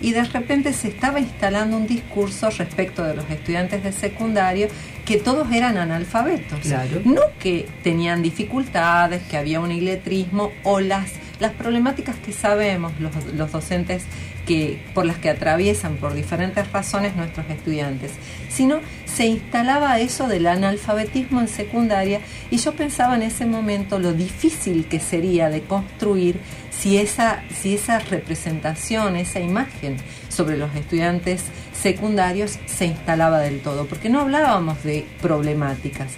y 0.00 0.12
de 0.12 0.24
repente 0.24 0.72
se 0.72 0.88
estaba 0.88 1.20
instalando 1.20 1.76
un 1.76 1.86
discurso 1.86 2.50
respecto 2.50 3.04
de 3.04 3.14
los 3.14 3.28
estudiantes 3.30 3.82
de 3.82 3.92
secundario 3.92 4.68
que 5.04 5.18
todos 5.18 5.52
eran 5.52 5.76
analfabetos. 5.76 6.66
No 7.04 7.22
que 7.38 7.68
tenían 7.82 8.22
dificultades, 8.22 9.22
que 9.24 9.36
había 9.36 9.60
un 9.60 9.72
iletrismo 9.72 10.52
o 10.62 10.80
las, 10.80 11.12
las 11.38 11.52
problemáticas 11.52 12.16
que 12.16 12.32
sabemos 12.32 12.92
los, 12.98 13.12
los 13.34 13.52
docentes 13.52 14.04
que, 14.46 14.80
por 14.94 15.06
las 15.06 15.18
que 15.18 15.30
atraviesan 15.30 15.96
por 15.96 16.14
diferentes 16.14 16.70
razones 16.72 17.16
nuestros 17.16 17.48
estudiantes, 17.50 18.12
sino 18.48 18.80
se 19.04 19.26
instalaba 19.26 19.98
eso 20.00 20.28
del 20.28 20.46
analfabetismo 20.46 21.40
en 21.40 21.48
secundaria 21.48 22.20
y 22.50 22.58
yo 22.58 22.72
pensaba 22.72 23.16
en 23.16 23.22
ese 23.22 23.46
momento 23.46 23.98
lo 23.98 24.12
difícil 24.12 24.86
que 24.86 25.00
sería 25.00 25.48
de 25.50 25.62
construir 25.62 26.40
si 26.70 26.96
esa, 26.96 27.42
si 27.54 27.74
esa 27.74 27.98
representación, 27.98 29.16
esa 29.16 29.40
imagen 29.40 29.96
sobre 30.28 30.56
los 30.56 30.74
estudiantes 30.74 31.42
secundarios 31.80 32.58
se 32.66 32.86
instalaba 32.86 33.40
del 33.40 33.60
todo, 33.60 33.86
porque 33.86 34.08
no 34.08 34.20
hablábamos 34.20 34.82
de 34.82 35.06
problemáticas, 35.20 36.12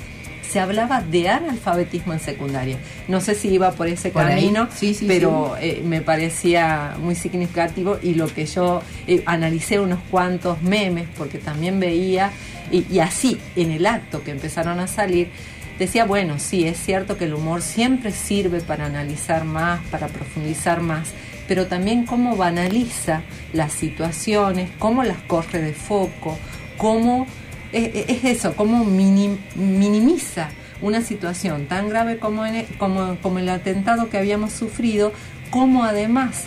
se 0.52 0.60
hablaba 0.60 1.00
de 1.00 1.30
analfabetismo 1.30 2.12
en 2.12 2.20
secundaria. 2.20 2.76
No 3.08 3.22
sé 3.22 3.34
si 3.34 3.48
iba 3.48 3.70
por 3.72 3.88
ese 3.88 4.10
camino, 4.10 4.68
pero 5.06 5.56
eh, 5.58 5.82
me 5.82 6.02
parecía 6.02 6.94
muy 7.00 7.14
significativo 7.14 7.98
y 8.02 8.14
lo 8.14 8.26
que 8.26 8.44
yo 8.44 8.82
eh, 9.06 9.22
analicé 9.24 9.80
unos 9.80 10.00
cuantos 10.10 10.60
memes, 10.60 11.08
porque 11.16 11.38
también 11.38 11.80
veía, 11.80 12.32
y, 12.70 12.84
y 12.92 12.98
así 12.98 13.40
en 13.56 13.70
el 13.70 13.86
acto 13.86 14.22
que 14.22 14.30
empezaron 14.30 14.78
a 14.78 14.88
salir, 14.88 15.30
decía, 15.78 16.04
bueno, 16.04 16.38
sí, 16.38 16.66
es 16.66 16.76
cierto 16.76 17.16
que 17.16 17.24
el 17.24 17.32
humor 17.32 17.62
siempre 17.62 18.12
sirve 18.12 18.60
para 18.60 18.84
analizar 18.84 19.44
más, 19.44 19.80
para 19.86 20.08
profundizar 20.08 20.82
más, 20.82 21.12
pero 21.48 21.66
también 21.66 22.04
cómo 22.04 22.36
banaliza 22.36 23.22
las 23.54 23.72
situaciones, 23.72 24.68
cómo 24.78 25.02
las 25.02 25.22
corre 25.22 25.62
de 25.62 25.72
foco, 25.72 26.36
cómo 26.76 27.26
es, 27.72 28.24
eso, 28.24 28.54
cómo 28.54 28.84
minimiza 28.84 30.50
una 30.80 31.00
situación 31.00 31.66
tan 31.66 31.88
grave 31.88 32.18
como, 32.18 32.44
como, 32.78 33.38
el 33.38 33.48
atentado 33.48 34.10
que 34.10 34.18
habíamos 34.18 34.52
sufrido, 34.52 35.12
como 35.50 35.84
además 35.84 36.44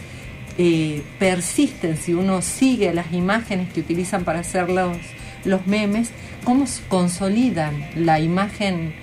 eh, 0.58 1.04
persisten, 1.20 1.98
si 1.98 2.14
uno 2.14 2.42
sigue 2.42 2.94
las 2.94 3.14
imágenes 3.14 3.72
que 3.74 3.80
utilizan 3.80 4.24
para 4.24 4.40
hacer 4.40 4.70
los, 4.70 4.98
los 5.46 5.66
memes, 5.68 6.12
cómo 6.44 6.66
consolidan 6.90 7.74
la 7.96 8.20
imagen 8.20 8.94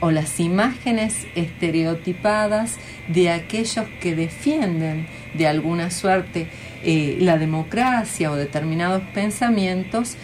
o 0.00 0.10
las 0.10 0.40
imágenes 0.40 1.26
estereotipadas 1.34 2.76
de 3.08 3.30
aquellos 3.30 3.86
que 4.00 4.14
defienden 4.14 5.06
de 5.34 5.46
alguna 5.46 5.90
suerte 5.90 6.48
eh, 6.82 7.16
la 7.20 7.38
democracia 7.38 8.30
o 8.30 8.36
determinados 8.36 9.02
pensamientos 9.14 10.16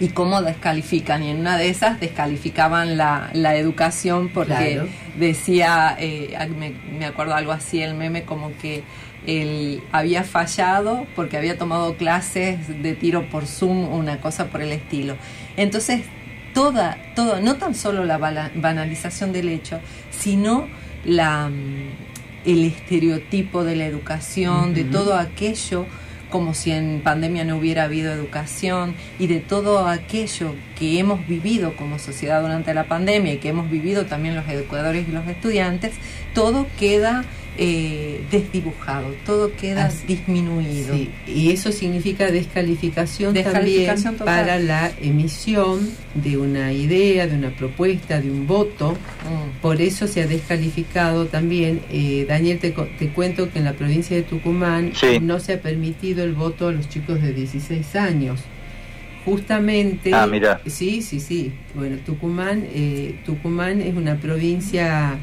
y 0.00 0.08
cómo 0.08 0.42
descalifican. 0.42 1.22
Y 1.22 1.30
en 1.30 1.40
una 1.40 1.58
de 1.58 1.68
esas 1.68 2.00
descalificaban 2.00 2.96
la, 2.96 3.30
la 3.34 3.54
educación 3.54 4.30
porque 4.30 4.82
decía, 5.16 5.94
eh, 5.98 6.36
me, 6.58 6.72
me, 6.98 7.04
acuerdo 7.04 7.34
algo 7.34 7.52
así, 7.52 7.82
el 7.82 7.94
meme 7.94 8.24
como 8.24 8.50
que 8.60 8.82
él 9.26 9.82
había 9.92 10.24
fallado 10.24 11.06
porque 11.14 11.36
había 11.36 11.58
tomado 11.58 11.96
clases 11.96 12.82
de 12.82 12.94
tiro 12.94 13.28
por 13.28 13.46
Zoom 13.46 13.84
o 13.84 13.96
una 13.96 14.20
cosa 14.20 14.46
por 14.46 14.62
el 14.62 14.72
estilo. 14.72 15.16
Entonces, 15.58 16.02
toda, 16.54 16.96
todo, 17.14 17.40
no 17.40 17.56
tan 17.56 17.74
solo 17.74 18.06
la 18.06 18.16
banalización 18.16 19.32
del 19.32 19.50
hecho, 19.50 19.80
sino 20.10 20.66
la, 21.04 21.50
mm, 21.50 22.46
el 22.46 22.64
estereotipo 22.64 23.64
de 23.64 23.76
la 23.76 23.84
educación, 23.84 24.70
uh 24.70 24.72
-huh. 24.72 24.72
de 24.72 24.84
todo 24.84 25.16
aquello 25.16 25.84
como 26.30 26.54
si 26.54 26.72
en 26.72 27.00
pandemia 27.02 27.44
no 27.44 27.56
hubiera 27.56 27.84
habido 27.84 28.12
educación 28.12 28.94
y 29.18 29.26
de 29.26 29.40
todo 29.40 29.86
aquello 29.86 30.54
que 30.78 30.98
hemos 30.98 31.26
vivido 31.26 31.76
como 31.76 31.98
sociedad 31.98 32.40
durante 32.40 32.72
la 32.72 32.84
pandemia 32.84 33.34
y 33.34 33.38
que 33.38 33.48
hemos 33.50 33.70
vivido 33.70 34.06
también 34.06 34.34
los 34.36 34.48
educadores 34.48 35.08
y 35.08 35.12
los 35.12 35.26
estudiantes, 35.26 35.92
todo 36.34 36.66
queda 36.78 37.24
eh, 37.62 38.24
desdibujado, 38.30 39.14
todo 39.26 39.54
queda 39.54 39.84
Así, 39.84 40.06
disminuido. 40.06 40.94
Sí, 40.94 41.10
y 41.26 41.50
eso 41.50 41.70
significa 41.72 42.30
descalificación, 42.30 43.34
descalificación 43.34 44.16
también 44.16 44.24
para 44.24 44.58
la 44.58 44.90
emisión 44.98 45.86
de 46.14 46.38
una 46.38 46.72
idea, 46.72 47.26
de 47.26 47.36
una 47.36 47.50
propuesta, 47.50 48.18
de 48.18 48.30
un 48.30 48.46
voto. 48.46 48.92
Mm. 48.92 49.60
Por 49.60 49.82
eso 49.82 50.06
se 50.06 50.22
ha 50.22 50.26
descalificado 50.26 51.26
también, 51.26 51.82
eh, 51.90 52.24
Daniel, 52.26 52.58
te, 52.60 52.70
te, 52.70 53.08
cuento 53.10 53.50
que 53.50 53.58
en 53.58 53.66
la 53.66 53.74
provincia 53.74 54.16
de 54.16 54.22
Tucumán 54.22 54.92
sí. 54.94 55.18
no 55.20 55.38
se 55.38 55.52
ha 55.52 55.60
permitido 55.60 56.24
el 56.24 56.32
voto 56.32 56.68
a 56.68 56.72
los 56.72 56.88
chicos 56.88 57.20
de 57.20 57.34
16 57.34 57.94
años. 57.96 58.40
Justamente, 59.26 60.14
ah, 60.14 60.26
mira. 60.26 60.62
sí, 60.64 61.02
sí, 61.02 61.20
sí. 61.20 61.52
Bueno, 61.74 61.98
Tucumán, 62.06 62.66
eh, 62.72 63.20
Tucumán 63.26 63.82
es 63.82 63.94
una 63.94 64.16
provincia 64.16 65.18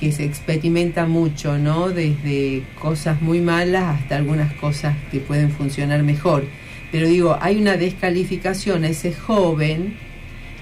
que 0.00 0.12
se 0.12 0.24
experimenta 0.24 1.04
mucho, 1.04 1.58
¿no? 1.58 1.90
Desde 1.90 2.62
cosas 2.80 3.20
muy 3.20 3.40
malas 3.40 4.00
hasta 4.00 4.16
algunas 4.16 4.52
cosas 4.54 4.96
que 5.12 5.20
pueden 5.20 5.50
funcionar 5.50 6.02
mejor. 6.02 6.44
Pero 6.90 7.06
digo, 7.06 7.36
hay 7.38 7.60
una 7.60 7.76
descalificación 7.76 8.84
a 8.84 8.88
ese 8.88 9.12
joven 9.12 9.94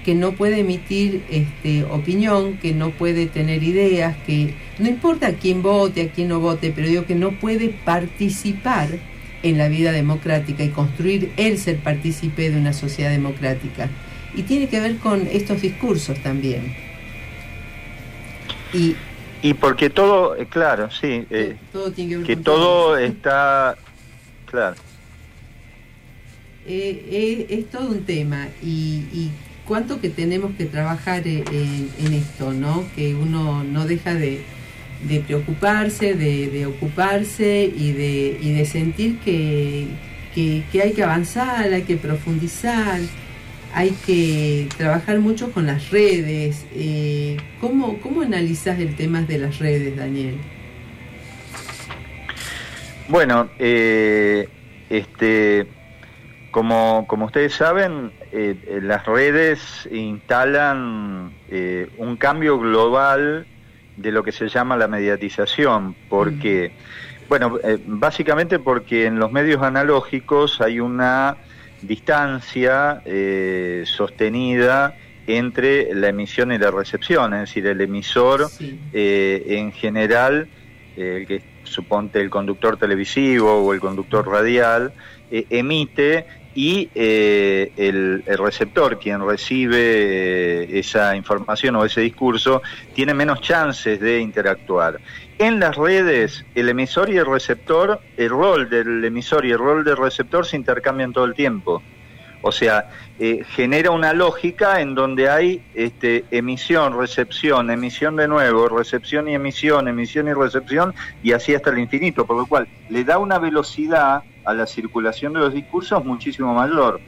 que 0.03 0.13
no 0.13 0.33
puede 0.33 0.59
emitir 0.59 1.23
este, 1.29 1.85
opinión, 1.85 2.57
que 2.57 2.73
no 2.73 2.91
puede 2.91 3.27
tener 3.27 3.63
ideas, 3.63 4.17
que 4.27 4.53
no 4.77 4.89
importa 4.89 5.27
a 5.27 5.33
quién 5.33 5.61
vote, 5.61 6.01
a 6.01 6.09
quién 6.09 6.27
no 6.27 6.41
vote, 6.41 6.73
pero 6.75 6.87
digo 6.87 7.05
que 7.05 7.15
no 7.15 7.31
puede 7.31 7.69
participar 7.69 8.89
en 9.41 9.57
la 9.57 9.69
vida 9.69 9.93
democrática 9.93 10.65
y 10.65 10.69
construir 10.69 11.31
él 11.37 11.57
ser 11.57 11.77
partícipe 11.77 12.49
de 12.49 12.57
una 12.57 12.73
sociedad 12.73 13.11
democrática. 13.11 13.89
y 14.35 14.43
tiene 14.43 14.67
que 14.67 14.79
ver 14.79 14.97
con 14.97 15.27
estos 15.31 15.61
discursos 15.61 16.19
también. 16.19 16.75
Y, 18.73 18.95
y 19.41 19.53
porque 19.53 19.89
todo, 19.89 20.35
eh, 20.35 20.47
claro, 20.47 20.89
sí, 20.91 21.25
eh, 21.29 21.55
todo 21.71 21.91
tiene 21.91 22.11
que, 22.11 22.17
ver 22.17 22.27
que 22.27 22.35
todo 22.35 22.97
está, 22.97 23.77
claro. 24.45 24.75
Eh, 26.67 27.47
es 27.49 27.69
todo 27.69 27.89
un 27.89 28.03
tema 28.03 28.47
y, 28.61 29.31
cuánto 29.65 30.01
que 30.01 30.09
tenemos 30.09 30.51
que 30.57 30.65
trabajar 30.65 31.25
en, 31.25 32.13
esto, 32.13 32.53
¿no? 32.53 32.85
Que 32.95 33.13
uno 33.15 33.63
no 33.63 33.85
deja 33.85 34.13
de, 34.13 34.41
preocuparse, 35.25 36.15
de, 36.15 36.65
ocuparse 36.65 37.71
y 37.75 37.91
de, 37.91 38.39
y 38.41 38.53
de 38.53 38.65
sentir 38.65 39.19
que, 39.19 39.87
que 40.33 40.81
hay 40.81 40.93
que 40.93 41.03
avanzar, 41.03 41.71
hay 41.71 41.83
que 41.83 41.97
profundizar 41.97 42.99
hay 43.73 43.91
que 44.05 44.67
trabajar 44.77 45.19
mucho 45.19 45.51
con 45.51 45.65
las 45.67 45.89
redes. 45.91 46.65
Eh, 46.73 47.37
¿cómo, 47.61 47.99
¿Cómo 48.01 48.21
analizas 48.21 48.79
el 48.79 48.95
tema 48.95 49.21
de 49.21 49.37
las 49.37 49.59
redes, 49.59 49.95
Daniel? 49.95 50.37
Bueno, 53.07 53.49
eh, 53.57 54.47
este, 54.89 55.67
como, 56.51 57.05
como 57.07 57.25
ustedes 57.25 57.53
saben, 57.53 58.11
eh, 58.31 58.79
las 58.83 59.05
redes 59.05 59.87
instalan 59.91 61.33
un 61.97 62.17
cambio 62.17 62.59
global 62.59 63.47
de 63.97 64.11
lo 64.11 64.23
que 64.23 64.31
se 64.31 64.47
llama 64.47 64.77
la 64.77 64.87
mediatización, 64.87 65.95
porque, 66.07 66.71
mm. 66.71 67.27
bueno, 67.27 67.59
básicamente 67.85 68.59
porque 68.59 69.05
en 69.05 69.19
los 69.19 69.31
medios 69.31 69.61
analógicos 69.63 70.61
hay 70.61 70.79
una 70.79 71.37
distancia 71.81 73.01
eh, 73.05 73.83
sostenida 73.85 74.95
entre 75.27 75.93
la 75.93 76.09
emisión 76.09 76.51
y 76.51 76.57
la 76.57 76.71
recepción, 76.71 77.33
es 77.33 77.41
decir, 77.41 77.67
el 77.67 77.79
emisor 77.81 78.49
eh, 78.93 79.43
en 79.47 79.71
general, 79.71 80.47
eh, 80.97 81.25
que 81.27 81.41
suponte 81.63 82.19
el 82.19 82.29
conductor 82.29 82.77
televisivo 82.77 83.63
o 83.63 83.73
el 83.73 83.79
conductor 83.79 84.27
radial, 84.27 84.91
emite 85.29 86.25
y 86.55 86.89
el, 86.95 88.23
receptor, 88.25 88.97
quien 88.97 89.23
recibe 89.23 90.79
esa 90.79 91.15
información 91.15 91.75
o 91.75 91.85
ese 91.85 92.01
discurso, 92.01 92.63
tiene 92.95 93.13
menos 93.13 93.39
chances 93.41 93.99
de 93.99 94.19
interactuar. 94.19 94.99
En 95.39 95.61
las 95.61 95.77
redes, 95.77 96.45
el 96.53 96.67
emisor 96.67 97.09
y 97.09 97.17
el 97.17 97.25
receptor, 97.25 98.01
el 98.17 98.29
rol 98.29 98.69
del 98.69 99.05
emisor 99.05 99.45
y 99.45 99.51
el 99.51 99.57
rol 99.57 99.85
del 99.85 99.95
receptor 99.95 100.45
se 100.45 100.57
intercambian 100.57 101.13
todo 101.13 101.23
el 101.23 101.33
tiempo. 101.33 101.81
O 102.41 102.51
sea, 102.51 102.89
eh, 103.19 103.45
genera 103.47 103.91
una 103.91 104.11
lógica 104.11 104.81
en 104.81 104.95
donde 104.95 105.29
hay 105.29 105.63
este, 105.75 106.25
emisión, 106.31 106.97
recepción, 106.99 107.71
emisión 107.71 108.17
de 108.17 108.27
nuevo, 108.27 108.67
recepción 108.67 109.29
y 109.29 109.35
emisión, 109.35 109.87
emisión 109.87 110.27
y 110.27 110.33
recepción, 110.33 110.93
y 111.23 111.31
así 111.31 111.55
hasta 111.55 111.69
el 111.69 111.79
infinito, 111.79 112.25
por 112.25 112.35
lo 112.35 112.45
cual 112.45 112.67
le 112.89 113.05
da 113.05 113.17
una 113.17 113.39
velocidad 113.39 114.23
a 114.43 114.53
la 114.53 114.67
circulación 114.67 115.31
de 115.31 115.39
los 115.39 115.53
discursos 115.53 116.03
muchísimo 116.03 116.53
mayor. 116.53 116.99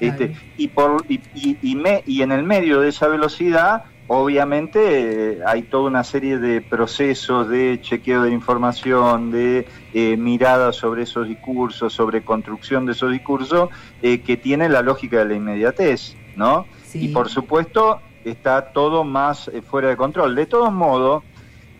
Este, 0.00 0.34
y, 0.56 0.68
por, 0.68 1.04
y, 1.08 1.20
y, 1.62 1.76
me, 1.76 2.02
y 2.04 2.22
en 2.22 2.32
el 2.32 2.42
medio 2.42 2.80
de 2.80 2.88
esa 2.88 3.06
velocidad 3.06 3.84
Obviamente 4.08 5.32
eh, 5.32 5.38
hay 5.44 5.62
toda 5.62 5.88
una 5.88 6.04
serie 6.04 6.38
de 6.38 6.60
procesos 6.60 7.48
de 7.48 7.80
chequeo 7.82 8.22
de 8.22 8.30
información, 8.30 9.32
de 9.32 9.66
eh, 9.92 10.16
mirada 10.16 10.72
sobre 10.72 11.02
esos 11.02 11.26
discursos, 11.26 11.92
sobre 11.92 12.24
construcción 12.24 12.86
de 12.86 12.92
esos 12.92 13.10
discursos, 13.10 13.70
eh, 14.02 14.20
que 14.20 14.36
tienen 14.36 14.72
la 14.72 14.82
lógica 14.82 15.18
de 15.18 15.24
la 15.24 15.34
inmediatez, 15.34 16.14
¿no? 16.36 16.66
Y 16.94 17.08
por 17.08 17.28
supuesto 17.28 18.00
está 18.24 18.72
todo 18.72 19.02
más 19.02 19.50
fuera 19.68 19.88
de 19.88 19.96
control. 19.96 20.36
De 20.36 20.46
todos 20.46 20.72
modos, 20.72 21.24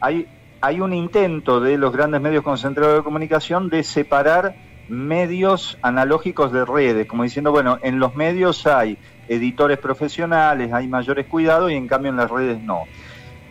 hay, 0.01 0.27
hay 0.61 0.81
un 0.81 0.93
intento 0.93 1.61
de 1.61 1.79
los 1.79 1.93
grandes 1.93 2.21
medios 2.21 2.43
concentrados 2.43 2.97
de 2.97 3.03
comunicación 3.05 3.69
de 3.69 3.85
separar 3.85 4.57
medios 4.89 5.79
analógicos 5.81 6.53
de 6.53 6.65
redes, 6.65 7.07
como 7.07 7.23
diciendo, 7.23 7.51
bueno, 7.51 7.79
en 7.83 7.99
los 7.99 8.15
medios 8.15 8.67
hay 8.67 8.99
editores 9.29 9.79
profesionales, 9.79 10.73
hay 10.73 10.89
mayores 10.89 11.27
cuidados 11.27 11.71
y 11.71 11.75
en 11.75 11.89
cambio 11.89 12.11
en 12.11 12.17
las 12.17 12.31
redes 12.31 12.61
no. 12.61 12.85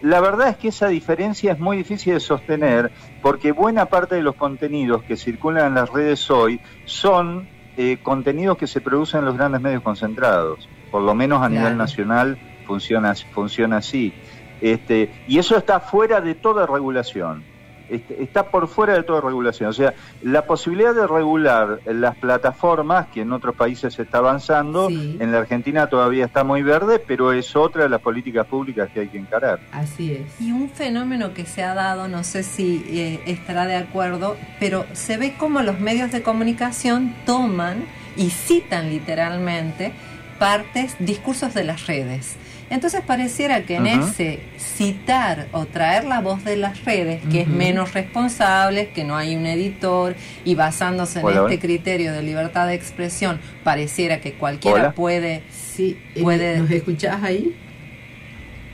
La 0.02 0.20
verdad 0.20 0.50
es 0.50 0.58
que 0.58 0.68
esa 0.68 0.88
diferencia 0.88 1.54
es 1.54 1.60
muy 1.60 1.78
difícil 1.78 2.14
de 2.14 2.20
sostener 2.20 2.92
porque 3.22 3.52
buena 3.52 3.86
parte 3.86 4.16
de 4.16 4.22
los 4.22 4.36
contenidos 4.36 5.04
que 5.04 5.18
circulan 5.18 5.68
en 5.68 5.76
las 5.76 5.90
redes 5.90 6.30
hoy 6.30 6.60
son 6.86 7.48
eh, 7.78 7.98
contenidos 8.04 8.58
que 8.58 8.68
se 8.68 8.82
producen 8.82 9.22
en 9.22 9.26
los 9.26 9.38
grandes 9.38 9.62
medios 9.62 9.82
concentrados, 9.82 10.70
por 10.92 11.02
lo 11.02 11.16
menos 11.16 11.42
a 11.42 11.50
nivel 11.50 11.78
nacional 11.78 12.38
funciona, 12.66 13.14
funciona 13.34 13.78
así. 13.78 14.14
Este, 14.62 15.12
y 15.28 15.40
eso 15.40 15.58
está 15.58 15.80
fuera 15.80 16.22
de 16.22 16.36
toda 16.36 16.66
regulación. 16.66 17.44
Este, 17.90 18.24
está 18.24 18.50
por 18.50 18.68
fuera 18.68 18.94
de 18.94 19.04
toda 19.04 19.22
regulación. 19.22 19.70
O 19.70 19.74
sea, 19.74 19.94
la 20.22 20.46
posibilidad 20.46 20.94
de 20.94 21.08
regular 21.08 21.80
las 21.86 22.16
plataformas, 22.16 23.08
que 23.08 23.22
en 23.22 23.32
otros 23.32 23.56
países 23.56 23.94
se 23.94 24.04
está 24.04 24.20
avanzando, 24.20 24.90
en 24.90 25.32
la 25.32 25.40
Argentina 25.40 25.88
todavía 25.88 26.26
está 26.26 26.44
muy 26.44 26.64
verde, 26.64 27.00
pero 27.00 27.32
es 27.32 27.56
otra 27.56 27.84
de 27.84 27.90
las 27.90 28.02
políticas 28.02 28.48
públicas 28.48 28.90
que 28.94 29.02
hay 29.02 29.08
que 29.08 29.18
encarar. 29.18 29.60
Así 29.72 30.14
es. 30.14 30.42
Y 30.42 30.52
un 30.52 30.70
fenómeno 30.70 31.34
que 31.34 31.46
se 31.46 31.64
ha 31.64 31.74
dado, 31.74 32.08
no 32.08 32.24
sé 32.24 32.44
si 32.44 32.86
eh, 32.88 33.22
estará 33.26 33.66
de 33.66 33.76
acuerdo, 33.76 34.36
pero 34.60 34.86
se 34.94 35.18
ve 35.18 35.36
como 35.38 35.62
los 35.62 35.80
medios 35.80 36.12
de 36.12 36.24
comunicación 36.24 37.16
toman 37.26 37.86
y 38.18 38.30
citan 38.30 38.90
literalmente 38.90 39.94
partes, 40.40 40.96
discursos 41.00 41.54
de 41.54 41.64
las 41.64 41.88
redes. 41.88 42.38
Entonces 42.70 43.02
pareciera 43.02 43.64
que 43.64 43.76
en 43.76 43.86
ese 43.86 44.40
citar 44.58 45.48
o 45.52 45.66
traer 45.66 46.06
la 46.06 46.20
voz 46.20 46.44
de 46.44 46.58
las 46.58 46.84
redes, 46.84 47.22
que 47.32 47.42
es 47.42 47.48
menos 47.48 47.94
responsable, 47.94 48.90
que 48.90 49.04
no 49.04 49.16
hay 49.16 49.36
un 49.36 49.46
editor, 49.46 50.16
y 50.44 50.56
basándose 50.56 51.20
en 51.20 51.30
este 51.30 51.60
criterio 51.60 52.12
de 52.12 52.24
libertad 52.24 52.68
de 52.68 52.74
expresión, 52.74 53.40
pareciera 53.64 54.20
que 54.20 54.34
cualquiera 54.34 54.94
puede... 54.94 55.44
Sí, 55.52 55.98
eh, 56.16 56.22
puede... 56.24 56.58
¿nos 56.58 56.72
escuchás 56.72 57.22
ahí? 57.24 57.56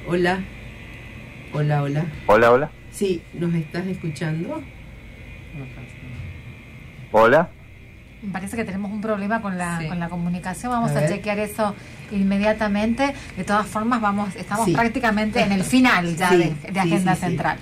Hola. 0.08 0.42
Hola, 1.54 1.84
hola. 1.84 2.06
Hola, 2.28 2.52
hola. 2.52 2.72
Sí, 2.92 3.22
¿nos 3.34 3.54
estás 3.54 3.86
escuchando? 3.88 4.62
Hola. 7.12 7.50
Me 8.22 8.32
parece 8.32 8.56
que 8.56 8.64
tenemos 8.64 8.92
un 8.92 9.02
problema 9.02 9.42
con 9.42 9.58
la, 9.58 9.82
con 9.88 10.00
la 10.00 10.08
comunicación. 10.08 10.72
Vamos 10.72 10.92
a, 10.92 11.08
chequear 11.08 11.40
eso 11.40 11.74
inmediatamente. 12.12 13.14
De 13.36 13.44
todas 13.44 13.66
formas, 13.66 14.00
vamos, 14.00 14.36
estamos 14.36 14.70
prácticamente 14.70 15.42
en 15.42 15.52
el 15.52 15.64
final 15.64 16.16
ya 16.16 16.32
de, 16.32 16.54
Agenda 16.80 17.16
Central. 17.16 17.58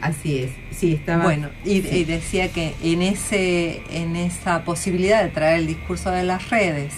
Así 0.00 0.38
es, 0.38 0.50
sí, 0.70 0.94
estaba. 0.94 1.24
Bueno, 1.24 1.48
y, 1.64 1.80
decía 2.04 2.48
que 2.52 2.74
en, 2.82 3.02
ese, 3.02 3.82
en 3.90 4.14
esa 4.14 4.62
posibilidad 4.62 5.22
de 5.22 5.30
traer 5.30 5.60
el 5.60 5.66
discurso 5.66 6.10
de 6.10 6.22
las 6.22 6.50
redes, 6.50 6.92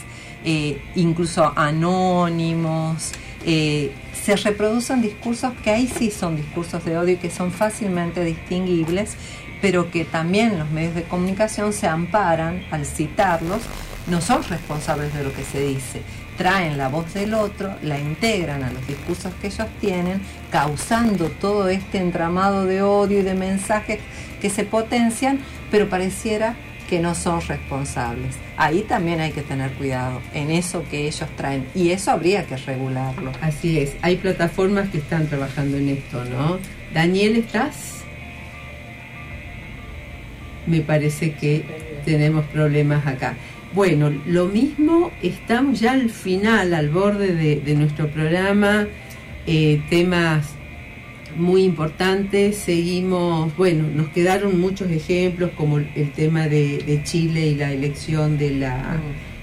eh, 0.45 0.83
incluso 0.97 1.53
anónimos, 1.57 3.13
eh, 3.47 3.93
se 4.13 4.37
reproducen 4.37 5.01
discursos 5.01 5.53
que 5.65 5.71
ahí 5.71 5.87
sí 5.87 6.11
son 6.11 6.37
discursos 6.37 6.85
de 6.85 6.99
odio 6.99 7.15
y 7.15 7.17
que 7.17 7.31
son 7.31 7.53
fácilmente 7.53 8.23
distinguibles 8.23 9.17
pero 9.61 9.91
que 9.91 10.05
también 10.05 10.59
los 10.59 10.71
medios 10.71 10.95
de 10.95 11.03
comunicación 11.05 11.73
se 11.73 11.87
amparan 11.87 12.65
al 12.71 12.87
citarlos, 12.87 13.63
no 14.07 14.21
son 14.21 14.43
responsables 14.45 15.15
de 15.15 15.25
lo 15.25 15.33
que 15.33 15.45
se 15.45 15.61
dice, 15.61 16.03
traen 16.37 16.79
la 16.79 16.89
voz 16.89 17.13
del 17.13 17.35
otro, 17.35 17.75
la 17.83 17.99
integran 17.99 18.65
a 18.65 18.71
los 18.71 18.87
discursos 18.87 19.33
que 19.41 19.49
ellos 19.49 19.67
tienen, 19.81 20.23
causando 20.51 21.29
todo 21.29 21.69
este 21.69 21.99
entramado 21.99 22.65
de 22.65 22.83
odio 22.83 23.21
y 23.21 23.23
de 23.23 23.35
mensajes 23.35 23.99
que 24.41 24.49
se 24.49 24.65
potencian, 24.65 25.41
pero 25.71 25.89
pareciera 25.89 26.57
que 26.89 26.99
no 26.99 27.15
son 27.15 27.41
responsables. 27.43 28.35
Ahí 28.57 28.81
también 28.89 29.21
hay 29.21 29.31
que 29.31 29.43
tener 29.43 29.71
cuidado 29.75 30.21
en 30.35 30.51
eso 30.51 30.83
que 30.91 31.07
ellos 31.07 31.29
traen 31.37 31.67
y 31.75 31.91
eso 31.91 32.11
habría 32.11 32.45
que 32.47 32.57
regularlo. 32.57 33.33
Así 33.41 33.79
es, 33.79 33.93
hay 34.03 34.17
plataformas 34.17 34.89
que 34.89 34.99
están 34.99 35.29
trabajando 35.29 35.77
en 35.77 35.91
esto, 35.91 36.25
¿no? 36.25 36.59
Daniel, 36.93 37.37
¿estás? 37.37 37.90
Me 40.67 40.81
parece 40.81 41.33
que 41.33 41.65
tenemos 42.05 42.45
problemas 42.47 43.07
acá. 43.07 43.37
Bueno, 43.73 44.13
lo 44.27 44.47
mismo, 44.47 45.13
estamos 45.23 45.79
ya 45.79 45.93
al 45.93 46.11
final, 46.11 46.75
al 46.75 46.89
borde 46.89 47.35
de, 47.35 47.75
nuestro 47.75 48.09
programa, 48.09 48.89
eh, 49.47 49.81
temas 49.89 50.55
muy 51.37 51.63
importantes, 51.63 52.57
seguimos, 52.57 53.57
bueno, 53.57 53.85
nos 53.95 54.09
quedaron 54.09 54.61
muchos 54.61 54.91
ejemplos 54.91 55.51
como 55.57 55.79
el 55.79 56.13
tema 56.17 56.49
de, 56.49 57.01
Chile 57.05 57.47
y 57.47 57.55
la 57.55 57.73
elección 57.73 58.39
de 58.39 58.51
la, 58.51 58.97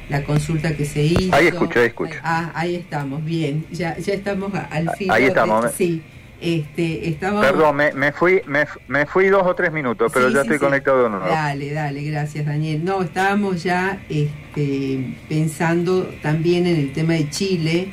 la, 0.10 0.24
consulta 0.26 0.76
que 0.76 0.84
se 0.84 1.04
hizo. 1.04 1.34
Ahí 1.34 1.48
escucho, 1.48 1.80
ahí 1.80 1.88
escucho. 1.88 2.20
Ah, 2.22 2.52
ahí 2.54 2.76
estamos, 2.76 3.24
bien, 3.24 3.66
ya, 3.72 3.98
ya 3.98 4.14
estamos 4.14 4.52
al 4.54 4.90
final. 4.98 5.16
Ahí 5.16 5.24
estamos. 5.26 5.72
sí. 5.78 6.02
Este, 6.40 7.10
estaba... 7.10 7.42
Perdón, 7.42 7.76
me, 7.76 8.12
fui 8.12 8.42
me, 8.46 9.06
fui 9.06 9.28
dos 9.28 9.44
o 9.46 9.56
tres 9.56 9.72
minutos, 9.72 10.12
pero 10.14 10.30
ya 10.30 10.42
estoy 10.42 10.60
conectado 10.60 11.04
de 11.04 11.10
nuevo. 11.10 11.26
Dale, 11.26 11.74
dale, 11.74 12.04
gracias 12.04 12.46
Daniel. 12.46 12.86
No, 12.86 13.02
estábamos 13.02 13.64
ya 13.64 14.00
este, 14.08 15.16
pensando 15.28 16.04
también 16.22 16.68
en 16.68 16.76
el 16.78 16.94
tema 16.94 17.14
de 17.14 17.30
Chile 17.30 17.88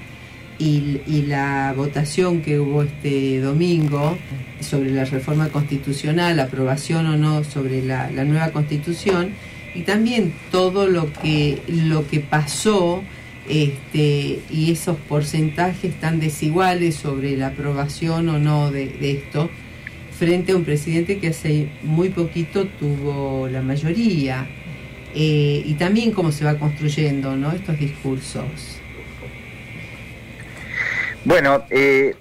y, 0.59 1.25
la 1.27 1.73
votación 1.77 2.43
que 2.43 2.61
hubo 2.61 2.83
este 2.83 3.41
domingo 3.41 4.17
sobre 4.61 4.91
la 4.91 5.05
reforma 5.05 5.49
constitucional, 5.49 6.39
aprobación 6.39 7.07
o 7.07 7.17
no 7.17 7.45
sobre 7.45 7.83
la, 7.83 8.11
la 8.11 8.25
nueva 8.25 8.51
constitución, 8.51 9.33
y 9.75 9.83
también 9.83 10.35
todo 10.51 10.87
lo 10.87 11.13
que, 11.13 11.63
lo 11.67 12.07
que 12.07 12.21
pasó 12.21 13.03
este, 13.49 14.41
y 14.51 14.73
esos 14.73 14.97
porcentajes 14.97 15.99
tan 16.01 16.21
desiguales 16.21 16.97
sobre 16.97 17.37
la 17.37 17.49
aprobación 17.49 18.29
o 18.29 18.39
no 18.39 18.71
de, 18.71 18.95
esto, 19.01 19.51
frente 20.19 20.53
a 20.53 20.57
un 20.57 20.65
presidente 20.65 21.19
que 21.19 21.29
hace 21.29 21.69
muy 21.83 22.11
poquito 22.11 22.67
tuvo 22.67 23.49
la 23.49 23.63
mayoría, 23.63 24.47
eh, 25.15 25.63
y 25.65 25.75
también 25.75 26.11
cómo 26.13 26.33
se 26.33 26.45
va 26.45 26.59
construyendo 26.59 27.37
¿no? 27.37 27.53
estos 27.53 27.79
discursos. 27.79 28.81
Bueno, 31.25 31.65
eh, 31.71 32.17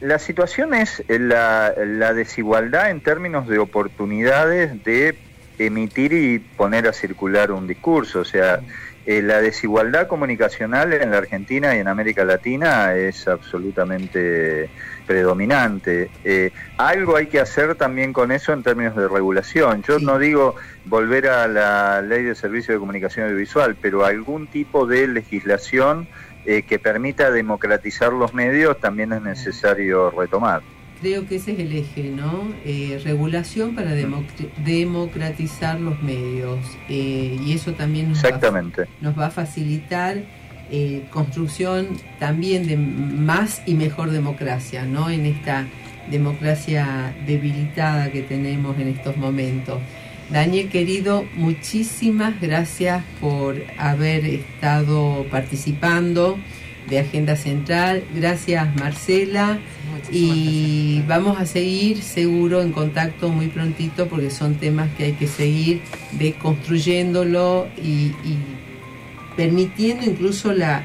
la, 0.00 0.18
situación 0.18 0.74
es 0.74 1.02
la, 1.08 1.74
la 1.76 2.14
desigualdad 2.14 2.90
en 2.90 3.00
términos 3.00 3.48
de 3.48 3.58
oportunidades 3.58 4.82
de 4.84 5.16
emitir 5.58 6.12
y 6.12 6.38
poner 6.38 6.86
a 6.86 6.92
circular 6.92 7.52
un 7.52 7.66
discurso, 7.66 8.20
o 8.20 8.24
sea, 8.24 8.60
eh, 9.06 9.22
la 9.22 9.40
desigualdad 9.40 10.06
comunicacional 10.06 10.92
en 10.92 11.10
la 11.10 11.18
Argentina 11.18 11.74
y 11.74 11.78
en 11.78 11.88
América 11.88 12.24
Latina 12.24 12.94
es 12.94 13.26
absolutamente 13.26 14.68
predominante. 15.06 16.10
Eh, 16.22 16.52
algo 16.76 17.16
hay 17.16 17.26
que 17.26 17.40
hacer 17.40 17.74
también 17.76 18.12
con 18.12 18.30
eso 18.30 18.52
en 18.52 18.62
términos 18.62 18.94
de 18.94 19.08
regulación. 19.08 19.82
Yo 19.82 19.98
no 19.98 20.18
digo 20.18 20.54
volver 20.84 21.28
a 21.28 21.48
la 21.48 22.02
ley 22.02 22.22
de 22.24 22.34
servicio 22.34 22.74
de 22.74 22.80
comunicación 22.80 23.26
audiovisual, 23.26 23.74
pero 23.80 24.04
algún 24.04 24.46
tipo 24.46 24.86
de 24.86 25.08
legislación 25.08 26.06
eh, 26.44 26.62
que 26.62 26.78
permita 26.78 27.30
democratizar 27.30 28.12
los 28.12 28.34
medios 28.34 28.78
también 28.80 29.12
es 29.12 29.22
necesario 29.22 30.10
retomar 30.10 30.62
creo 31.00 31.26
que 31.26 31.36
ese 31.36 31.52
es 31.52 31.58
el 31.58 31.72
eje, 31.72 32.10
¿no? 32.10 32.52
Eh, 32.64 33.00
regulación 33.02 33.74
para 33.74 33.92
democratizar 34.64 35.80
los 35.80 36.02
medios 36.02 36.58
eh, 36.88 37.38
y 37.44 37.52
eso 37.52 37.72
también 37.72 38.10
nos, 38.10 38.22
Va, 38.22 38.62
nos 39.00 39.18
va 39.18 39.26
a 39.26 39.30
facilitar 39.30 40.18
eh, 40.70 41.04
construcción 41.10 41.88
también 42.18 42.66
de 42.66 42.76
más 42.76 43.62
y 43.66 43.74
mejor 43.74 44.10
democracia, 44.10 44.84
¿no? 44.84 45.10
En 45.10 45.26
esta 45.26 45.66
democracia 46.10 47.14
debilitada 47.26 48.10
que 48.10 48.22
tenemos 48.22 48.78
en 48.78 48.88
estos 48.88 49.16
momentos. 49.16 49.80
Daniel 50.30 50.68
querido, 50.68 51.24
muchísimas 51.34 52.40
gracias 52.40 53.02
por 53.20 53.56
haber 53.78 54.24
estado 54.24 55.26
participando 55.28 56.38
de 56.88 57.00
Agenda 57.00 57.36
Central. 57.36 58.02
Gracias 58.14 58.74
Marcela 58.76 59.58
y 60.10 61.02
vamos 61.06 61.38
a 61.38 61.46
seguir 61.46 62.02
seguro 62.02 62.62
en 62.62 62.72
contacto 62.72 63.28
muy 63.28 63.48
prontito 63.48 64.08
porque 64.08 64.30
son 64.30 64.54
temas 64.54 64.88
que 64.96 65.04
hay 65.04 65.12
que 65.12 65.26
seguir 65.26 65.82
deconstruyéndolo 66.12 67.68
y, 67.76 68.12
y 68.24 68.38
permitiendo 69.36 70.04
incluso 70.04 70.52
la, 70.52 70.84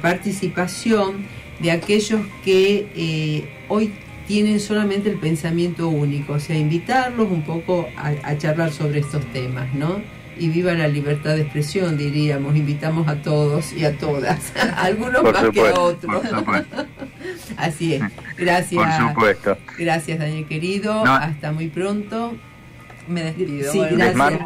participación 0.00 1.26
de 1.60 1.72
aquellos 1.72 2.20
que 2.44 2.86
eh, 2.96 3.44
hoy 3.68 3.92
tienen 4.26 4.60
solamente 4.60 5.10
el 5.10 5.18
pensamiento 5.18 5.88
único, 5.88 6.34
o 6.34 6.40
sea, 6.40 6.56
invitarlos 6.56 7.30
un 7.30 7.42
poco 7.42 7.88
a, 7.96 8.14
a 8.22 8.38
charlar 8.38 8.72
sobre 8.72 9.00
estos 9.00 9.24
temas, 9.32 9.72
¿no? 9.74 10.00
Y 10.38 10.48
viva 10.48 10.72
la 10.72 10.88
libertad 10.88 11.34
de 11.34 11.42
expresión, 11.42 11.96
diríamos. 11.96 12.56
Invitamos 12.56 13.08
a 13.08 13.16
todos 13.22 13.72
y 13.72 13.84
a 13.84 13.96
todas, 13.96 14.52
algunos 14.76 15.22
más 15.22 15.50
que 15.50 15.60
a 15.60 15.80
otros. 15.80 16.22
Así 17.56 17.94
es. 17.94 18.02
Gracias. 18.36 18.98
Por 18.98 19.08
supuesto. 19.08 19.58
Gracias, 19.78 20.18
Daniel 20.18 20.46
querido. 20.46 21.04
Hasta 21.04 21.52
muy 21.52 21.68
pronto. 21.68 22.34
Me 23.06 23.22
despido. 23.22 23.70
Sí, 23.70 23.80
gracias. 23.90 24.40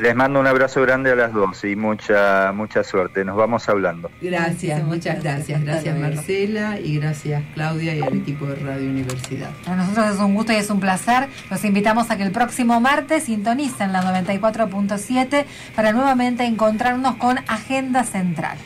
Les 0.00 0.16
mando 0.16 0.40
un 0.40 0.46
abrazo 0.46 0.80
grande 0.80 1.12
a 1.12 1.14
las 1.14 1.34
dos 1.34 1.64
y 1.64 1.76
mucha 1.76 2.50
mucha 2.52 2.82
suerte. 2.82 3.26
Nos 3.26 3.36
vamos 3.36 3.68
hablando. 3.68 4.10
Gracias, 4.22 4.82
muchas 4.84 5.22
gracias. 5.22 5.62
Gracias 5.62 5.98
Marcela 5.98 6.80
y 6.80 6.98
gracias 6.98 7.42
Claudia 7.52 7.94
y 7.94 8.00
al 8.00 8.16
equipo 8.16 8.46
de 8.46 8.56
Radio 8.56 8.88
Universidad. 8.88 9.50
Para 9.64 9.76
nosotros 9.76 10.14
es 10.14 10.18
un 10.18 10.34
gusto 10.34 10.52
y 10.52 10.56
es 10.56 10.70
un 10.70 10.80
placer. 10.80 11.28
Los 11.50 11.62
invitamos 11.64 12.10
a 12.10 12.16
que 12.16 12.22
el 12.22 12.32
próximo 12.32 12.80
martes 12.80 13.24
sintonicen 13.24 13.92
la 13.92 14.02
94.7 14.02 15.44
para 15.76 15.92
nuevamente 15.92 16.44
encontrarnos 16.44 17.16
con 17.16 17.38
Agenda 17.46 18.04
Central. 18.04 18.56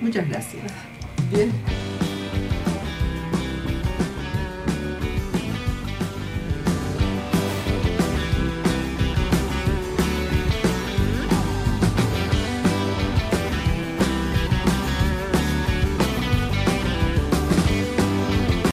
Muchas 0.00 0.28
gracias. 0.28 0.62
Bien. 1.32 1.50